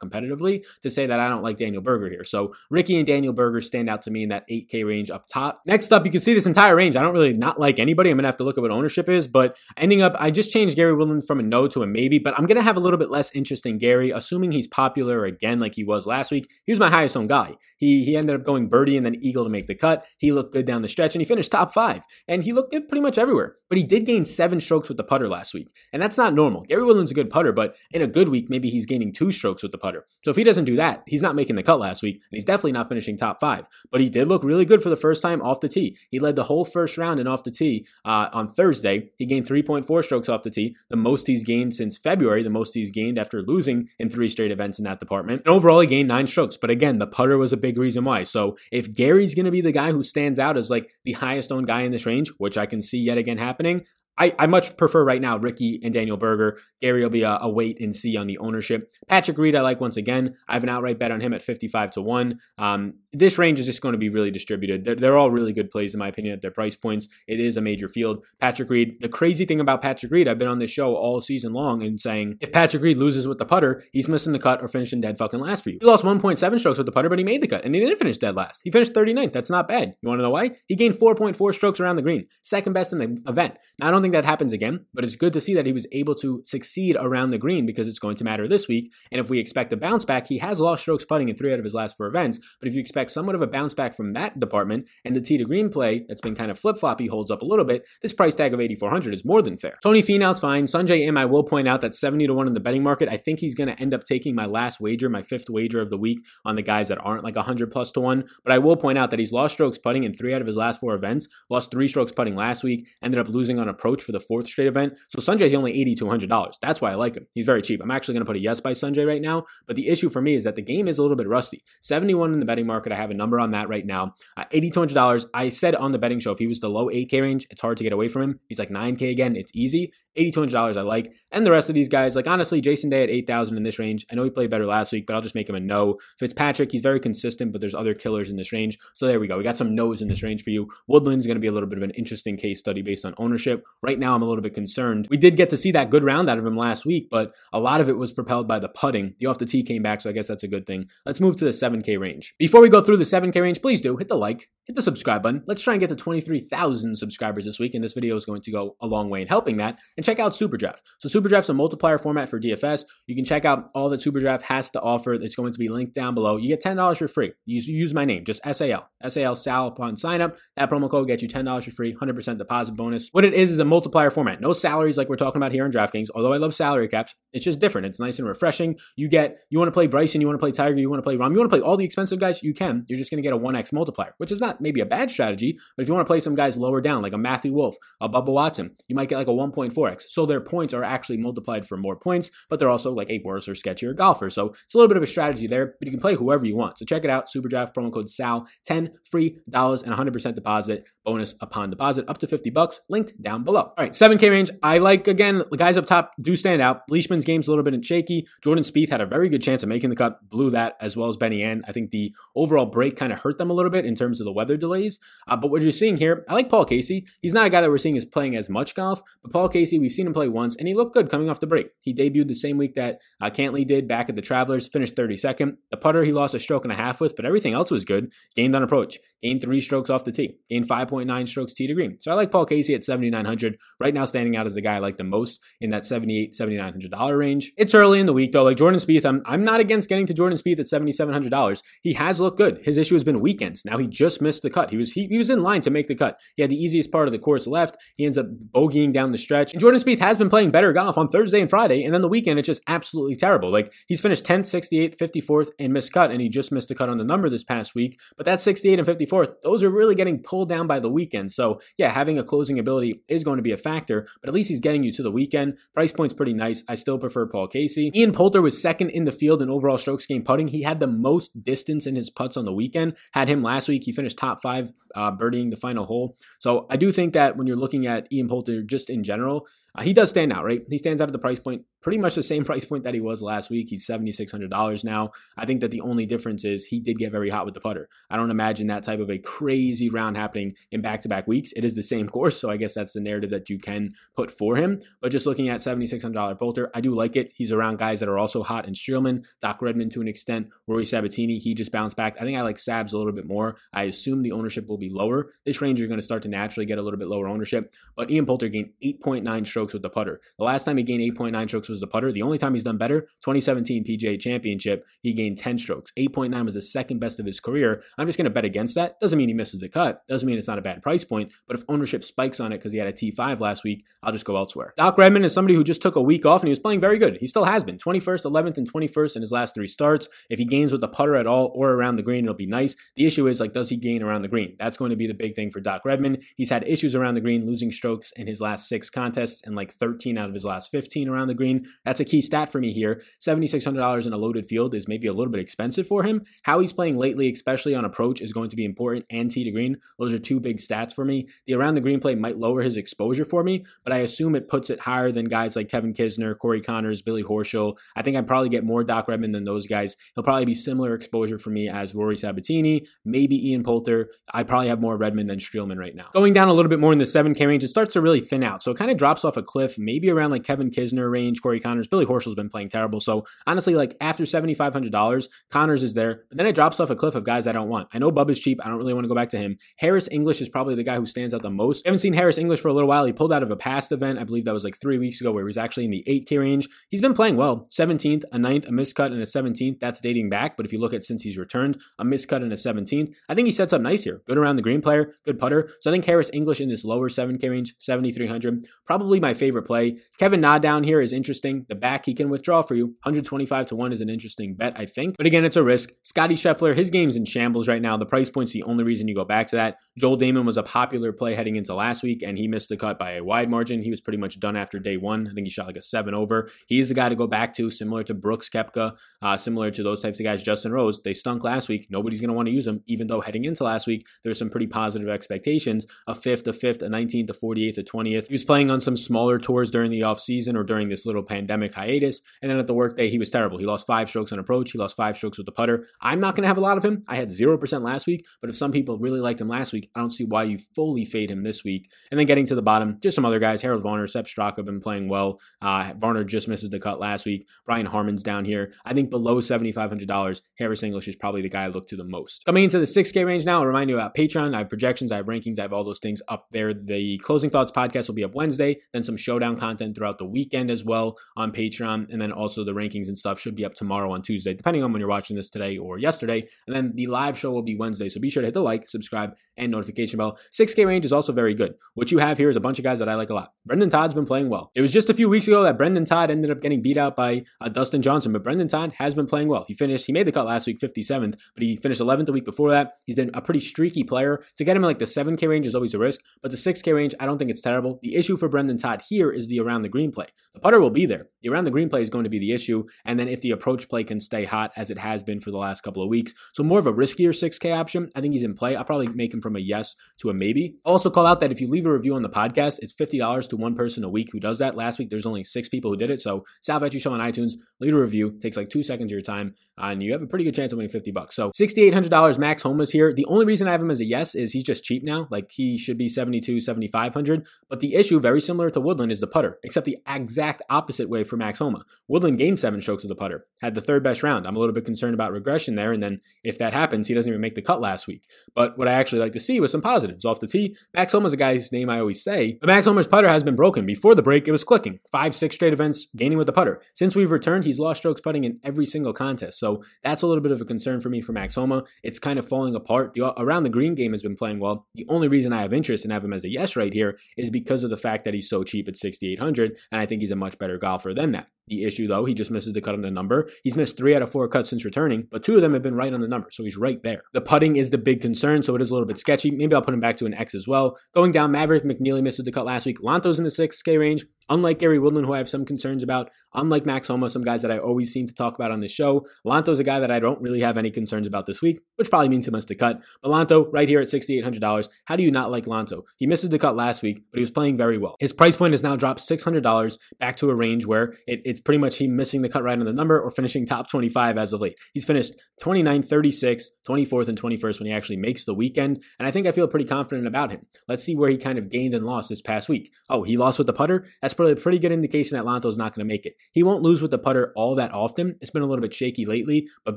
competitively, 0.00 0.64
to 0.82 0.90
say 0.90 1.06
that 1.06 1.20
I 1.20 1.28
don't 1.28 1.42
like 1.42 1.56
Daniel 1.56 1.75
Berger 1.82 2.08
here. 2.08 2.24
So 2.24 2.54
Rickie 2.70 2.96
and 2.96 3.06
Daniel 3.06 3.32
Berger 3.32 3.60
stand 3.60 3.88
out 3.88 4.02
to 4.02 4.10
me 4.10 4.22
in 4.22 4.28
that 4.30 4.48
8K 4.48 4.86
range 4.86 5.10
up 5.10 5.26
top. 5.32 5.62
Next 5.66 5.92
up, 5.92 6.04
you 6.04 6.10
can 6.10 6.20
see 6.20 6.34
this 6.34 6.46
entire 6.46 6.74
range. 6.74 6.96
I 6.96 7.02
don't 7.02 7.12
really 7.12 7.32
not 7.32 7.58
like 7.58 7.78
anybody. 7.78 8.10
I'm 8.10 8.18
to 8.18 8.26
have 8.26 8.36
to 8.38 8.44
look 8.44 8.58
at 8.58 8.62
what 8.62 8.70
ownership 8.70 9.08
is, 9.08 9.28
but 9.28 9.56
ending 9.76 10.02
up, 10.02 10.14
I 10.18 10.30
just 10.30 10.52
changed 10.52 10.76
Gary 10.76 10.94
Woodland 10.94 11.26
from 11.26 11.40
a 11.40 11.42
no 11.42 11.68
to 11.68 11.82
a 11.82 11.86
maybe, 11.86 12.18
but 12.18 12.38
I'm 12.38 12.46
to 12.46 12.62
have 12.62 12.76
a 12.76 12.80
little 12.80 12.98
bit 12.98 13.10
less 13.10 13.34
interest 13.34 13.66
in 13.66 13.78
Gary, 13.78 14.10
assuming 14.10 14.52
he's 14.52 14.66
popular 14.66 15.24
again 15.24 15.60
like 15.60 15.74
he 15.74 15.84
was 15.84 16.06
last 16.06 16.30
week. 16.30 16.50
He 16.64 16.72
was 16.72 16.80
my 16.80 16.90
highest 16.90 17.16
owned 17.16 17.28
guy. 17.28 17.56
He, 17.76 18.04
he 18.04 18.16
ended 18.16 18.34
up 18.36 18.46
going 18.46 18.68
birdie 18.68 18.96
and 18.96 19.04
then 19.04 19.16
eagle 19.16 19.44
to 19.44 19.50
make 19.50 19.66
the 19.66 19.74
cut. 19.74 20.04
He 20.18 20.32
looked 20.32 20.52
good 20.52 20.66
down 20.66 20.82
the 20.82 20.88
stretch 20.88 21.14
and 21.14 21.20
he 21.20 21.26
finished 21.26 21.50
top 21.50 21.72
five. 21.72 22.04
And 22.26 22.42
he 22.42 22.52
looked 22.52 22.72
good 22.72 22.88
pretty 22.88 23.02
much 23.02 23.18
everywhere. 23.18 23.56
But 23.68 23.78
he 23.78 23.84
did 23.84 24.06
gain 24.06 24.24
seven 24.24 24.60
strokes 24.60 24.88
with 24.88 24.96
the 24.96 25.04
putter 25.04 25.28
last 25.28 25.52
week. 25.52 25.68
And 25.92 26.00
that's 26.00 26.16
not 26.16 26.34
normal. 26.34 26.62
Gary 26.62 26.84
Woodland's 26.84 27.10
a 27.10 27.14
good 27.14 27.30
putter, 27.30 27.52
but 27.52 27.76
in 27.90 28.02
a 28.02 28.06
good 28.06 28.28
week, 28.28 28.48
maybe 28.48 28.70
he's 28.70 28.86
gaining 28.86 29.12
two 29.12 29.32
strokes 29.32 29.62
with 29.62 29.72
the 29.72 29.78
putter. 29.78 30.06
So 30.22 30.30
if 30.30 30.36
he 30.36 30.44
doesn't 30.44 30.64
do 30.64 30.76
that, 30.76 31.02
he's 31.06 31.22
not 31.22 31.34
making 31.34 31.56
the 31.56 31.62
cut 31.66 31.78
last 31.78 32.02
week, 32.02 32.16
and 32.16 32.36
he's 32.36 32.44
definitely 32.44 32.72
not 32.72 32.88
finishing 32.88 33.16
top 33.16 33.40
five. 33.40 33.66
But 33.90 34.00
he 34.00 34.08
did 34.08 34.28
look 34.28 34.44
really 34.44 34.64
good 34.64 34.82
for 34.82 34.88
the 34.88 34.96
first 34.96 35.22
time 35.22 35.42
off 35.42 35.60
the 35.60 35.68
tee. 35.68 35.98
He 36.10 36.18
led 36.18 36.36
the 36.36 36.44
whole 36.44 36.64
first 36.64 36.96
round 36.96 37.20
and 37.20 37.28
off 37.28 37.44
the 37.44 37.50
tee 37.50 37.86
uh, 38.04 38.28
on 38.32 38.48
Thursday. 38.48 39.10
He 39.18 39.26
gained 39.26 39.46
3.4 39.46 40.04
strokes 40.04 40.28
off 40.28 40.42
the 40.42 40.50
tee, 40.50 40.76
the 40.88 40.96
most 40.96 41.26
he's 41.26 41.44
gained 41.44 41.74
since 41.74 41.98
February, 41.98 42.42
the 42.42 42.50
most 42.50 42.74
he's 42.74 42.90
gained 42.90 43.18
after 43.18 43.42
losing 43.42 43.88
in 43.98 44.10
three 44.10 44.28
straight 44.28 44.50
events 44.50 44.78
in 44.78 44.84
that 44.84 45.00
department. 45.00 45.42
And 45.44 45.54
overall, 45.54 45.80
he 45.80 45.86
gained 45.86 46.08
nine 46.08 46.26
strokes. 46.26 46.56
But 46.56 46.70
again, 46.70 46.98
the 46.98 47.06
putter 47.06 47.36
was 47.36 47.52
a 47.52 47.56
big 47.56 47.78
reason 47.78 48.04
why. 48.04 48.22
So 48.22 48.56
if 48.70 48.92
Gary's 48.92 49.34
going 49.34 49.46
to 49.46 49.50
be 49.50 49.60
the 49.60 49.72
guy 49.72 49.92
who 49.92 50.04
stands 50.04 50.38
out 50.38 50.56
as 50.56 50.70
like 50.70 50.90
the 51.04 51.12
highest 51.12 51.52
owned 51.52 51.66
guy 51.66 51.82
in 51.82 51.92
this 51.92 52.06
range, 52.06 52.30
which 52.38 52.56
I 52.56 52.66
can 52.66 52.82
see 52.82 52.98
yet 52.98 53.18
again 53.18 53.38
happening, 53.38 53.84
I, 54.18 54.34
I 54.38 54.46
much 54.46 54.76
prefer 54.76 55.04
right 55.04 55.20
now 55.20 55.38
Rickie 55.38 55.80
and 55.82 55.92
Daniel 55.92 56.16
Berger. 56.16 56.58
Gary 56.80 57.02
will 57.02 57.10
be 57.10 57.22
a, 57.22 57.38
a, 57.40 57.48
wait 57.48 57.80
and 57.80 57.94
see 57.94 58.16
on 58.16 58.26
the 58.26 58.38
ownership. 58.38 58.94
Patrick 59.08 59.38
Reed, 59.38 59.54
I 59.54 59.60
like 59.60 59.80
once 59.80 59.96
again. 59.96 60.36
I 60.48 60.54
have 60.54 60.62
an 60.62 60.68
outright 60.68 60.98
bet 60.98 61.10
on 61.10 61.20
him 61.20 61.32
at 61.32 61.42
55 61.42 61.92
to 61.92 62.02
1. 62.02 62.38
Um, 62.58 62.94
this 63.12 63.38
range 63.38 63.58
is 63.58 63.66
just 63.66 63.80
going 63.80 63.92
to 63.92 63.98
be 63.98 64.08
really 64.08 64.30
distributed. 64.30 64.84
They're, 64.84 64.94
they're 64.94 65.16
all 65.16 65.30
really 65.30 65.52
good 65.52 65.70
plays, 65.70 65.94
in 65.94 65.98
my 65.98 66.08
opinion, 66.08 66.34
at 66.34 66.42
their 66.42 66.50
price 66.50 66.76
points. 66.76 67.08
It 67.26 67.40
is 67.40 67.56
a 67.56 67.60
major 67.60 67.88
field. 67.88 68.24
Patrick 68.40 68.68
Reed, 68.68 69.00
the 69.00 69.08
crazy 69.08 69.44
thing 69.44 69.60
about 69.60 69.82
Patrick 69.82 70.12
Reed, 70.12 70.28
I've 70.28 70.38
been 70.38 70.48
on 70.48 70.58
this 70.58 70.70
show 70.70 70.94
all 70.94 71.20
season 71.20 71.52
long 71.52 71.82
and 71.82 72.00
saying 72.00 72.36
if 72.40 72.52
Patrick 72.52 72.82
Reed 72.82 72.96
loses 72.96 73.26
with 73.26 73.38
the 73.38 73.46
putter, 73.46 73.82
he's 73.92 74.08
missing 74.08 74.32
the 74.32 74.38
cut 74.38 74.62
or 74.62 74.68
finishing 74.68 75.00
dead 75.00 75.18
fucking 75.18 75.40
last 75.40 75.64
for 75.64 75.70
you. 75.70 75.78
He 75.80 75.86
lost 75.86 76.04
1.7 76.04 76.58
strokes 76.58 76.78
with 76.78 76.86
the 76.86 76.92
putter, 76.92 77.08
but 77.08 77.18
he 77.18 77.24
made 77.24 77.40
the 77.40 77.48
cut 77.48 77.64
and 77.64 77.74
he 77.74 77.80
didn't 77.80 77.98
finish 77.98 78.18
dead 78.18 78.36
last. 78.36 78.62
He 78.64 78.70
finished 78.70 78.92
39th. 78.92 79.32
That's 79.32 79.50
not 79.50 79.68
bad. 79.68 79.94
You 80.00 80.08
want 80.08 80.18
to 80.18 80.22
know 80.22 80.30
why? 80.30 80.56
He 80.66 80.76
gained 80.76 80.94
4.4 80.94 81.54
strokes 81.54 81.80
around 81.80 81.96
the 81.96 82.02
green, 82.02 82.26
second 82.42 82.72
best 82.72 82.92
in 82.92 82.98
the 82.98 83.22
event. 83.28 83.56
Now, 83.78 83.88
I 83.88 83.90
think 84.06 84.14
that 84.14 84.24
happens 84.24 84.52
again 84.52 84.86
but 84.94 85.04
it's 85.04 85.16
good 85.16 85.32
to 85.32 85.40
see 85.40 85.54
that 85.54 85.66
he 85.66 85.72
was 85.72 85.86
able 85.92 86.14
to 86.14 86.42
succeed 86.44 86.96
around 86.98 87.30
the 87.30 87.38
green 87.38 87.66
because 87.66 87.86
it's 87.86 87.98
going 87.98 88.16
to 88.16 88.24
matter 88.24 88.48
this 88.48 88.68
week. 88.68 88.92
And 89.12 89.20
if 89.20 89.28
we 89.28 89.38
expect 89.38 89.72
a 89.72 89.76
bounce 89.76 90.04
back, 90.04 90.26
he 90.26 90.38
has 90.38 90.60
lost 90.60 90.82
strokes 90.82 91.04
putting 91.04 91.28
in 91.28 91.36
three 91.36 91.52
out 91.52 91.58
of 91.58 91.64
his 91.64 91.74
last 91.74 91.96
four 91.96 92.06
events. 92.06 92.38
But 92.60 92.68
if 92.68 92.74
you 92.74 92.80
expect 92.80 93.12
somewhat 93.12 93.34
of 93.34 93.42
a 93.42 93.46
bounce 93.46 93.74
back 93.74 93.94
from 93.94 94.14
that 94.14 94.40
department 94.40 94.88
and 95.04 95.14
the 95.14 95.20
tee 95.20 95.36
to 95.38 95.44
green 95.44 95.68
play 95.68 96.04
that's 96.08 96.20
been 96.20 96.34
kind 96.34 96.50
of 96.50 96.58
flip 96.58 96.78
floppy 96.78 97.06
holds 97.06 97.30
up 97.30 97.42
a 97.42 97.44
little 97.44 97.64
bit, 97.64 97.86
this 98.02 98.12
price 98.12 98.34
tag 98.34 98.54
of 98.54 98.60
8,400 98.60 99.12
is 99.12 99.24
more 99.24 99.42
than 99.42 99.58
fair. 99.58 99.76
Tony 99.82 100.02
Finau's 100.02 100.40
fine. 100.40 100.64
Sungjae 100.64 101.06
Im, 101.06 101.18
I 101.18 101.26
will 101.26 101.44
point 101.44 101.68
out 101.68 101.82
that 101.82 101.94
70 101.94 102.26
to 102.26 102.34
1 102.34 102.46
in 102.46 102.54
the 102.54 102.60
betting 102.60 102.82
market. 102.82 103.08
I 103.08 103.16
think 103.18 103.40
he's 103.40 103.54
going 103.54 103.68
to 103.68 103.80
end 103.80 103.92
up 103.92 104.04
taking 104.04 104.34
my 104.34 104.46
last 104.46 104.80
wager, 104.80 105.08
my 105.08 105.22
fifth 105.22 105.50
wager 105.50 105.80
of 105.80 105.90
the 105.90 105.98
week 105.98 106.20
on 106.44 106.56
the 106.56 106.62
guys 106.62 106.88
that 106.88 106.98
aren't 106.98 107.24
like 107.24 107.36
100 107.36 107.70
plus 107.70 107.92
to 107.92 108.00
1. 108.00 108.24
But 108.44 108.52
I 108.52 108.58
will 108.58 108.76
point 108.76 108.98
out 108.98 109.10
that 109.10 109.18
he's 109.18 109.32
lost 109.32 109.54
strokes 109.54 109.78
putting 109.78 110.04
in 110.04 110.14
three 110.14 110.32
out 110.32 110.40
of 110.40 110.46
his 110.46 110.56
last 110.56 110.80
four 110.80 110.94
events, 110.94 111.28
lost 111.50 111.70
three 111.70 111.88
strokes 111.88 112.12
putting 112.12 112.34
last 112.34 112.64
week, 112.64 112.88
ended 113.02 113.20
up 113.20 113.28
losing 113.28 113.58
on 113.58 113.68
approach 113.68 113.95
for 114.02 114.12
the 114.12 114.20
fourth 114.20 114.46
straight 114.46 114.68
event. 114.68 114.94
So 115.08 115.20
the 115.20 115.56
only 115.56 115.80
80 115.80 115.94
to 115.96 116.04
$100. 116.04 116.54
That's 116.60 116.80
why 116.80 116.92
I 116.92 116.94
like 116.94 117.16
him. 117.16 117.26
He's 117.34 117.46
very 117.46 117.62
cheap. 117.62 117.80
I'm 117.82 117.90
actually 117.90 118.14
going 118.14 118.24
to 118.24 118.26
put 118.26 118.36
a 118.36 118.40
yes 118.40 118.60
by 118.60 118.72
Sungjae 118.72 119.06
right 119.06 119.20
now. 119.20 119.44
But 119.66 119.76
the 119.76 119.88
issue 119.88 120.08
for 120.08 120.20
me 120.20 120.34
is 120.34 120.44
that 120.44 120.56
the 120.56 120.62
game 120.62 120.88
is 120.88 120.98
a 120.98 121.02
little 121.02 121.16
bit 121.16 121.28
rusty. 121.28 121.62
71 121.82 122.32
in 122.32 122.40
the 122.40 122.46
betting 122.46 122.66
market. 122.66 122.92
I 122.92 122.96
have 122.96 123.10
a 123.10 123.14
number 123.14 123.38
on 123.38 123.52
that 123.52 123.68
right 123.68 123.84
now. 123.84 124.14
Uh, 124.36 124.44
80 124.50 124.70
to 124.70 124.80
$100. 124.80 125.26
I 125.34 125.48
said 125.48 125.74
on 125.74 125.92
the 125.92 125.98
betting 125.98 126.20
show, 126.20 126.32
if 126.32 126.38
he 126.38 126.46
was 126.46 126.60
the 126.60 126.68
low 126.68 126.86
8K 126.86 127.22
range, 127.22 127.46
it's 127.50 127.60
hard 127.60 127.78
to 127.78 127.84
get 127.84 127.92
away 127.92 128.08
from 128.08 128.22
him. 128.22 128.40
He's 128.48 128.58
like 128.58 128.70
9K 128.70 129.10
again. 129.10 129.36
It's 129.36 129.52
easy. 129.54 129.92
80 130.16 130.32
to 130.32 130.40
$100 130.40 130.76
I 130.76 130.82
like. 130.82 131.12
And 131.30 131.46
the 131.46 131.50
rest 131.50 131.68
of 131.68 131.74
these 131.74 131.88
guys, 131.88 132.16
like 132.16 132.26
honestly, 132.26 132.60
Jason 132.60 132.90
Day 132.90 133.02
at 133.02 133.10
8,000 133.10 133.56
in 133.56 133.62
this 133.62 133.78
range. 133.78 134.06
I 134.10 134.14
know 134.14 134.24
he 134.24 134.30
played 134.30 134.50
better 134.50 134.66
last 134.66 134.92
week, 134.92 135.06
but 135.06 135.14
I'll 135.14 135.22
just 135.22 135.34
make 135.34 135.48
him 135.48 135.54
a 135.54 135.60
no. 135.60 135.98
Fitzpatrick, 136.18 136.72
he's 136.72 136.80
very 136.80 137.00
consistent, 137.00 137.52
but 137.52 137.60
there's 137.60 137.74
other 137.74 137.94
killers 137.94 138.30
in 138.30 138.36
this 138.36 138.52
range. 138.52 138.78
So 138.94 139.06
there 139.06 139.20
we 139.20 139.26
go. 139.26 139.36
We 139.36 139.44
got 139.44 139.56
some 139.56 139.74
no's 139.74 140.02
in 140.02 140.08
this 140.08 140.22
range 140.22 140.42
for 140.42 140.50
you. 140.50 140.68
Woodland's 140.86 141.26
going 141.26 141.36
to 141.36 141.40
be 141.40 141.46
a 141.46 141.52
little 141.52 141.68
bit 141.68 141.78
of 141.78 141.84
an 141.84 141.90
interesting 141.90 142.36
case 142.36 142.58
study 142.58 142.82
based 142.82 143.04
on 143.04 143.14
ownership. 143.18 143.64
Right 143.86 144.00
now, 144.00 144.16
I'm 144.16 144.22
a 144.22 144.26
little 144.26 144.42
bit 144.42 144.52
concerned. 144.52 145.06
We 145.10 145.16
did 145.16 145.36
get 145.36 145.48
to 145.50 145.56
see 145.56 145.70
that 145.70 145.90
good 145.90 146.02
round 146.02 146.28
out 146.28 146.38
of 146.38 146.44
him 146.44 146.56
last 146.56 146.84
week, 146.84 147.06
but 147.08 147.32
a 147.52 147.60
lot 147.60 147.80
of 147.80 147.88
it 147.88 147.96
was 147.96 148.12
propelled 148.12 148.48
by 148.48 148.58
the 148.58 148.68
putting. 148.68 149.14
The 149.20 149.26
off 149.26 149.38
the 149.38 149.46
tee 149.46 149.62
came 149.62 149.84
back, 149.84 150.00
so 150.00 150.10
I 150.10 150.12
guess 150.12 150.26
that's 150.26 150.42
a 150.42 150.48
good 150.48 150.66
thing. 150.66 150.88
Let's 151.04 151.20
move 151.20 151.36
to 151.36 151.44
the 151.44 151.52
7K 151.52 151.96
range. 151.96 152.34
Before 152.36 152.60
we 152.60 152.68
go 152.68 152.82
through 152.82 152.96
the 152.96 153.04
7K 153.04 153.40
range, 153.40 153.62
please 153.62 153.80
do 153.80 153.96
hit 153.96 154.08
the 154.08 154.16
like, 154.16 154.48
hit 154.64 154.74
the 154.74 154.82
subscribe 154.82 155.22
button. 155.22 155.44
Let's 155.46 155.62
try 155.62 155.74
and 155.74 155.80
get 155.80 155.90
to 155.90 155.94
23,000 155.94 156.96
subscribers 156.96 157.44
this 157.44 157.60
week, 157.60 157.76
and 157.76 157.84
this 157.84 157.92
video 157.92 158.16
is 158.16 158.24
going 158.24 158.42
to 158.42 158.50
go 158.50 158.74
a 158.80 158.88
long 158.88 159.08
way 159.08 159.22
in 159.22 159.28
helping 159.28 159.58
that. 159.58 159.78
And 159.96 160.04
check 160.04 160.18
out 160.18 160.32
SuperDraft. 160.32 160.80
So 160.98 161.08
SuperDraft's 161.08 161.50
a 161.50 161.54
multiplier 161.54 161.98
format 161.98 162.28
for 162.28 162.40
DFS. 162.40 162.86
You 163.06 163.14
can 163.14 163.24
check 163.24 163.44
out 163.44 163.70
all 163.72 163.88
that 163.90 164.00
SuperDraft 164.00 164.42
has 164.42 164.68
to 164.72 164.80
offer. 164.80 165.12
It's 165.12 165.36
going 165.36 165.52
to 165.52 165.58
be 165.60 165.68
linked 165.68 165.94
down 165.94 166.16
below. 166.16 166.38
You 166.38 166.48
get 166.48 166.60
$10 166.60 166.96
for 166.96 167.06
free. 167.06 167.34
You 167.44 167.62
use 167.62 167.94
my 167.94 168.04
name, 168.04 168.24
just 168.24 168.42
SAL. 168.44 168.90
SAL 169.08 169.36
Sal 169.36 169.68
upon 169.68 169.94
sign 169.94 170.20
up. 170.20 170.36
That 170.56 170.70
promo 170.70 170.90
code 170.90 171.06
gets 171.06 171.22
you 171.22 171.28
$10 171.28 171.62
for 171.62 171.70
free, 171.70 171.94
100% 171.94 172.38
deposit 172.38 172.72
bonus. 172.74 173.10
What 173.12 173.24
it 173.24 173.32
is 173.32 173.52
is 173.52 173.60
a 173.60 173.75
multiplier 173.76 174.08
format. 174.08 174.40
No 174.40 174.54
salaries 174.54 174.96
like 174.96 175.10
we're 175.10 175.16
talking 175.16 175.36
about 175.38 175.52
here 175.52 175.62
on 175.62 175.70
DraftKings, 175.70 176.08
although 176.14 176.32
I 176.32 176.38
love 176.38 176.54
salary 176.54 176.88
caps. 176.88 177.14
It's 177.34 177.44
just 177.44 177.60
different. 177.60 177.86
It's 177.86 178.00
nice 178.00 178.18
and 178.18 178.26
refreshing. 178.26 178.78
You 178.96 179.06
get, 179.06 179.36
you 179.50 179.58
want 179.58 179.68
to 179.68 179.72
play 179.72 179.86
Bryson, 179.86 180.22
you 180.22 180.26
want 180.26 180.36
to 180.36 180.40
play 180.40 180.50
Tiger, 180.50 180.78
you 180.78 180.88
want 180.88 181.00
to 181.00 181.02
play 181.02 181.18
Rahm, 181.18 181.32
you 181.32 181.38
want 181.38 181.50
to 181.50 181.54
play 181.54 181.60
all 181.60 181.76
the 181.76 181.84
expensive 181.84 182.18
guys, 182.18 182.42
you 182.42 182.54
can. 182.54 182.86
You're 182.88 182.98
just 182.98 183.10
going 183.10 183.22
to 183.22 183.28
get 183.28 183.34
a 183.34 183.38
1x 183.38 183.74
multiplier, 183.74 184.14
which 184.16 184.32
is 184.32 184.40
not 184.40 184.62
maybe 184.62 184.80
a 184.80 184.86
bad 184.86 185.10
strategy, 185.10 185.58
but 185.76 185.82
if 185.82 185.88
you 185.88 185.94
want 185.94 186.06
to 186.06 186.10
play 186.10 186.20
some 186.20 186.34
guys 186.34 186.56
lower 186.56 186.80
down, 186.80 187.02
like 187.02 187.12
a 187.12 187.18
Matthew 187.18 187.52
Wolff, 187.52 187.76
a 188.00 188.08
Bubba 188.08 188.32
Watson, 188.32 188.74
you 188.88 188.96
might 188.96 189.10
get 189.10 189.18
like 189.18 189.28
a 189.28 189.30
1.4x. 189.30 190.04
So 190.08 190.24
their 190.24 190.40
points 190.40 190.72
are 190.72 190.82
actually 190.82 191.18
multiplied 191.18 191.68
for 191.68 191.76
more 191.76 191.96
points, 191.96 192.30
but 192.48 192.58
they're 192.58 192.70
also 192.70 192.94
like 192.94 193.10
a 193.10 193.20
worse 193.26 193.46
or 193.46 193.52
sketchier 193.52 193.94
golfer. 193.94 194.30
So 194.30 194.54
it's 194.64 194.74
a 194.74 194.78
little 194.78 194.88
bit 194.88 194.96
of 194.96 195.02
a 195.02 195.06
strategy 195.06 195.46
there, 195.46 195.74
but 195.78 195.84
you 195.84 195.92
can 195.92 196.00
play 196.00 196.14
whoever 196.14 196.46
you 196.46 196.56
want. 196.56 196.78
So 196.78 196.86
check 196.86 197.04
it 197.04 197.10
out. 197.10 197.26
Superdraft 197.28 197.74
promo 197.74 197.92
code 197.92 198.08
SAL, 198.08 198.46
10 198.64 198.92
free 199.04 199.36
dollars 199.50 199.82
and 199.82 199.92
100% 199.92 200.34
deposit 200.34 200.84
bonus 201.04 201.34
upon 201.42 201.68
deposit 201.68 202.08
up 202.08 202.16
to 202.18 202.26
50 202.26 202.48
bucks, 202.48 202.80
linked 202.88 203.20
down 203.20 203.44
below. 203.44 203.55
All 203.58 203.74
right, 203.78 203.92
7K 203.92 204.30
range. 204.30 204.50
I 204.62 204.78
like, 204.78 205.08
again, 205.08 205.42
the 205.50 205.56
guys 205.56 205.76
up 205.76 205.86
top 205.86 206.12
do 206.20 206.36
stand 206.36 206.60
out. 206.60 206.82
Leishman's 206.90 207.24
game's 207.24 207.48
a 207.48 207.50
little 207.50 207.64
bit 207.64 207.84
shaky. 207.84 208.26
Jordan 208.42 208.64
Spieth 208.64 208.90
had 208.90 209.00
a 209.00 209.06
very 209.06 209.28
good 209.28 209.42
chance 209.42 209.62
of 209.62 209.68
making 209.68 209.90
the 209.90 209.96
cut, 209.96 210.28
blew 210.28 210.50
that, 210.50 210.76
as 210.80 210.96
well 210.96 211.08
as 211.08 211.16
Benny 211.16 211.42
An. 211.42 211.62
I 211.66 211.72
think 211.72 211.90
the 211.90 212.14
overall 212.34 212.66
break 212.66 212.96
kind 212.96 213.12
of 213.12 213.20
hurt 213.20 213.38
them 213.38 213.50
a 213.50 213.52
little 213.52 213.70
bit 213.70 213.84
in 213.84 213.96
terms 213.96 214.20
of 214.20 214.24
the 214.24 214.32
weather 214.32 214.56
delays. 214.56 214.98
Uh, 215.26 215.36
but 215.36 215.50
what 215.50 215.62
you're 215.62 215.72
seeing 215.72 215.96
here, 215.96 216.24
I 216.28 216.34
like 216.34 216.50
Paul 216.50 216.64
Casey. 216.64 217.06
He's 217.20 217.34
not 217.34 217.46
a 217.46 217.50
guy 217.50 217.60
that 217.60 217.70
we're 217.70 217.78
seeing 217.78 217.96
is 217.96 218.04
playing 218.04 218.36
as 218.36 218.48
much 218.48 218.74
golf, 218.74 219.02
but 219.22 219.32
Paul 219.32 219.48
Casey, 219.48 219.78
we've 219.78 219.92
seen 219.92 220.06
him 220.06 220.12
play 220.12 220.28
once, 220.28 220.56
and 220.56 220.68
he 220.68 220.74
looked 220.74 220.94
good 220.94 221.10
coming 221.10 221.30
off 221.30 221.40
the 221.40 221.46
break. 221.46 221.68
He 221.80 221.94
debuted 221.94 222.28
the 222.28 222.34
same 222.34 222.58
week 222.58 222.74
that 222.74 223.00
uh, 223.20 223.30
Cantlay 223.30 223.66
did 223.66 223.88
back 223.88 224.08
at 224.08 224.16
the 224.16 224.22
Travelers, 224.22 224.68
finished 224.68 224.96
32nd. 224.96 225.56
The 225.70 225.76
putter 225.76 226.04
he 226.04 226.12
lost 226.12 226.34
a 226.34 226.40
stroke 226.40 226.64
and 226.64 226.72
a 226.72 226.76
half 226.76 227.00
with, 227.00 227.16
but 227.16 227.24
everything 227.24 227.54
else 227.54 227.70
was 227.70 227.84
good. 227.84 228.12
Gained 228.34 228.56
on 228.56 228.62
approach, 228.62 228.98
gained 229.22 229.40
three 229.40 229.60
strokes 229.60 229.90
off 229.90 230.04
the 230.04 230.12
tee, 230.12 230.38
gained 230.48 230.68
5.9 230.68 231.28
strokes 231.28 231.54
tee 231.54 231.66
to 231.66 231.74
green. 231.74 232.00
So 232.00 232.10
I 232.10 232.14
like 232.14 232.30
Paul 232.30 232.46
Casey 232.46 232.74
at 232.74 232.84
7,900. 232.84 233.45
Right 233.80 233.94
now, 233.94 234.06
standing 234.06 234.36
out 234.36 234.46
as 234.46 234.54
the 234.54 234.60
guy 234.60 234.76
I 234.76 234.78
like 234.78 234.96
the 234.96 235.04
most 235.04 235.40
in 235.60 235.70
that 235.70 235.86
78 235.86 236.34
$7,900 236.34 237.18
range. 237.18 237.52
It's 237.56 237.74
early 237.74 238.00
in 238.00 238.06
the 238.06 238.12
week 238.12 238.32
though. 238.32 238.44
Like 238.44 238.56
Jordan 238.56 238.80
Spieth, 238.80 239.04
I'm, 239.04 239.22
I'm 239.26 239.44
not 239.44 239.60
against 239.60 239.88
getting 239.88 240.06
to 240.06 240.14
Jordan 240.14 240.38
Spieth 240.38 240.58
at 240.58 240.66
$7,700. 240.66 241.62
He 241.82 241.94
has 241.94 242.20
looked 242.20 242.38
good. 242.38 242.60
His 242.62 242.76
issue 242.76 242.94
has 242.94 243.04
been 243.04 243.20
weekends. 243.20 243.64
Now 243.64 243.78
he 243.78 243.86
just 243.86 244.20
missed 244.20 244.42
the 244.42 244.50
cut. 244.50 244.70
He 244.70 244.76
was 244.76 244.92
he, 244.92 245.06
he 245.06 245.18
was 245.18 245.30
in 245.30 245.42
line 245.42 245.60
to 245.62 245.70
make 245.70 245.88
the 245.88 245.94
cut. 245.94 246.20
He 246.36 246.42
had 246.42 246.50
the 246.50 246.56
easiest 246.56 246.90
part 246.90 247.08
of 247.08 247.12
the 247.12 247.18
course 247.18 247.46
left. 247.46 247.76
He 247.96 248.04
ends 248.04 248.18
up 248.18 248.26
bogeying 248.54 248.92
down 248.92 249.12
the 249.12 249.18
stretch. 249.18 249.52
And 249.52 249.60
Jordan 249.60 249.80
Spieth 249.80 250.00
has 250.00 250.18
been 250.18 250.30
playing 250.30 250.50
better 250.50 250.72
golf 250.72 250.98
on 250.98 251.08
Thursday 251.08 251.40
and 251.40 251.50
Friday, 251.50 251.84
and 251.84 251.94
then 251.94 252.02
the 252.02 252.08
weekend 252.08 252.38
it's 252.38 252.46
just 252.46 252.62
absolutely 252.66 253.16
terrible. 253.16 253.50
Like 253.50 253.72
he's 253.86 254.00
finished 254.00 254.24
10th, 254.24 254.46
68th, 254.46 254.96
54th, 254.96 255.50
and 255.58 255.72
missed 255.72 255.92
cut, 255.92 256.10
and 256.10 256.20
he 256.20 256.28
just 256.28 256.52
missed 256.52 256.70
a 256.70 256.74
cut 256.74 256.88
on 256.88 256.98
the 256.98 257.04
number 257.04 257.28
this 257.28 257.44
past 257.44 257.74
week. 257.74 257.98
But 258.16 258.26
that 258.26 258.40
68 258.40 258.78
and 258.78 258.88
54th, 258.88 259.34
those 259.42 259.62
are 259.62 259.70
really 259.70 259.94
getting 259.94 260.22
pulled 260.22 260.48
down 260.48 260.66
by 260.66 260.80
the 260.80 260.90
weekend. 260.90 261.32
So 261.32 261.60
yeah, 261.76 261.90
having 261.90 262.18
a 262.18 262.24
closing 262.24 262.58
ability 262.58 263.02
is 263.08 263.24
going 263.24 263.35
to 263.38 263.42
be 263.42 263.52
a 263.52 263.56
factor, 263.56 264.06
but 264.20 264.28
at 264.28 264.34
least 264.34 264.50
he's 264.50 264.60
getting 264.60 264.82
you 264.82 264.92
to 264.92 265.02
the 265.02 265.10
weekend. 265.10 265.58
Price 265.74 265.92
point's 265.92 266.14
pretty 266.14 266.34
nice. 266.34 266.62
I 266.68 266.74
still 266.74 266.98
prefer 266.98 267.26
Paul 267.26 267.48
Casey. 267.48 267.90
Ian 267.94 268.12
Poulter 268.12 268.42
was 268.42 268.60
second 268.60 268.90
in 268.90 269.04
the 269.04 269.12
field 269.12 269.42
in 269.42 269.50
overall 269.50 269.78
strokes 269.78 270.06
gained 270.06 270.24
putting. 270.24 270.48
He 270.48 270.62
had 270.62 270.80
the 270.80 270.86
most 270.86 271.42
distance 271.42 271.86
in 271.86 271.96
his 271.96 272.10
putts 272.10 272.36
on 272.36 272.44
the 272.44 272.52
weekend. 272.52 272.96
Had 273.12 273.28
him 273.28 273.42
last 273.42 273.68
week. 273.68 273.84
He 273.84 273.92
finished 273.92 274.18
top 274.18 274.42
five, 274.42 274.72
uh, 274.94 275.12
birdieing 275.12 275.50
the 275.50 275.56
final 275.56 275.86
hole. 275.86 276.16
So 276.38 276.66
I 276.70 276.76
do 276.76 276.92
think 276.92 277.14
that 277.14 277.36
when 277.36 277.46
you're 277.46 277.56
looking 277.56 277.86
at 277.86 278.12
Ian 278.12 278.28
Poulter 278.28 278.62
just 278.62 278.90
in 278.90 279.04
general, 279.04 279.46
uh, 279.76 279.82
he 279.82 279.92
does 279.92 280.10
stand 280.10 280.32
out, 280.32 280.44
right? 280.44 280.62
He 280.68 280.78
stands 280.78 281.00
out 281.00 281.08
at 281.08 281.12
the 281.12 281.18
price 281.18 281.40
point, 281.40 281.64
pretty 281.82 281.98
much 281.98 282.14
the 282.14 282.22
same 282.22 282.44
price 282.46 282.64
point 282.64 282.84
that 282.84 282.94
he 282.94 283.00
was 283.00 283.22
last 283.22 283.50
week. 283.50 283.68
He's 283.68 283.86
$7,600 283.86 284.84
now. 284.84 285.10
I 285.36 285.46
think 285.46 285.60
that 285.60 285.70
the 285.70 285.80
only 285.80 286.06
difference 286.06 286.44
is 286.44 286.66
he 286.66 286.80
did 286.80 286.98
get 286.98 287.12
very 287.12 287.30
hot 287.30 287.44
with 287.44 287.54
the 287.54 287.60
putter. 287.60 287.88
I 288.10 288.16
don't 288.16 288.30
imagine 288.30 288.68
that 288.68 288.84
type 288.84 289.00
of 289.00 289.10
a 289.10 289.18
crazy 289.18 289.90
round 289.90 290.16
happening 290.16 290.54
in 290.70 290.80
back 290.80 291.02
to 291.02 291.08
back 291.08 291.26
weeks. 291.26 291.52
It 291.54 291.64
is 291.64 291.74
the 291.74 291.82
same 291.82 292.08
course, 292.08 292.40
so 292.40 292.50
I 292.50 292.56
guess 292.56 292.74
that's 292.74 292.92
the 292.92 293.00
narrative 293.00 293.30
that 293.30 293.50
you 293.50 293.58
can 293.58 293.90
put 294.14 294.30
for 294.30 294.56
him. 294.56 294.80
But 295.00 295.12
just 295.12 295.26
looking 295.26 295.48
at 295.48 295.60
$7,600 295.60 296.38
Poulter, 296.38 296.70
I 296.74 296.80
do 296.80 296.94
like 296.94 297.16
it. 297.16 297.32
He's 297.34 297.52
around 297.52 297.78
guys 297.78 298.00
that 298.00 298.08
are 298.08 298.18
also 298.18 298.42
hot 298.42 298.66
in 298.66 298.74
Streelman, 298.74 299.24
Doc 299.40 299.60
Redman 299.60 299.90
to 299.90 300.00
an 300.00 300.08
extent, 300.08 300.48
Rory 300.66 300.84
Sabbatini. 300.84 301.38
He 301.38 301.54
just 301.54 301.72
bounced 301.72 301.96
back. 301.96 302.16
I 302.20 302.24
think 302.24 302.38
I 302.38 302.42
like 302.42 302.56
Sabs 302.56 302.92
a 302.92 302.98
little 302.98 303.12
bit 303.12 303.26
more. 303.26 303.56
I 303.72 303.84
assume 303.84 304.22
the 304.22 304.32
ownership 304.32 304.68
will 304.68 304.78
be 304.78 304.90
lower. 304.90 305.30
This 305.44 305.60
range, 305.60 305.78
you're 305.78 305.88
going 305.88 306.00
to 306.00 306.04
start 306.04 306.22
to 306.22 306.28
naturally 306.28 306.66
get 306.66 306.78
a 306.78 306.82
little 306.82 306.98
bit 306.98 307.08
lower 307.08 307.28
ownership. 307.28 307.74
But 307.94 308.10
Ian 308.10 308.26
Poulter 308.26 308.48
gained 308.48 308.70
8.9 308.82 309.46
strokes 309.46 309.65
with 309.72 309.82
the 309.82 309.90
putter. 309.90 310.20
The 310.38 310.44
last 310.44 310.64
time 310.64 310.76
he 310.76 310.82
gained 310.82 311.02
8.9 311.16 311.48
strokes 311.48 311.68
was 311.68 311.80
the 311.80 311.86
putter. 311.86 312.12
The 312.12 312.22
only 312.22 312.38
time 312.38 312.54
he's 312.54 312.64
done 312.64 312.78
better, 312.78 313.02
2017 313.22 313.84
PGA 313.84 314.20
Championship, 314.20 314.84
he 315.00 315.12
gained 315.12 315.38
10 315.38 315.58
strokes. 315.58 315.92
8.9 315.98 316.44
was 316.44 316.54
the 316.54 316.62
second 316.62 316.98
best 316.98 317.20
of 317.20 317.26
his 317.26 317.40
career. 317.40 317.82
I'm 317.98 318.06
just 318.06 318.18
going 318.18 318.24
to 318.24 318.30
bet 318.30 318.44
against 318.44 318.74
that. 318.74 318.98
Doesn't 319.00 319.18
mean 319.18 319.28
he 319.28 319.34
misses 319.34 319.60
the 319.60 319.68
cut. 319.68 320.02
Doesn't 320.08 320.26
mean 320.26 320.38
it's 320.38 320.48
not 320.48 320.58
a 320.58 320.62
bad 320.62 320.82
price 320.82 321.04
point. 321.04 321.32
But 321.46 321.56
if 321.56 321.64
ownership 321.68 322.04
spikes 322.04 322.40
on 322.40 322.52
it 322.52 322.58
because 322.58 322.72
he 322.72 322.78
had 322.78 322.88
a 322.88 322.92
T5 322.92 323.40
last 323.40 323.64
week, 323.64 323.84
I'll 324.02 324.12
just 324.12 324.24
go 324.24 324.36
elsewhere. 324.36 324.74
Doc 324.76 324.98
Redman 324.98 325.24
is 325.24 325.32
somebody 325.32 325.54
who 325.54 325.64
just 325.64 325.82
took 325.82 325.96
a 325.96 326.02
week 326.02 326.26
off 326.26 326.42
and 326.42 326.48
he 326.48 326.52
was 326.52 326.58
playing 326.58 326.80
very 326.80 326.98
good. 326.98 327.18
He 327.18 327.28
still 327.28 327.44
has 327.44 327.64
been 327.64 327.78
21st, 327.78 328.24
11th, 328.24 328.56
and 328.56 328.72
21st 328.72 329.16
in 329.16 329.22
his 329.22 329.32
last 329.32 329.54
three 329.54 329.66
starts. 329.66 330.08
If 330.30 330.38
he 330.38 330.44
gains 330.44 330.72
with 330.72 330.80
the 330.80 330.88
putter 330.88 331.16
at 331.16 331.26
all 331.26 331.52
or 331.54 331.72
around 331.72 331.96
the 331.96 332.02
green, 332.02 332.24
it'll 332.24 332.34
be 332.34 332.46
nice. 332.46 332.76
The 332.96 333.06
issue 333.06 333.26
is 333.26 333.40
like, 333.40 333.52
does 333.52 333.70
he 333.70 333.76
gain 333.76 334.02
around 334.02 334.22
the 334.22 334.28
green? 334.28 334.56
That's 334.58 334.76
going 334.76 334.90
to 334.90 334.96
be 334.96 335.06
the 335.06 335.14
big 335.14 335.34
thing 335.34 335.50
for 335.50 335.60
Doc 335.60 335.84
Redman. 335.84 336.18
He's 336.36 336.50
had 336.50 336.66
issues 336.68 336.94
around 336.94 337.14
the 337.14 337.20
green, 337.20 337.46
losing 337.46 337.72
strokes 337.72 338.12
in 338.12 338.26
his 338.26 338.40
last 338.40 338.68
six 338.68 338.90
contests 338.90 339.42
and 339.44 339.55
like 339.56 339.72
13 339.72 340.16
out 340.18 340.28
of 340.28 340.34
his 340.34 340.44
last 340.44 340.70
15 340.70 341.08
around 341.08 341.28
the 341.28 341.34
green. 341.34 341.66
That's 341.84 342.00
a 342.00 342.04
key 342.04 342.22
stat 342.22 342.52
for 342.52 342.60
me 342.60 342.72
here. 342.72 343.02
$7,600 343.20 344.06
in 344.06 344.12
a 344.12 344.16
loaded 344.16 344.46
field 344.46 344.74
is 344.74 344.86
maybe 344.86 345.06
a 345.06 345.12
little 345.12 345.32
bit 345.32 345.40
expensive 345.40 345.86
for 345.86 346.04
him. 346.04 346.22
How 346.42 346.60
he's 346.60 346.72
playing 346.72 346.96
lately, 346.96 347.30
especially 347.32 347.74
on 347.74 347.84
approach, 347.84 348.20
is 348.20 348.32
going 348.32 348.50
to 348.50 348.56
be 348.56 348.64
important 348.64 349.04
and 349.10 349.30
tee 349.30 349.44
to 349.44 349.50
green. 349.50 349.78
Those 349.98 350.12
are 350.12 350.18
two 350.18 350.40
big 350.40 350.58
stats 350.58 350.94
for 350.94 351.04
me. 351.04 351.28
The 351.46 351.54
around 351.54 351.74
the 351.74 351.80
green 351.80 352.00
play 352.00 352.14
might 352.14 352.36
lower 352.36 352.62
his 352.62 352.76
exposure 352.76 353.24
for 353.24 353.42
me, 353.42 353.64
but 353.84 353.92
I 353.92 353.98
assume 353.98 354.34
it 354.34 354.48
puts 354.48 354.70
it 354.70 354.80
higher 354.80 355.10
than 355.10 355.26
guys 355.26 355.56
like 355.56 355.68
Kevin 355.68 355.94
Kisner, 355.94 356.36
Corey 356.36 356.60
Conners, 356.60 357.02
Billy 357.02 357.22
Horschel. 357.22 357.76
I 357.94 358.02
think 358.02 358.16
I'd 358.16 358.26
probably 358.26 358.48
get 358.48 358.64
more 358.64 358.84
Doc 358.84 359.08
Redman 359.08 359.32
than 359.32 359.44
those 359.44 359.66
guys. 359.66 359.96
He'll 360.14 360.24
probably 360.24 360.44
be 360.44 360.54
similar 360.54 360.94
exposure 360.94 361.38
for 361.38 361.50
me 361.50 361.68
as 361.68 361.94
Rory 361.94 362.16
Sabbatini, 362.16 362.86
maybe 363.04 363.50
Ian 363.50 363.64
Poulter. 363.64 364.10
I 364.32 364.42
probably 364.42 364.68
have 364.68 364.80
more 364.80 364.96
Redman 364.96 365.26
than 365.26 365.38
Streelman 365.38 365.78
right 365.78 365.94
now. 365.94 366.08
Going 366.12 366.32
down 366.32 366.48
a 366.48 366.52
little 366.52 366.70
bit 366.70 366.80
more 366.80 366.92
in 366.92 366.98
the 366.98 367.04
7K 367.04 367.46
range, 367.46 367.64
it 367.64 367.68
starts 367.68 367.94
to 367.94 368.00
really 368.00 368.20
thin 368.20 368.42
out. 368.42 368.62
So 368.62 368.70
it 368.70 368.76
kind 368.76 368.90
of 368.90 368.96
drops 368.96 369.24
off 369.24 369.35
a 369.36 369.42
cliff, 369.42 369.78
maybe 369.78 370.10
around 370.10 370.30
like 370.30 370.44
Kevin 370.44 370.70
Kisner 370.70 371.10
range, 371.10 371.42
Corey 371.42 371.60
Conners. 371.60 371.88
Billy 371.88 372.06
Horschel's 372.06 372.34
been 372.34 372.48
playing 372.48 372.70
terrible. 372.70 373.00
So 373.00 373.24
honestly, 373.46 373.74
like 373.74 373.96
after 374.00 374.24
$7,500, 374.24 375.28
Conners 375.50 375.82
is 375.82 375.94
there, 375.94 376.24
but 376.28 376.38
then 376.38 376.46
it 376.46 376.54
drops 376.54 376.80
off 376.80 376.90
a 376.90 376.96
cliff 376.96 377.14
of 377.14 377.24
guys 377.24 377.46
I 377.46 377.52
don't 377.52 377.68
want. 377.68 377.88
I 377.92 377.98
know 377.98 378.10
Bubba's 378.10 378.40
cheap. 378.40 378.60
I 378.64 378.68
don't 378.68 378.78
really 378.78 378.94
want 378.94 379.04
to 379.04 379.08
go 379.08 379.14
back 379.14 379.30
to 379.30 379.38
him. 379.38 379.56
Harris 379.78 380.08
English 380.10 380.40
is 380.40 380.48
probably 380.48 380.74
the 380.74 380.82
guy 380.82 380.96
who 380.96 381.06
stands 381.06 381.34
out 381.34 381.42
the 381.42 381.50
most. 381.50 381.86
I 381.86 381.88
haven't 381.88 382.00
seen 382.00 382.12
Harris 382.12 382.38
English 382.38 382.60
for 382.60 382.68
a 382.68 382.72
little 382.72 382.88
while. 382.88 383.04
He 383.04 383.12
pulled 383.12 383.32
out 383.32 383.42
of 383.42 383.50
a 383.50 383.56
past 383.56 383.92
event. 383.92 384.18
I 384.18 384.24
believe 384.24 384.44
that 384.44 384.54
was 384.54 384.64
like 384.64 384.78
three 384.78 384.98
weeks 384.98 385.20
ago 385.20 385.32
where 385.32 385.44
he 385.44 385.46
was 385.46 385.58
actually 385.58 385.84
in 385.84 385.90
the 385.90 386.04
8K 386.06 386.38
range. 386.38 386.68
He's 386.90 387.00
been 387.00 387.14
playing 387.14 387.36
well. 387.36 387.68
17th, 387.70 388.24
a 388.32 388.38
9th, 388.38 388.66
a 388.66 388.70
miscut, 388.70 389.06
and 389.06 389.22
a 389.22 389.26
17th. 389.26 389.80
That's 389.80 390.00
dating 390.00 390.30
back. 390.30 390.56
But 390.56 390.66
if 390.66 390.72
you 390.72 390.78
look 390.78 390.94
at 390.94 391.02
since 391.02 391.22
he's 391.22 391.38
returned, 391.38 391.80
a 391.98 392.04
miscut 392.04 392.42
and 392.42 392.52
a 392.52 392.56
17th, 392.56 393.12
I 393.28 393.34
think 393.34 393.46
he 393.46 393.52
sets 393.52 393.72
up 393.72 393.80
nice 393.80 394.04
here. 394.04 394.22
Good 394.26 394.38
around 394.38 394.56
the 394.56 394.62
green 394.62 394.82
player, 394.82 395.14
good 395.24 395.38
putter. 395.38 395.70
So 395.80 395.90
I 395.90 395.92
think 395.92 396.04
Harris 396.04 396.30
English 396.32 396.60
in 396.60 396.68
this 396.68 396.84
lower 396.84 397.08
7K 397.08 397.50
range, 397.50 397.74
7,300, 397.78 398.66
probably 398.84 399.20
my 399.26 399.34
favorite 399.34 399.64
play. 399.64 399.98
Kevin 400.18 400.40
Na 400.40 400.58
down 400.58 400.84
here 400.84 401.00
is 401.00 401.12
interesting. 401.12 401.66
The 401.68 401.74
back 401.74 402.06
he 402.06 402.14
can 402.14 402.28
withdraw 402.28 402.62
for 402.62 402.76
you. 402.76 402.86
125 403.02 403.66
to 403.66 403.76
1 403.76 403.92
is 403.92 404.00
an 404.00 404.08
interesting 404.08 404.54
bet, 404.54 404.78
I 404.78 404.86
think. 404.86 405.16
But 405.16 405.26
again, 405.26 405.44
it's 405.44 405.56
a 405.56 405.64
risk. 405.64 405.90
Scotty 406.04 406.36
Scheffler, 406.36 406.76
his 406.76 406.90
game's 406.90 407.16
in 407.16 407.24
shambles 407.24 407.66
right 407.66 407.82
now. 407.82 407.96
The 407.96 408.06
price 408.06 408.30
point's 408.30 408.52
the 408.52 408.62
only 408.62 408.84
reason 408.84 409.08
you 409.08 409.16
go 409.16 409.24
back 409.24 409.48
to 409.48 409.56
that. 409.56 409.78
Joel 409.98 410.16
Dahmen 410.16 410.44
was 410.44 410.56
a 410.56 410.62
popular 410.62 411.12
play 411.12 411.34
heading 411.34 411.56
into 411.56 411.74
last 411.74 412.04
week, 412.04 412.22
and 412.22 412.38
he 412.38 412.46
missed 412.46 412.68
the 412.68 412.76
cut 412.76 413.00
by 413.00 413.12
a 413.12 413.24
wide 413.24 413.50
margin. 413.50 413.82
He 413.82 413.90
was 413.90 414.00
pretty 414.00 414.18
much 414.18 414.38
done 414.38 414.54
after 414.54 414.78
day 414.78 414.96
one. 414.96 415.26
I 415.26 415.34
think 415.34 415.48
he 415.48 415.50
shot 415.50 415.66
like 415.66 415.76
a 415.76 415.82
seven 415.82 416.14
over. 416.14 416.48
He's 416.68 416.88
the 416.88 416.94
guy 416.94 417.08
to 417.08 417.16
go 417.16 417.26
back 417.26 417.52
to, 417.56 417.68
similar 417.70 418.04
to 418.04 418.14
Brooks 418.14 418.48
Koepka, 418.48 418.96
uh, 419.22 419.36
similar 419.36 419.72
to 419.72 419.82
those 419.82 420.02
types 420.02 420.20
of 420.20 420.24
guys. 420.24 420.44
Justin 420.44 420.70
Rose, 420.70 421.02
they 421.02 421.14
stunk 421.14 421.42
last 421.42 421.68
week. 421.68 421.88
Nobody's 421.90 422.20
going 422.20 422.28
to 422.28 422.34
want 422.34 422.46
to 422.46 422.52
use 422.52 422.66
them, 422.66 422.82
even 422.86 423.08
though 423.08 423.20
heading 423.20 423.44
into 423.44 423.64
last 423.64 423.88
week, 423.88 424.06
there's 424.22 424.38
some 424.38 424.50
pretty 424.50 424.68
positive 424.68 425.08
expectations. 425.08 425.84
A 426.06 426.14
fifth, 426.14 426.46
a 426.46 426.52
fifth, 426.52 426.82
a 426.82 426.86
19th, 426.86 427.30
a 427.30 427.32
48th, 427.32 427.78
a 427.78 427.82
20th. 427.82 428.26
He 428.28 428.34
was 428.34 428.44
playing 428.44 428.70
on 428.70 428.80
some 428.80 428.96
smaller 429.16 429.38
tours 429.38 429.70
during 429.70 429.90
the 429.90 430.02
offseason 430.02 430.58
or 430.58 430.62
during 430.62 430.90
this 430.90 431.06
little 431.06 431.22
pandemic 431.22 431.72
hiatus. 431.72 432.20
And 432.42 432.50
then 432.50 432.58
at 432.58 432.66
the 432.66 432.74
workday, 432.74 433.08
he 433.08 433.18
was 433.18 433.30
terrible. 433.30 433.56
He 433.56 433.64
lost 433.64 433.86
five 433.86 434.10
strokes 434.10 434.30
on 434.30 434.38
approach. 434.38 434.72
He 434.72 434.78
lost 434.78 434.94
five 434.94 435.16
strokes 435.16 435.38
with 435.38 435.46
the 435.46 435.52
putter. 435.52 435.86
I'm 436.02 436.20
not 436.20 436.36
going 436.36 436.42
to 436.42 436.48
have 436.48 436.58
a 436.58 436.60
lot 436.60 436.76
of 436.76 436.84
him. 436.84 437.02
I 437.08 437.16
had 437.16 437.30
0% 437.30 437.82
last 437.82 438.06
week, 438.06 438.26
but 438.42 438.50
if 438.50 438.56
some 438.56 438.72
people 438.72 438.98
really 438.98 439.20
liked 439.20 439.40
him 439.40 439.48
last 439.48 439.72
week, 439.72 439.88
I 439.96 440.00
don't 440.00 440.10
see 440.10 440.26
why 440.26 440.42
you 440.42 440.58
fully 440.58 441.06
fade 441.06 441.30
him 441.30 441.44
this 441.44 441.64
week. 441.64 441.90
And 442.10 442.20
then 442.20 442.26
getting 442.26 442.44
to 442.48 442.54
the 442.54 442.60
bottom, 442.60 442.98
just 443.02 443.14
some 443.14 443.24
other 443.24 443.38
guys. 443.38 443.62
Harold 443.62 443.82
Varner, 443.82 444.06
Sepp 444.06 444.26
Straka 444.26 444.58
have 444.58 444.66
been 444.66 444.82
playing 444.82 445.08
well. 445.08 445.40
Uh, 445.62 445.94
Varner 445.96 446.22
just 446.22 446.46
misses 446.46 446.68
the 446.68 446.78
cut 446.78 447.00
last 447.00 447.24
week. 447.24 447.48
Brian 447.64 447.86
Harman's 447.86 448.22
down 448.22 448.44
here. 448.44 448.74
I 448.84 448.92
think 448.92 449.08
below 449.08 449.40
$7,500, 449.40 450.42
Harris 450.58 450.82
English 450.82 451.08
is 451.08 451.16
probably 451.16 451.40
the 451.40 451.48
guy 451.48 451.64
I 451.64 451.68
look 451.68 451.88
to 451.88 451.96
the 451.96 452.04
most. 452.04 452.44
Coming 452.44 452.64
into 452.64 452.78
the 452.78 452.84
6K 452.84 453.24
range 453.24 453.46
now, 453.46 453.60
I'll 453.60 453.66
remind 453.66 453.88
you 453.88 453.96
about 453.96 454.14
Patreon. 454.14 454.54
I 454.54 454.58
have 454.58 454.68
projections, 454.68 455.10
I 455.10 455.16
have 455.16 455.26
rankings, 455.26 455.58
I 455.58 455.62
have 455.62 455.72
all 455.72 455.84
those 455.84 456.00
things 456.00 456.20
up 456.28 456.48
there. 456.50 456.74
The 456.74 457.16
Closing 457.18 457.48
Thoughts 457.48 457.72
podcast 457.72 458.08
will 458.08 458.14
be 458.14 458.24
up 458.24 458.34
Wednesday, 458.34 458.76
then 458.92 459.05
some 459.06 459.16
showdown 459.16 459.56
content 459.56 459.96
throughout 459.96 460.18
the 460.18 460.26
weekend 460.26 460.70
as 460.70 460.84
well 460.84 461.16
on 461.36 461.52
Patreon. 461.52 462.12
And 462.12 462.20
then 462.20 462.32
also 462.32 462.64
the 462.64 462.72
rankings 462.72 463.08
and 463.08 463.18
stuff 463.18 463.40
should 463.40 463.54
be 463.54 463.64
up 463.64 463.74
tomorrow 463.74 464.12
on 464.12 464.22
Tuesday, 464.22 464.54
depending 464.54 464.82
on 464.82 464.92
when 464.92 465.00
you're 465.00 465.08
watching 465.08 465.36
this 465.36 465.50
today 465.50 465.78
or 465.78 465.98
yesterday. 465.98 466.46
And 466.66 466.76
then 466.76 466.92
the 466.94 467.06
live 467.06 467.38
show 467.38 467.50
will 467.50 467.62
be 467.62 467.76
Wednesday. 467.76 468.08
So 468.08 468.20
be 468.20 468.30
sure 468.30 468.42
to 468.42 468.46
hit 468.46 468.54
the 468.54 468.62
like, 468.62 468.88
subscribe, 468.88 469.34
and 469.56 469.72
notification 469.72 470.18
bell. 470.18 470.38
6K 470.52 470.86
range 470.86 471.04
is 471.04 471.12
also 471.12 471.32
very 471.32 471.54
good. 471.54 471.74
What 471.94 472.10
you 472.10 472.18
have 472.18 472.38
here 472.38 472.50
is 472.50 472.56
a 472.56 472.60
bunch 472.60 472.78
of 472.78 472.84
guys 472.84 472.98
that 472.98 473.08
I 473.08 473.14
like 473.14 473.30
a 473.30 473.34
lot. 473.34 473.52
Brendon 473.64 473.90
Todd's 473.90 474.14
been 474.14 474.26
playing 474.26 474.48
well. 474.48 474.70
It 474.74 474.82
was 474.82 474.92
just 474.92 475.10
a 475.10 475.14
few 475.14 475.28
weeks 475.28 475.46
ago 475.46 475.62
that 475.62 475.78
Brendon 475.78 476.04
Todd 476.04 476.30
ended 476.30 476.50
up 476.50 476.60
getting 476.60 476.82
beat 476.82 476.96
out 476.96 477.16
by 477.16 477.44
uh, 477.60 477.68
Dustin 477.68 478.02
Johnson, 478.02 478.32
but 478.32 478.42
Brendon 478.42 478.68
Todd 478.68 478.94
has 478.98 479.14
been 479.14 479.26
playing 479.26 479.48
well. 479.48 479.64
He 479.68 479.74
finished, 479.74 480.06
he 480.06 480.12
made 480.12 480.26
the 480.26 480.32
cut 480.32 480.46
last 480.46 480.66
week, 480.66 480.78
57th, 480.78 481.36
but 481.54 481.62
he 481.62 481.76
finished 481.76 482.00
11th 482.00 482.26
the 482.26 482.32
week 482.32 482.44
before 482.44 482.70
that. 482.70 482.92
He's 483.04 483.16
been 483.16 483.30
a 483.34 483.40
pretty 483.40 483.60
streaky 483.60 484.04
player. 484.04 484.42
To 484.56 484.64
get 484.64 484.76
him 484.76 484.82
in 484.82 484.88
like 484.88 484.98
the 484.98 485.04
7K 485.04 485.48
range 485.48 485.66
is 485.66 485.74
always 485.74 485.94
a 485.94 485.98
risk, 485.98 486.20
but 486.42 486.50
the 486.50 486.56
6K 486.56 486.94
range, 486.94 487.14
I 487.20 487.26
don't 487.26 487.38
think 487.38 487.50
it's 487.50 487.62
terrible. 487.62 487.98
The 488.02 488.16
issue 488.16 488.36
for 488.36 488.48
Brendon 488.48 488.78
Todd 488.78 488.95
spot 488.96 489.06
here 489.08 489.30
is 489.30 489.48
the 489.48 489.60
around 489.60 489.82
the 489.82 489.88
green 489.88 490.12
play. 490.12 490.26
The 490.54 490.60
putter 490.60 490.80
will 490.80 490.90
be 490.90 491.06
there. 491.06 491.28
The 491.42 491.50
around 491.50 491.64
the 491.64 491.70
green 491.70 491.88
play 491.88 492.02
is 492.02 492.10
going 492.10 492.24
to 492.24 492.30
be 492.30 492.38
the 492.38 492.52
issue. 492.52 492.84
And 493.04 493.18
then 493.18 493.28
if 493.28 493.42
the 493.42 493.50
approach 493.50 493.88
play 493.88 494.04
can 494.04 494.20
stay 494.20 494.44
hot 494.44 494.72
as 494.76 494.90
it 494.90 494.98
has 494.98 495.22
been 495.22 495.40
for 495.40 495.50
the 495.50 495.58
last 495.58 495.82
couple 495.82 496.02
of 496.02 496.08
weeks, 496.08 496.32
so 496.54 496.62
more 496.62 496.78
of 496.78 496.86
a 496.86 496.92
riskier 496.92 497.30
6K 497.30 497.76
option. 497.76 498.10
I 498.14 498.20
think 498.20 498.32
he's 498.32 498.42
in 498.42 498.54
play. 498.54 498.74
I'll 498.74 498.84
probably 498.84 499.08
make 499.08 499.34
him 499.34 499.42
from 499.42 499.56
a 499.56 499.60
yes 499.60 499.94
to 500.20 500.30
a 500.30 500.34
maybe. 500.34 500.76
Also, 500.84 501.10
call 501.10 501.26
out 501.26 501.40
that 501.40 501.52
if 501.52 501.60
you 501.60 501.68
leave 501.68 501.86
a 501.86 501.92
review 501.92 502.14
on 502.14 502.22
the 502.22 502.30
podcast, 502.30 502.78
it's 502.80 502.94
$50 502.94 503.48
to 503.50 503.56
one 503.56 503.74
person 503.74 504.02
a 504.04 504.08
week 504.08 504.30
who 504.32 504.40
does 504.40 504.58
that. 504.58 504.76
Last 504.76 504.98
week, 504.98 505.10
there's 505.10 505.26
only 505.26 505.44
six 505.44 505.68
people 505.68 505.90
who 505.90 505.96
did 505.96 506.10
it. 506.10 506.20
So, 506.20 506.44
Sal 506.62 506.80
Show 506.86 507.12
on 507.12 507.20
iTunes, 507.20 507.54
leave 507.80 507.94
a 507.94 508.00
review, 508.00 508.38
takes 508.40 508.56
like 508.56 508.70
two 508.70 508.82
seconds 508.82 509.08
of 509.08 509.12
your 509.12 509.20
time, 509.20 509.54
and 509.76 510.02
you 510.02 510.12
have 510.12 510.22
a 510.22 510.26
pretty 510.26 510.44
good 510.44 510.54
chance 510.54 510.72
of 510.72 510.78
winning 510.78 510.90
50 510.90 511.10
bucks. 511.10 511.36
So, 511.36 511.50
$6,800 511.50 512.38
Max 512.38 512.62
Homa's 512.62 512.90
here. 512.90 513.12
The 513.12 513.26
only 513.26 513.44
reason 513.44 513.68
I 513.68 513.72
have 513.72 513.82
him 513.82 513.90
as 513.90 514.00
a 514.00 514.04
yes 514.04 514.34
is 514.34 514.52
he's 514.52 514.64
just 514.64 514.84
cheap 514.84 515.02
now. 515.02 515.28
Like 515.30 515.50
he 515.50 515.76
should 515.76 515.98
be 515.98 516.08
72, 516.08 516.60
7,500. 516.60 517.46
But 517.68 517.80
the 517.80 517.94
issue, 517.94 518.20
very 518.20 518.40
similar 518.40 518.70
to 518.70 518.80
Woodland, 518.86 519.12
is 519.12 519.20
the 519.20 519.26
putter, 519.26 519.58
except 519.62 519.84
the 519.84 519.98
exact 520.08 520.62
opposite 520.70 521.08
way 521.08 521.24
for 521.24 521.36
Max 521.36 521.58
Homa. 521.58 521.84
Woodland 522.08 522.38
gained 522.38 522.58
seven 522.58 522.80
strokes 522.80 523.02
with 523.02 523.10
the 523.10 523.16
putter, 523.16 523.46
had 523.60 523.74
the 523.74 523.80
third 523.80 524.02
best 524.02 524.22
round. 524.22 524.46
I'm 524.46 524.56
a 524.56 524.58
little 524.58 524.74
bit 524.74 524.84
concerned 524.84 525.14
about 525.14 525.32
regression 525.32 525.74
there. 525.74 525.92
And 525.92 526.02
then 526.02 526.20
if 526.44 526.58
that 526.58 526.72
happens, 526.72 527.08
he 527.08 527.14
doesn't 527.14 527.30
even 527.30 527.40
make 527.40 527.54
the 527.54 527.62
cut 527.62 527.80
last 527.80 528.06
week. 528.06 528.22
But 528.54 528.78
what 528.78 528.88
I 528.88 528.92
actually 528.92 529.20
like 529.20 529.32
to 529.32 529.40
see 529.40 529.60
was 529.60 529.72
some 529.72 529.82
positives 529.82 530.24
off 530.24 530.40
the 530.40 530.46
tee. 530.46 530.76
Max 530.94 531.12
Homa's 531.12 531.32
a 531.32 531.36
guy's 531.36 531.72
name 531.72 531.90
I 531.90 532.00
always 532.00 532.22
say, 532.22 532.58
but 532.60 532.68
Max 532.68 532.86
Homa's 532.86 533.06
putter 533.06 533.28
has 533.28 533.44
been 533.44 533.56
broken. 533.56 533.84
Before 533.84 534.14
the 534.14 534.22
break, 534.22 534.46
it 534.46 534.52
was 534.52 534.64
clicking. 534.64 535.00
Five, 535.10 535.34
six 535.34 535.54
straight 535.54 535.72
events, 535.72 536.08
gaining 536.16 536.38
with 536.38 536.46
the 536.46 536.52
putter. 536.52 536.80
Since 536.94 537.14
we've 537.14 537.30
returned, 537.30 537.64
he's 537.64 537.78
lost 537.78 537.98
strokes 537.98 538.20
putting 538.20 538.44
in 538.44 538.60
every 538.62 538.86
single 538.86 539.12
contest. 539.12 539.58
So 539.58 539.82
that's 540.02 540.22
a 540.22 540.26
little 540.26 540.42
bit 540.42 540.52
of 540.52 540.60
a 540.60 540.64
concern 540.64 541.00
for 541.00 541.08
me 541.08 541.20
for 541.20 541.32
Max 541.32 541.54
Homa. 541.54 541.84
It's 542.02 542.18
kind 542.18 542.38
of 542.38 542.48
falling 542.48 542.74
apart. 542.74 543.14
The, 543.14 543.32
around 543.40 543.64
the 543.64 543.70
green 543.70 543.94
game 543.94 544.12
has 544.12 544.22
been 544.22 544.36
playing 544.36 544.60
well. 544.60 544.86
The 544.94 545.06
only 545.08 545.28
reason 545.28 545.52
I 545.52 545.62
have 545.62 545.72
interest 545.72 546.04
and 546.04 546.12
have 546.12 546.24
him 546.24 546.32
as 546.32 546.44
a 546.44 546.48
yes 546.48 546.76
right 546.76 546.92
here 546.92 547.18
is 547.36 547.50
because 547.50 547.82
of 547.82 547.90
the 547.90 547.96
fact 547.96 548.24
that 548.24 548.34
he's 548.34 548.48
so 548.48 548.62
cheap 548.62 548.75
at 548.88 548.96
6,800, 548.96 549.76
and 549.90 550.00
I 550.00 550.06
think 550.06 550.20
he's 550.20 550.30
a 550.30 550.36
much 550.36 550.58
better 550.58 550.78
golfer 550.78 551.14
than 551.14 551.32
that. 551.32 551.48
The 551.68 551.84
issue, 551.84 552.06
though, 552.06 552.24
he 552.24 552.34
just 552.34 552.50
misses 552.50 552.72
the 552.72 552.80
cut 552.80 552.94
on 552.94 553.02
the 553.02 553.10
number. 553.10 553.48
He's 553.64 553.76
missed 553.76 553.96
three 553.96 554.14
out 554.14 554.22
of 554.22 554.30
four 554.30 554.48
cuts 554.48 554.70
since 554.70 554.84
returning, 554.84 555.26
but 555.30 555.42
two 555.42 555.56
of 555.56 555.62
them 555.62 555.72
have 555.72 555.82
been 555.82 555.96
right 555.96 556.14
on 556.14 556.20
the 556.20 556.28
number, 556.28 556.48
so 556.52 556.62
he's 556.62 556.76
right 556.76 557.02
there. 557.02 557.22
The 557.32 557.40
putting 557.40 557.74
is 557.74 557.90
the 557.90 557.98
big 557.98 558.20
concern, 558.20 558.62
so 558.62 558.76
it 558.76 558.82
is 558.82 558.90
a 558.90 558.94
little 558.94 559.06
bit 559.06 559.18
sketchy. 559.18 559.50
Maybe 559.50 559.74
I'll 559.74 559.82
put 559.82 559.94
him 559.94 560.00
back 560.00 560.16
to 560.18 560.26
an 560.26 560.34
X 560.34 560.54
as 560.54 560.68
well. 560.68 560.96
Going 561.12 561.32
down, 561.32 561.50
Maverick 561.50 561.82
McNealy 561.82 562.22
misses 562.22 562.44
the 562.44 562.52
cut 562.52 562.66
last 562.66 562.86
week. 562.86 563.00
Lanto's 563.00 563.38
in 563.38 563.44
the 563.44 563.50
6K 563.50 563.98
range. 563.98 564.24
Unlike 564.48 564.78
Gary 564.78 565.00
Woodland, 565.00 565.26
who 565.26 565.32
I 565.32 565.38
have 565.38 565.48
some 565.48 565.64
concerns 565.64 566.04
about, 566.04 566.30
unlike 566.54 566.86
Max 566.86 567.08
Homa, 567.08 567.28
some 567.30 567.42
guys 567.42 567.62
that 567.62 567.72
I 567.72 567.78
always 567.78 568.12
seem 568.12 568.28
to 568.28 568.34
talk 568.34 568.54
about 568.54 568.70
on 568.70 568.78
this 568.78 568.92
show, 568.92 569.26
Lanto's 569.44 569.80
a 569.80 569.84
guy 569.84 569.98
that 569.98 570.12
I 570.12 570.20
don't 570.20 570.40
really 570.40 570.60
have 570.60 570.78
any 570.78 570.92
concerns 570.92 571.26
about 571.26 571.46
this 571.46 571.60
week, 571.60 571.80
which 571.96 572.10
probably 572.10 572.28
means 572.28 572.44
he 572.44 572.52
must 572.52 572.68
to 572.68 572.76
cut. 572.76 573.02
But 573.22 573.30
Lanto, 573.30 573.66
right 573.72 573.88
here 573.88 574.00
at 574.00 574.06
$6,800, 574.06 574.88
how 575.06 575.16
do 575.16 575.24
you 575.24 575.32
not 575.32 575.50
like 575.50 575.64
Lanto? 575.64 576.02
He 576.16 576.28
misses 576.28 576.50
the 576.50 576.60
cut 576.60 576.76
last 576.76 577.02
week, 577.02 577.24
but 577.32 577.38
he 577.38 577.42
was 577.42 577.50
playing 577.50 577.76
very 577.76 577.98
well. 577.98 578.14
His 578.20 578.32
price 578.32 578.54
point 578.54 578.72
has 578.72 578.84
now 578.84 578.94
dropped 578.94 579.20
$600 579.20 579.98
back 580.20 580.36
to 580.36 580.50
a 580.50 580.54
range 580.54 580.86
where 580.86 581.14
it, 581.26 581.40
it's 581.56 581.62
pretty 581.62 581.78
much 581.78 581.96
he 581.96 582.06
missing 582.06 582.42
the 582.42 582.50
cut 582.50 582.62
right 582.62 582.78
on 582.78 582.84
the 582.84 582.92
number 582.92 583.18
or 583.18 583.30
finishing 583.30 583.66
top 583.66 583.88
25 583.88 584.36
as 584.36 584.52
of 584.52 584.60
late. 584.60 584.76
He's 584.92 585.06
finished 585.06 585.32
29, 585.62 586.02
36, 586.02 586.70
24th, 586.86 587.28
and 587.28 587.40
21st 587.40 587.80
when 587.80 587.86
he 587.86 587.92
actually 587.92 588.18
makes 588.18 588.44
the 588.44 588.52
weekend, 588.52 589.02
and 589.18 589.26
I 589.26 589.30
think 589.30 589.46
I 589.46 589.52
feel 589.52 589.66
pretty 589.66 589.86
confident 589.86 590.26
about 590.26 590.50
him. 590.50 590.66
Let's 590.86 591.02
see 591.02 591.16
where 591.16 591.30
he 591.30 591.38
kind 591.38 591.58
of 591.58 591.70
gained 591.70 591.94
and 591.94 592.04
lost 592.04 592.28
this 592.28 592.42
past 592.42 592.68
week. 592.68 592.92
Oh, 593.08 593.22
he 593.22 593.38
lost 593.38 593.56
with 593.58 593.66
the 593.66 593.72
putter? 593.72 594.04
That's 594.20 594.34
probably 594.34 594.52
a 594.52 594.56
pretty 594.56 594.78
good 594.78 594.92
indication 594.92 595.38
that 595.38 595.46
Lanto's 595.46 595.78
not 595.78 595.94
going 595.94 596.06
to 596.06 596.12
make 596.12 596.26
it. 596.26 596.34
He 596.52 596.62
won't 596.62 596.82
lose 596.82 597.00
with 597.00 597.10
the 597.10 597.18
putter 597.18 597.54
all 597.56 597.74
that 597.76 597.94
often. 597.94 598.36
It's 598.42 598.50
been 598.50 598.62
a 598.62 598.66
little 598.66 598.82
bit 598.82 598.92
shaky 598.92 599.24
lately, 599.24 599.66
but 599.82 599.96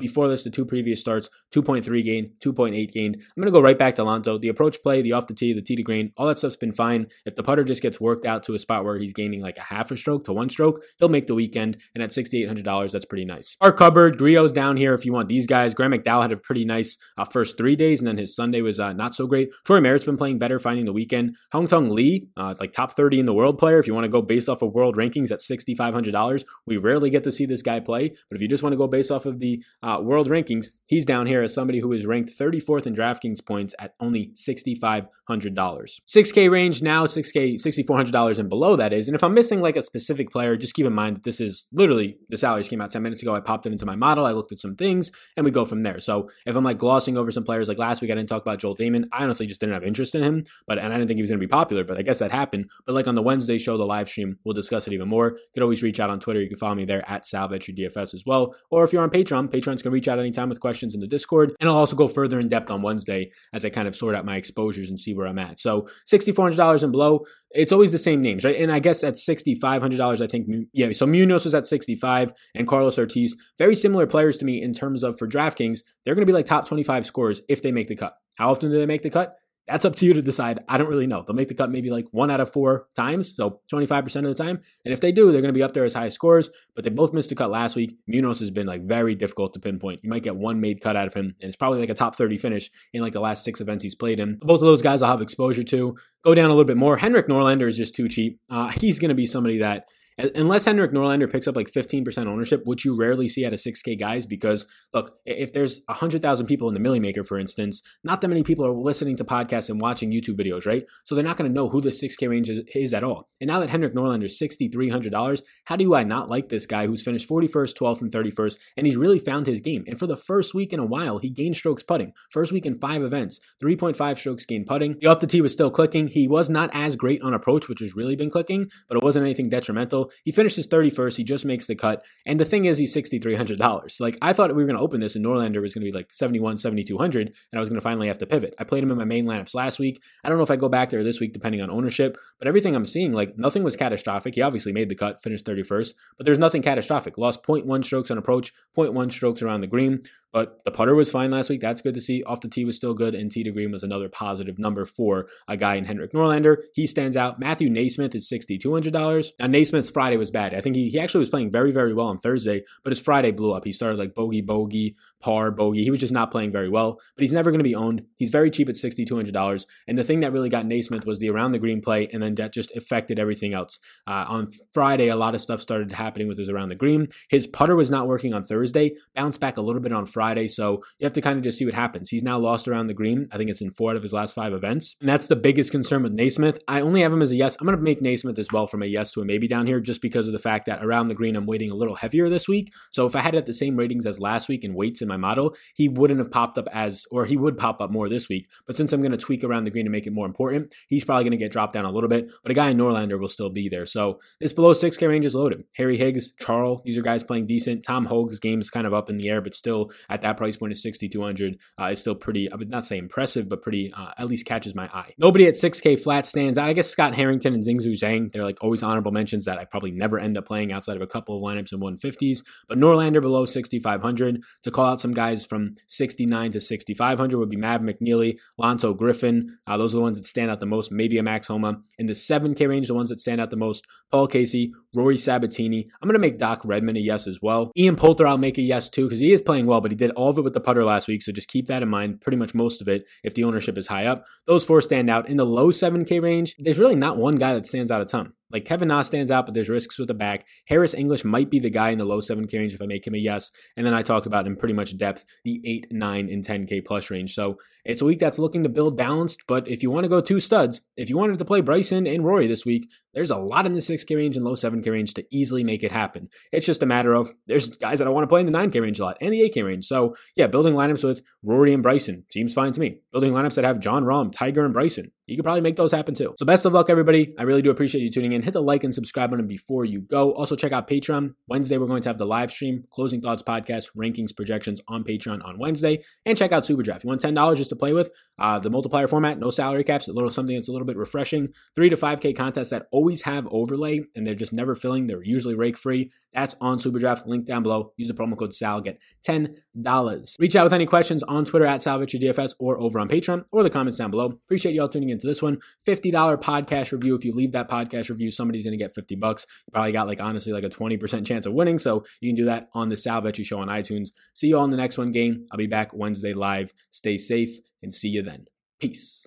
before 0.00 0.28
this, 0.28 0.44
the 0.44 0.50
two 0.50 0.64
previous 0.64 1.00
starts, 1.02 1.28
2.3 1.54 2.02
gain, 2.02 2.32
2.8 2.42 2.90
gained. 2.90 3.16
I'm 3.16 3.42
going 3.42 3.52
to 3.52 3.52
go 3.52 3.60
right 3.60 3.78
back 3.78 3.96
to 3.96 4.02
Lanto. 4.02 4.40
The 4.40 4.48
approach 4.48 4.82
play, 4.82 5.02
the 5.02 5.12
off 5.12 5.26
the 5.26 5.34
tee, 5.34 5.52
the 5.52 5.60
tee 5.60 5.76
to 5.76 5.82
green, 5.82 6.12
all 6.16 6.26
that 6.26 6.38
stuff's 6.38 6.56
been 6.56 6.72
fine. 6.72 7.08
If 7.26 7.36
the 7.36 7.42
putter 7.42 7.64
just 7.64 7.82
gets 7.82 8.00
worked 8.00 8.24
out 8.24 8.44
to 8.44 8.54
a 8.54 8.58
spot 8.58 8.84
where 8.84 8.96
he's 8.96 9.12
gaining 9.12 9.42
like 9.42 9.58
a 9.58 9.62
half 9.62 9.90
a 9.90 9.96
stroke 9.98 10.24
to 10.24 10.32
one 10.32 10.48
stroke, 10.48 10.82
he'll 10.98 11.10
make 11.10 11.26
the 11.26 11.34
weekend. 11.50 11.78
And 11.94 12.02
at 12.02 12.10
$6,800, 12.10 12.92
that's 12.92 13.04
pretty 13.04 13.24
nice. 13.24 13.56
Our 13.60 13.72
cupboard, 13.72 14.18
Griot's 14.18 14.52
down 14.52 14.76
here 14.76 14.94
if 14.94 15.04
you 15.04 15.12
want 15.12 15.28
these 15.28 15.46
guys. 15.46 15.74
Graham 15.74 15.92
McDowell 15.92 16.22
had 16.22 16.32
a 16.32 16.36
pretty 16.36 16.64
nice 16.64 16.96
uh, 17.18 17.24
first 17.24 17.56
three 17.56 17.76
days, 17.76 18.00
and 18.00 18.08
then 18.08 18.18
his 18.18 18.34
Sunday 18.34 18.60
was 18.62 18.78
uh, 18.78 18.92
not 18.92 19.14
so 19.14 19.26
great. 19.26 19.50
Troy 19.64 19.80
Merritt's 19.80 20.04
been 20.04 20.16
playing 20.16 20.38
better, 20.38 20.58
finding 20.58 20.84
the 20.84 20.92
weekend. 20.92 21.36
Haotong 21.52 21.90
Li, 21.90 22.28
uh, 22.36 22.54
like 22.60 22.72
top 22.72 22.92
30 22.92 23.20
in 23.20 23.26
the 23.26 23.34
world 23.34 23.58
player. 23.58 23.78
If 23.78 23.86
you 23.86 23.94
want 23.94 24.04
to 24.04 24.08
go 24.08 24.22
based 24.22 24.48
off 24.48 24.62
of 24.62 24.72
world 24.72 24.96
rankings 24.96 25.30
at 25.32 25.40
$6,500, 25.40 26.44
we 26.66 26.76
rarely 26.76 27.10
get 27.10 27.24
to 27.24 27.32
see 27.32 27.46
this 27.46 27.62
guy 27.62 27.80
play. 27.80 28.08
But 28.08 28.36
if 28.36 28.42
you 28.42 28.48
just 28.48 28.62
want 28.62 28.72
to 28.72 28.78
go 28.78 28.86
based 28.86 29.10
off 29.10 29.26
of 29.26 29.40
the 29.40 29.62
uh, 29.82 29.98
world 30.02 30.28
rankings, 30.28 30.68
he's 30.86 31.04
down 31.04 31.26
here 31.26 31.42
as 31.42 31.52
somebody 31.52 31.80
who 31.80 31.92
is 31.92 32.06
ranked 32.06 32.36
34th 32.38 32.86
in 32.86 32.94
DraftKings 32.94 33.44
points 33.44 33.74
at 33.78 33.94
only 33.98 34.32
$6,500. 34.34 35.08
6K 35.28 36.50
range 36.50 36.82
now, 36.82 37.06
6K, 37.06 37.54
$6,400 37.54 38.38
and 38.38 38.48
below 38.48 38.76
that 38.76 38.92
is. 38.92 39.08
And 39.08 39.14
if 39.14 39.24
I'm 39.24 39.34
missing 39.34 39.60
like 39.60 39.76
a 39.76 39.82
specific 39.82 40.30
player, 40.30 40.56
just 40.56 40.74
keep 40.74 40.86
in 40.86 40.92
mind 40.92 41.16
that 41.16 41.24
this 41.24 41.39
is 41.40 41.66
literally 41.72 42.18
the 42.28 42.38
salaries 42.38 42.68
came 42.68 42.80
out 42.80 42.90
10 42.90 43.02
minutes 43.02 43.22
ago. 43.22 43.34
I 43.34 43.40
popped 43.40 43.66
it 43.66 43.72
into 43.72 43.86
my 43.86 43.96
model. 43.96 44.26
I 44.26 44.32
looked 44.32 44.52
at 44.52 44.58
some 44.58 44.76
things 44.76 45.10
and 45.36 45.44
we 45.44 45.50
go 45.50 45.64
from 45.64 45.82
there. 45.82 46.00
So 46.00 46.28
if 46.46 46.56
I'm 46.56 46.64
like 46.64 46.78
glossing 46.78 47.16
over 47.16 47.30
some 47.30 47.44
players, 47.44 47.68
like 47.68 47.78
last 47.78 48.00
week, 48.02 48.10
I 48.10 48.14
didn't 48.14 48.28
talk 48.28 48.42
about 48.42 48.58
Joel 48.58 48.76
Dahmen. 48.76 49.06
I 49.12 49.24
honestly 49.24 49.46
just 49.46 49.60
didn't 49.60 49.74
have 49.74 49.84
interest 49.84 50.14
in 50.14 50.22
him, 50.22 50.44
but 50.66 50.78
and 50.78 50.92
I 50.92 50.96
didn't 50.96 51.08
think 51.08 51.18
he 51.18 51.22
was 51.22 51.30
going 51.30 51.40
to 51.40 51.46
be 51.46 51.50
popular, 51.50 51.84
but 51.84 51.98
I 51.98 52.02
guess 52.02 52.18
that 52.18 52.30
happened. 52.30 52.70
But 52.86 52.94
like 52.94 53.08
on 53.08 53.14
the 53.14 53.22
Wednesday 53.22 53.58
show, 53.58 53.76
the 53.76 53.86
live 53.86 54.08
stream, 54.08 54.38
we'll 54.44 54.54
discuss 54.54 54.86
it 54.86 54.92
even 54.92 55.08
more. 55.08 55.32
You 55.36 55.48
could 55.54 55.62
always 55.62 55.82
reach 55.82 56.00
out 56.00 56.10
on 56.10 56.20
Twitter. 56.20 56.40
You 56.40 56.48
can 56.48 56.58
follow 56.58 56.74
me 56.74 56.84
there 56.84 57.08
at 57.10 57.24
Salvetri 57.24 57.76
DFS 57.76 58.14
as 58.14 58.24
well. 58.26 58.54
Or 58.70 58.84
if 58.84 58.92
you're 58.92 59.02
on 59.02 59.10
Patreon, 59.10 59.50
Patrons 59.50 59.82
can 59.82 59.92
reach 59.92 60.08
out 60.08 60.18
anytime 60.18 60.48
with 60.48 60.60
questions 60.60 60.94
in 60.94 61.00
the 61.00 61.06
Discord. 61.06 61.54
And 61.60 61.68
I'll 61.68 61.76
also 61.76 61.96
go 61.96 62.08
further 62.08 62.38
in 62.38 62.48
depth 62.48 62.70
on 62.70 62.82
Wednesday 62.82 63.30
as 63.52 63.64
I 63.64 63.70
kind 63.70 63.88
of 63.88 63.96
sort 63.96 64.14
out 64.14 64.24
my 64.24 64.36
exposures 64.36 64.90
and 64.90 64.98
see 64.98 65.14
where 65.14 65.26
I'm 65.26 65.38
at. 65.38 65.60
So 65.60 65.88
$6,400 66.10 66.82
and 66.82 66.92
below, 66.92 67.24
it's 67.52 67.72
always 67.72 67.92
the 67.92 67.98
same 67.98 68.20
names, 68.20 68.44
right? 68.44 68.56
And 68.56 68.70
I 68.70 68.78
guess 68.78 69.02
at 69.02 69.14
$6,500, 69.14 70.20
I 70.20 70.26
think, 70.26 70.46
yeah, 70.72 70.92
so 70.92 71.06
Munoz 71.06 71.44
was 71.44 71.54
at 71.54 71.66
65 71.66 72.32
and 72.54 72.68
Carlos 72.68 72.98
Ortiz, 72.98 73.36
very 73.58 73.74
similar 73.74 74.06
players 74.06 74.36
to 74.38 74.44
me 74.44 74.62
in 74.62 74.72
terms 74.72 75.02
of 75.02 75.18
for 75.18 75.28
DraftKings, 75.28 75.80
they're 76.04 76.14
going 76.14 76.26
to 76.26 76.30
be 76.30 76.32
like 76.34 76.46
top 76.46 76.68
25 76.68 77.06
scores 77.06 77.42
if 77.48 77.62
they 77.62 77.72
make 77.72 77.88
the 77.88 77.96
cut. 77.96 78.14
How 78.36 78.50
often 78.50 78.70
do 78.70 78.78
they 78.78 78.86
make 78.86 79.02
the 79.02 79.10
cut? 79.10 79.34
That's 79.70 79.84
up 79.84 79.94
to 79.96 80.06
you 80.06 80.12
to 80.14 80.22
decide. 80.22 80.58
I 80.68 80.78
don't 80.78 80.88
really 80.88 81.06
know. 81.06 81.22
They'll 81.22 81.36
make 81.36 81.48
the 81.48 81.54
cut 81.54 81.70
maybe 81.70 81.90
like 81.90 82.06
one 82.10 82.30
out 82.30 82.40
of 82.40 82.52
four 82.52 82.88
times, 82.96 83.36
so 83.36 83.60
25% 83.72 84.16
of 84.16 84.24
the 84.24 84.34
time. 84.34 84.60
And 84.84 84.92
if 84.92 85.00
they 85.00 85.12
do, 85.12 85.30
they're 85.30 85.40
going 85.40 85.52
to 85.54 85.58
be 85.58 85.62
up 85.62 85.74
there 85.74 85.84
as 85.84 85.94
high 85.94 86.08
scores, 86.08 86.50
but 86.74 86.84
they 86.84 86.90
both 86.90 87.12
missed 87.12 87.28
the 87.28 87.36
cut 87.36 87.50
last 87.50 87.76
week. 87.76 87.96
Munoz 88.08 88.40
has 88.40 88.50
been 88.50 88.66
like 88.66 88.82
very 88.82 89.14
difficult 89.14 89.54
to 89.54 89.60
pinpoint. 89.60 90.00
You 90.02 90.10
might 90.10 90.24
get 90.24 90.36
one 90.36 90.60
made 90.60 90.80
cut 90.80 90.96
out 90.96 91.06
of 91.06 91.14
him, 91.14 91.36
and 91.40 91.48
it's 91.48 91.56
probably 91.56 91.78
like 91.78 91.88
a 91.88 91.94
top 91.94 92.16
30 92.16 92.38
finish 92.38 92.70
in 92.92 93.00
like 93.00 93.12
the 93.12 93.20
last 93.20 93.44
six 93.44 93.60
events 93.60 93.84
he's 93.84 93.94
played 93.94 94.18
in. 94.18 94.38
Both 94.40 94.60
of 94.60 94.66
those 94.66 94.82
guys 94.82 95.02
I'll 95.02 95.12
have 95.12 95.22
exposure 95.22 95.62
to. 95.64 95.96
Go 96.22 96.34
down 96.34 96.46
a 96.46 96.48
little 96.48 96.64
bit 96.64 96.76
more. 96.76 96.96
Henrik 96.96 97.28
Norlander 97.28 97.68
is 97.68 97.76
just 97.76 97.94
too 97.94 98.08
cheap. 98.08 98.40
Uh, 98.50 98.68
he's 98.68 98.98
going 98.98 99.10
to 99.10 99.14
be 99.14 99.26
somebody 99.26 99.58
that 99.58 99.84
unless 100.18 100.64
Henrik 100.64 100.92
Norlander 100.92 101.30
picks 101.30 101.48
up 101.48 101.56
like 101.56 101.70
15% 101.70 102.26
ownership, 102.26 102.62
which 102.64 102.84
you 102.84 102.96
rarely 102.96 103.28
see 103.28 103.44
out 103.44 103.52
of 103.52 103.58
6K 103.58 103.98
guys, 103.98 104.26
because 104.26 104.66
look, 104.92 105.16
if 105.24 105.52
there's 105.52 105.82
100,000 105.86 106.46
people 106.46 106.68
in 106.68 106.74
the 106.74 106.80
Milly 106.80 107.00
Maker, 107.00 107.24
for 107.24 107.38
instance, 107.38 107.82
not 108.04 108.20
that 108.20 108.28
many 108.28 108.42
people 108.42 108.66
are 108.66 108.72
listening 108.72 109.16
to 109.16 109.24
podcasts 109.24 109.70
and 109.70 109.80
watching 109.80 110.10
YouTube 110.10 110.38
videos, 110.38 110.66
right? 110.66 110.84
So 111.04 111.14
they're 111.14 111.24
not 111.24 111.36
going 111.36 111.50
to 111.50 111.54
know 111.54 111.68
who 111.68 111.80
the 111.80 111.90
6K 111.90 112.28
range 112.28 112.50
is, 112.50 112.62
is, 112.74 112.94
at 112.94 113.04
all. 113.04 113.28
And 113.40 113.48
now 113.48 113.60
that 113.60 113.70
Henrik 113.70 113.94
Norlander 113.94 114.24
is 114.24 114.40
$6,300, 114.40 115.42
how 115.64 115.76
do 115.76 115.94
I 115.94 116.02
not 116.02 116.28
like 116.28 116.48
this 116.48 116.66
guy 116.66 116.86
who's 116.86 117.02
finished 117.02 117.28
41st, 117.28 117.76
12th, 117.76 118.02
and 118.02 118.12
31st, 118.12 118.58
and 118.76 118.86
he's 118.86 118.96
really 118.96 119.18
found 119.18 119.46
his 119.46 119.60
game? 119.60 119.84
And 119.86 119.98
for 119.98 120.06
the 120.06 120.16
first 120.16 120.54
week 120.54 120.72
in 120.72 120.80
a 120.80 120.86
while, 120.86 121.18
he 121.18 121.30
gained 121.30 121.56
strokes 121.56 121.82
putting. 121.82 122.12
First 122.30 122.52
week 122.52 122.66
in 122.66 122.78
five 122.78 123.02
events, 123.02 123.38
3.5 123.62 124.18
strokes 124.18 124.46
gained 124.46 124.66
putting. 124.66 124.96
The 125.00 125.06
off 125.06 125.20
the 125.20 125.26
tee 125.26 125.40
was 125.40 125.52
still 125.52 125.70
clicking. 125.70 126.08
He 126.08 126.26
was 126.26 126.50
not 126.50 126.70
as 126.72 126.96
great 126.96 127.22
on 127.22 127.34
approach, 127.34 127.68
which 127.68 127.80
has 127.80 127.94
really 127.94 128.16
been 128.16 128.30
clicking, 128.30 128.70
but 128.88 128.96
it 128.96 129.02
wasn't 129.02 129.24
anything 129.24 129.48
detrimental. 129.48 129.99
He 130.24 130.32
finishes 130.32 130.66
31st. 130.68 131.16
He 131.16 131.24
just 131.24 131.44
makes 131.44 131.66
the 131.66 131.74
cut. 131.74 132.04
And 132.24 132.38
the 132.40 132.44
thing 132.44 132.64
is, 132.64 132.78
he's 132.78 132.94
$6,300. 132.94 134.00
Like, 134.00 134.16
I 134.22 134.32
thought 134.32 134.54
we 134.54 134.62
were 134.62 134.66
going 134.66 134.76
to 134.76 134.82
open 134.82 135.00
this 135.00 135.16
and 135.16 135.24
Norlander 135.24 135.60
was 135.60 135.74
going 135.74 135.84
to 135.84 135.90
be 135.90 135.96
like 135.96 136.12
71, 136.12 136.58
7,200, 136.58 137.26
and 137.26 137.34
I 137.52 137.60
was 137.60 137.68
going 137.68 137.78
to 137.78 137.82
finally 137.82 138.08
have 138.08 138.18
to 138.18 138.26
pivot. 138.26 138.54
I 138.58 138.64
played 138.64 138.82
him 138.82 138.90
in 138.90 138.98
my 138.98 139.04
main 139.04 139.26
lineups 139.26 139.54
last 139.54 139.78
week. 139.78 140.02
I 140.24 140.28
don't 140.28 140.38
know 140.38 140.44
if 140.44 140.50
I 140.50 140.56
go 140.56 140.68
back 140.68 140.90
there 140.90 141.04
this 141.04 141.20
week, 141.20 141.32
depending 141.32 141.60
on 141.60 141.70
ownership, 141.70 142.16
but 142.38 142.48
everything 142.48 142.74
I'm 142.74 142.86
seeing, 142.86 143.12
like, 143.12 143.36
nothing 143.36 143.62
was 143.62 143.76
catastrophic. 143.76 144.34
He 144.34 144.42
obviously 144.42 144.72
made 144.72 144.88
the 144.88 144.94
cut, 144.94 145.22
finished 145.22 145.44
31st, 145.44 145.94
but 146.16 146.26
there's 146.26 146.38
nothing 146.38 146.62
catastrophic. 146.62 147.18
Lost 147.18 147.42
0.1 147.42 147.84
strokes 147.84 148.10
on 148.10 148.18
approach, 148.18 148.52
0.1 148.76 149.12
strokes 149.12 149.42
around 149.42 149.60
the 149.60 149.66
green. 149.66 150.02
But 150.32 150.64
the 150.64 150.70
putter 150.70 150.94
was 150.94 151.10
fine 151.10 151.30
last 151.30 151.50
week. 151.50 151.60
That's 151.60 151.82
good 151.82 151.94
to 151.94 152.00
see. 152.00 152.22
Off 152.22 152.40
the 152.40 152.48
tee 152.48 152.64
was 152.64 152.76
still 152.76 152.94
good, 152.94 153.14
and 153.14 153.30
tee 153.30 153.42
to 153.42 153.50
green 153.50 153.72
was 153.72 153.82
another 153.82 154.08
positive 154.08 154.58
number 154.58 154.84
for 154.84 155.28
a 155.48 155.56
guy 155.56 155.74
in 155.74 155.84
Henrik 155.84 156.12
Norlander. 156.12 156.58
He 156.72 156.86
stands 156.86 157.16
out. 157.16 157.40
Matthew 157.40 157.68
NeSmith 157.68 158.14
is 158.14 158.30
$6,200. 158.30 159.30
Now, 159.38 159.46
NeSmith's 159.46 159.90
Friday 159.90 160.16
was 160.16 160.30
bad. 160.30 160.54
I 160.54 160.60
think 160.60 160.76
he, 160.76 160.88
he 160.88 161.00
actually 161.00 161.20
was 161.20 161.30
playing 161.30 161.50
very, 161.50 161.72
very 161.72 161.92
well 161.92 162.06
on 162.06 162.18
Thursday, 162.18 162.62
but 162.84 162.90
his 162.90 163.00
Friday 163.00 163.32
blew 163.32 163.52
up. 163.52 163.64
He 163.64 163.72
started 163.72 163.98
like 163.98 164.14
bogey, 164.14 164.40
bogey, 164.40 164.94
par, 165.20 165.50
bogey. 165.50 165.82
He 165.82 165.90
was 165.90 166.00
just 166.00 166.12
not 166.12 166.30
playing 166.30 166.52
very 166.52 166.68
well, 166.68 167.00
but 167.16 167.22
he's 167.22 167.32
never 167.32 167.50
going 167.50 167.58
to 167.58 167.64
be 167.64 167.74
owned. 167.74 168.02
He's 168.16 168.30
very 168.30 168.50
cheap 168.50 168.68
at 168.68 168.76
$6,200. 168.76 169.66
And 169.88 169.98
the 169.98 170.04
thing 170.04 170.20
that 170.20 170.32
really 170.32 170.48
got 170.48 170.64
NeSmith 170.64 171.06
was 171.06 171.18
the 171.18 171.30
around 171.30 171.50
the 171.50 171.58
green 171.58 171.80
play, 171.80 172.08
and 172.12 172.22
then 172.22 172.36
that 172.36 172.52
just 172.52 172.74
affected 172.76 173.18
everything 173.18 173.52
else. 173.52 173.78
Uh, 174.06 174.26
on 174.28 174.48
Friday, 174.72 175.08
a 175.08 175.16
lot 175.16 175.34
of 175.34 175.40
stuff 175.40 175.60
started 175.60 175.92
happening 175.92 176.28
with 176.28 176.38
his 176.38 176.48
around 176.48 176.68
the 176.68 176.76
green. 176.76 177.08
His 177.28 177.48
putter 177.48 177.74
was 177.74 177.90
not 177.90 178.06
working 178.06 178.32
on 178.32 178.44
Thursday, 178.44 178.94
bounced 179.14 179.40
back 179.40 179.56
a 179.56 179.60
little 179.60 179.82
bit 179.82 179.92
on 179.92 180.06
Friday 180.06 180.19
Friday. 180.20 180.46
So 180.48 180.82
you 180.98 181.06
have 181.06 181.14
to 181.14 181.22
kind 181.22 181.38
of 181.38 181.44
just 181.44 181.56
see 181.56 181.64
what 181.64 181.72
happens. 181.72 182.10
He's 182.10 182.22
now 182.22 182.38
lost 182.38 182.68
around 182.68 182.88
the 182.88 182.94
green. 182.94 183.26
I 183.32 183.38
think 183.38 183.48
it's 183.48 183.62
in 183.62 183.70
four 183.70 183.92
out 183.92 183.96
of 183.96 184.02
his 184.02 184.12
last 184.12 184.34
five 184.34 184.52
events. 184.52 184.94
And 185.00 185.08
that's 185.08 185.28
the 185.28 185.34
biggest 185.34 185.70
concern 185.70 186.02
with 186.02 186.14
NeSmith. 186.14 186.58
I 186.68 186.82
only 186.82 187.00
have 187.00 187.10
him 187.10 187.22
as 187.22 187.30
a 187.30 187.36
yes. 187.36 187.56
I'm 187.58 187.66
going 187.66 187.74
to 187.78 187.82
make 187.82 188.02
NeSmith 188.02 188.38
as 188.38 188.52
well 188.52 188.66
from 188.66 188.82
a 188.82 188.86
yes 188.86 189.12
to 189.12 189.22
a 189.22 189.24
maybe 189.24 189.48
down 189.48 189.66
here 189.66 189.80
just 189.80 190.02
because 190.02 190.26
of 190.26 190.34
the 190.34 190.38
fact 190.38 190.66
that 190.66 190.84
around 190.84 191.08
the 191.08 191.14
green, 191.14 191.36
I'm 191.36 191.46
waiting 191.46 191.70
a 191.70 191.74
little 191.74 191.94
heavier 191.94 192.28
this 192.28 192.46
week. 192.46 192.70
So 192.90 193.06
if 193.06 193.16
I 193.16 193.22
had 193.22 193.34
it 193.34 193.38
at 193.38 193.46
the 193.46 193.54
same 193.54 193.78
ratings 193.78 194.04
as 194.04 194.20
last 194.20 194.46
week 194.50 194.62
and 194.62 194.74
weights 194.74 195.00
in 195.00 195.08
my 195.08 195.16
model, 195.16 195.56
he 195.74 195.88
wouldn't 195.88 196.20
have 196.20 196.30
popped 196.30 196.58
up 196.58 196.68
as, 196.70 197.06
or 197.10 197.24
he 197.24 197.38
would 197.38 197.56
pop 197.56 197.80
up 197.80 197.90
more 197.90 198.10
this 198.10 198.28
week. 198.28 198.46
But 198.66 198.76
since 198.76 198.92
I'm 198.92 199.00
going 199.00 199.12
to 199.12 199.16
tweak 199.16 199.42
around 199.42 199.64
the 199.64 199.70
green 199.70 199.86
to 199.86 199.90
make 199.90 200.06
it 200.06 200.12
more 200.12 200.26
important, 200.26 200.74
he's 200.88 201.06
probably 201.06 201.24
going 201.24 201.30
to 201.30 201.38
get 201.38 201.50
dropped 201.50 201.72
down 201.72 201.86
a 201.86 201.90
little 201.90 202.10
bit. 202.10 202.30
But 202.42 202.52
a 202.52 202.54
guy 202.54 202.68
in 202.68 202.76
Norlander 202.76 203.18
will 203.18 203.28
still 203.28 203.48
be 203.48 203.70
there. 203.70 203.86
So 203.86 204.20
this 204.38 204.52
below 204.52 204.74
6K 204.74 205.08
range 205.08 205.24
is 205.24 205.34
loaded. 205.34 205.64
Harry 205.76 205.96
Higgs, 205.96 206.34
Charles, 206.38 206.82
these 206.84 206.98
are 206.98 207.02
guys 207.02 207.24
playing 207.24 207.46
decent. 207.46 207.84
Tom 207.84 208.04
Hoge's 208.04 208.38
game 208.38 208.60
is 208.60 208.68
kind 208.68 208.86
of 208.86 208.92
up 208.92 209.08
in 209.08 209.16
the 209.16 209.30
air, 209.30 209.40
but 209.40 209.54
still 209.54 209.90
at 210.10 210.22
that 210.22 210.36
price 210.36 210.56
point 210.56 210.72
of 210.72 210.78
6,200 210.78 211.56
uh, 211.80 211.84
is 211.86 212.00
still 212.00 212.14
pretty, 212.14 212.50
I 212.50 212.56
would 212.56 212.68
not 212.68 212.84
say 212.84 212.98
impressive, 212.98 213.48
but 213.48 213.62
pretty, 213.62 213.92
uh, 213.92 214.10
at 214.18 214.26
least 214.26 214.44
catches 214.44 214.74
my 214.74 214.88
eye. 214.92 215.14
Nobody 215.16 215.46
at 215.46 215.54
6K 215.54 215.98
flat 215.98 216.26
stands 216.26 216.58
out. 216.58 216.68
I 216.68 216.72
guess 216.72 216.90
Scott 216.90 217.14
Harrington 217.14 217.54
and 217.54 217.62
Xinjun 217.64 217.92
Zhang, 217.92 218.32
they're 218.32 218.44
like 218.44 218.58
always 218.62 218.82
honorable 218.82 219.12
mentions 219.12 219.44
that 219.44 219.58
I 219.58 219.64
probably 219.64 219.92
never 219.92 220.18
end 220.18 220.36
up 220.36 220.46
playing 220.46 220.72
outside 220.72 220.96
of 220.96 221.02
a 221.02 221.06
couple 221.06 221.36
of 221.36 221.42
lineups 221.42 221.72
in 221.72 221.80
150s. 221.80 222.40
But 222.68 222.78
Norlander 222.78 223.20
below 223.20 223.46
6,500. 223.46 224.42
To 224.64 224.70
call 224.70 224.86
out 224.86 225.00
some 225.00 225.12
guys 225.12 225.46
from 225.46 225.76
69 225.86 226.52
to 226.52 226.60
6,500 226.60 227.38
would 227.38 227.48
be 227.48 227.56
Mav 227.56 227.80
McNealy, 227.80 228.38
Lanto 228.60 228.96
Griffin. 228.96 229.58
Uh, 229.66 229.76
those 229.76 229.94
are 229.94 229.98
the 229.98 230.02
ones 230.02 230.16
that 230.16 230.26
stand 230.26 230.50
out 230.50 230.60
the 230.60 230.66
most. 230.66 230.90
Maybe 230.90 231.18
a 231.18 231.22
Max 231.22 231.46
Homa. 231.46 231.80
In 231.98 232.06
the 232.06 232.14
7K 232.14 232.68
range, 232.68 232.88
the 232.88 232.94
ones 232.94 233.10
that 233.10 233.20
stand 233.20 233.40
out 233.40 233.50
the 233.50 233.56
most, 233.56 233.86
Paul 234.10 234.26
Casey, 234.26 234.72
Rory 234.94 235.16
Sabbatini. 235.16 235.86
I'm 236.00 236.08
going 236.08 236.14
to 236.14 236.18
make 236.18 236.38
Doc 236.38 236.62
Redman 236.64 236.96
a 236.96 237.00
yes 237.00 237.26
as 237.26 237.40
well. 237.40 237.72
Ian 237.76 237.96
Poulter, 237.96 238.26
I'll 238.26 238.38
make 238.38 238.58
a 238.58 238.62
yes 238.62 238.90
too 238.90 239.06
because 239.06 239.20
he 239.20 239.32
is 239.32 239.42
playing 239.42 239.66
well, 239.66 239.80
but 239.80 239.90
he 239.90 239.96
did 239.96 240.10
all 240.12 240.30
of 240.30 240.38
it 240.38 240.42
with 240.42 240.54
the 240.54 240.60
putter 240.60 240.84
last 240.84 241.08
week. 241.08 241.22
So 241.22 241.32
just 241.32 241.48
keep 241.48 241.66
that 241.66 241.82
in 241.82 241.88
mind. 241.88 242.20
Pretty 242.20 242.36
much 242.36 242.54
most 242.54 242.80
of 242.80 242.88
it 242.88 243.04
if 243.22 243.34
the 243.34 243.44
ownership 243.44 243.78
is 243.78 243.86
high 243.86 244.06
up. 244.06 244.24
Those 244.46 244.64
four 244.64 244.80
stand 244.80 245.10
out. 245.10 245.28
In 245.28 245.36
the 245.36 245.46
low 245.46 245.70
7K 245.70 246.22
range, 246.22 246.54
there's 246.58 246.78
really 246.78 246.96
not 246.96 247.16
one 247.16 247.36
guy 247.36 247.54
that 247.54 247.66
stands 247.66 247.90
out 247.90 248.00
a 248.00 248.04
ton. 248.04 248.32
Like 248.50 248.64
Kevin 248.64 248.88
Na 248.88 249.02
stands 249.02 249.30
out, 249.30 249.46
but 249.46 249.54
there's 249.54 249.68
risks 249.68 249.98
with 249.98 250.08
the 250.08 250.14
back. 250.14 250.46
Harris 250.66 250.94
English 250.94 251.24
might 251.24 251.50
be 251.50 251.58
the 251.58 251.70
guy 251.70 251.90
in 251.90 251.98
the 251.98 252.04
low 252.04 252.20
7K 252.20 252.52
range 252.54 252.74
if 252.74 252.82
I 252.82 252.86
make 252.86 253.06
him 253.06 253.14
a 253.14 253.18
yes. 253.18 253.50
And 253.76 253.86
then 253.86 253.94
I 253.94 254.02
talked 254.02 254.26
about 254.26 254.46
in 254.46 254.56
pretty 254.56 254.74
much 254.74 254.96
depth 254.96 255.24
the 255.44 255.60
8, 255.64 255.86
9, 255.90 256.28
and 256.28 256.44
10K 256.44 256.84
plus 256.84 257.10
range. 257.10 257.34
So 257.34 257.58
it's 257.84 258.02
a 258.02 258.04
week 258.04 258.18
that's 258.18 258.38
looking 258.38 258.62
to 258.62 258.68
build 258.68 258.96
balanced. 258.96 259.44
But 259.46 259.68
if 259.68 259.82
you 259.82 259.90
want 259.90 260.04
to 260.04 260.08
go 260.08 260.20
two 260.20 260.40
studs, 260.40 260.80
if 260.96 261.08
you 261.08 261.16
wanted 261.16 261.38
to 261.38 261.44
play 261.44 261.60
Bryson 261.60 262.06
and 262.06 262.24
Rory 262.24 262.46
this 262.46 262.64
week, 262.64 262.90
there's 263.14 263.30
a 263.30 263.36
lot 263.36 263.66
in 263.66 263.74
the 263.74 263.80
6K 263.80 264.16
range 264.16 264.36
and 264.36 264.44
low 264.44 264.54
7K 264.54 264.90
range 264.90 265.14
to 265.14 265.24
easily 265.30 265.64
make 265.64 265.82
it 265.82 265.92
happen. 265.92 266.28
It's 266.52 266.66
just 266.66 266.82
a 266.82 266.86
matter 266.86 267.14
of 267.14 267.32
there's 267.46 267.68
guys 267.68 267.98
that 267.98 268.06
I 268.06 268.10
want 268.10 268.24
to 268.24 268.28
play 268.28 268.40
in 268.40 268.46
the 268.46 268.56
9K 268.56 268.80
range 268.80 269.00
a 269.00 269.04
lot 269.04 269.16
and 269.20 269.32
the 269.32 269.50
8K 269.50 269.64
range. 269.64 269.86
So 269.86 270.14
yeah, 270.36 270.46
building 270.46 270.74
lineups 270.74 271.04
with 271.04 271.22
Rory 271.42 271.72
and 271.72 271.82
Bryson 271.82 272.24
seems 272.30 272.54
fine 272.54 272.72
to 272.72 272.80
me. 272.80 273.00
Building 273.12 273.32
lineups 273.32 273.54
that 273.54 273.64
have 273.64 273.80
Jon 273.80 274.04
Rahm, 274.04 274.32
Tiger, 274.32 274.64
and 274.64 274.72
Bryson 274.72 275.12
you 275.26 275.36
could 275.36 275.44
probably 275.44 275.60
make 275.60 275.76
those 275.76 275.92
happen 275.92 276.14
too. 276.14 276.34
So 276.38 276.44
best 276.44 276.66
of 276.66 276.72
luck, 276.72 276.90
everybody. 276.90 277.34
I 277.38 277.44
really 277.44 277.62
do 277.62 277.70
appreciate 277.70 278.02
you 278.02 278.10
tuning 278.10 278.32
in. 278.32 278.42
Hit 278.42 278.52
the 278.52 278.62
like 278.62 278.82
and 278.82 278.94
subscribe 278.94 279.30
button 279.30 279.46
before 279.46 279.84
you 279.84 280.00
go. 280.00 280.32
Also 280.32 280.56
check 280.56 280.72
out 280.72 280.88
Patreon. 280.88 281.34
Wednesday, 281.46 281.78
we're 281.78 281.86
going 281.86 282.02
to 282.02 282.08
have 282.08 282.18
the 282.18 282.26
live 282.26 282.50
stream, 282.50 282.84
Closing 282.90 283.20
Thoughts 283.20 283.42
Podcast, 283.42 283.90
rankings, 283.96 284.34
projections 284.34 284.80
on 284.88 285.04
Patreon 285.04 285.44
on 285.44 285.58
Wednesday. 285.58 286.02
And 286.26 286.36
check 286.36 286.52
out 286.52 286.66
Super 286.66 286.82
Draft. 286.82 287.04
You 287.04 287.08
want 287.08 287.22
$10 287.22 287.56
just 287.56 287.70
to 287.70 287.76
play 287.76 287.92
with? 287.92 288.10
Uh, 288.38 288.58
the 288.58 288.70
multiplier 288.70 289.06
format, 289.06 289.38
no 289.38 289.50
salary 289.50 289.84
caps, 289.84 290.08
a 290.08 290.12
little 290.12 290.30
something 290.30 290.56
that's 290.56 290.68
a 290.68 290.72
little 290.72 290.86
bit 290.86 290.96
refreshing. 290.96 291.48
Three 291.76 291.90
to 291.90 291.96
5K 291.96 292.34
contests 292.34 292.70
that 292.70 292.86
always 292.90 293.22
have 293.22 293.46
overlay 293.50 294.02
and 294.16 294.26
they're 294.26 294.34
just 294.34 294.52
never 294.52 294.74
filling. 294.74 295.06
They're 295.06 295.22
usually 295.22 295.54
rake 295.54 295.76
free. 295.76 296.10
That's 296.32 296.56
on 296.60 296.78
Super 296.78 296.98
Draft. 296.98 297.26
Link 297.26 297.46
down 297.46 297.62
below. 297.62 297.92
Use 297.96 298.08
the 298.08 298.14
promo 298.14 298.36
code 298.36 298.54
SAL. 298.54 298.80
Get 298.80 298.98
$10. 299.26 300.36
Reach 300.38 300.56
out 300.56 300.64
with 300.64 300.72
any 300.72 300.86
questions 300.86 301.22
on 301.24 301.44
Twitter 301.44 301.66
at 301.66 301.80
DFS 301.80 302.54
or 302.58 302.80
over 302.80 302.98
on 302.98 303.08
Patreon 303.08 303.44
or 303.52 303.62
the 303.62 303.70
comments 303.70 303.98
down 303.98 304.10
below. 304.10 304.26
Appreciate 304.26 304.74
you 304.74 304.82
all 304.82 304.88
tuning 304.88 305.10
into 305.20 305.28
this 305.28 305.40
one. 305.40 305.58
50 305.84 306.10
$50 306.10 306.42
podcast 306.42 306.92
review. 306.92 307.14
If 307.14 307.24
you 307.24 307.32
leave 307.32 307.52
that 307.52 307.70
podcast 307.70 308.10
review, 308.10 308.30
somebody's 308.30 308.64
going 308.64 308.78
to 308.78 308.82
get 308.82 308.94
50 308.94 309.16
bucks. 309.16 309.46
You 309.66 309.72
probably 309.72 309.92
got 309.92 310.06
like 310.06 310.20
honestly 310.20 310.52
like 310.52 310.64
a 310.64 310.70
20% 310.70 311.26
chance 311.26 311.46
of 311.46 311.52
winning. 311.52 311.78
So 311.78 312.04
you 312.20 312.30
can 312.30 312.36
do 312.36 312.44
that 312.46 312.68
on 312.74 312.88
the 312.88 312.96
Sal 312.96 313.20
Show 313.32 313.58
on 313.58 313.68
iTunes. 313.68 314.08
See 314.34 314.48
you 314.48 314.58
all 314.58 314.64
in 314.64 314.70
the 314.70 314.76
next 314.76 314.98
one 314.98 315.12
game. 315.12 315.46
I'll 315.52 315.58
be 315.58 315.66
back 315.66 315.92
Wednesday 315.92 316.34
live. 316.34 316.72
Stay 316.90 317.16
safe 317.16 317.58
and 317.82 317.94
see 317.94 318.08
you 318.08 318.22
then. 318.22 318.46
Peace. 318.80 319.26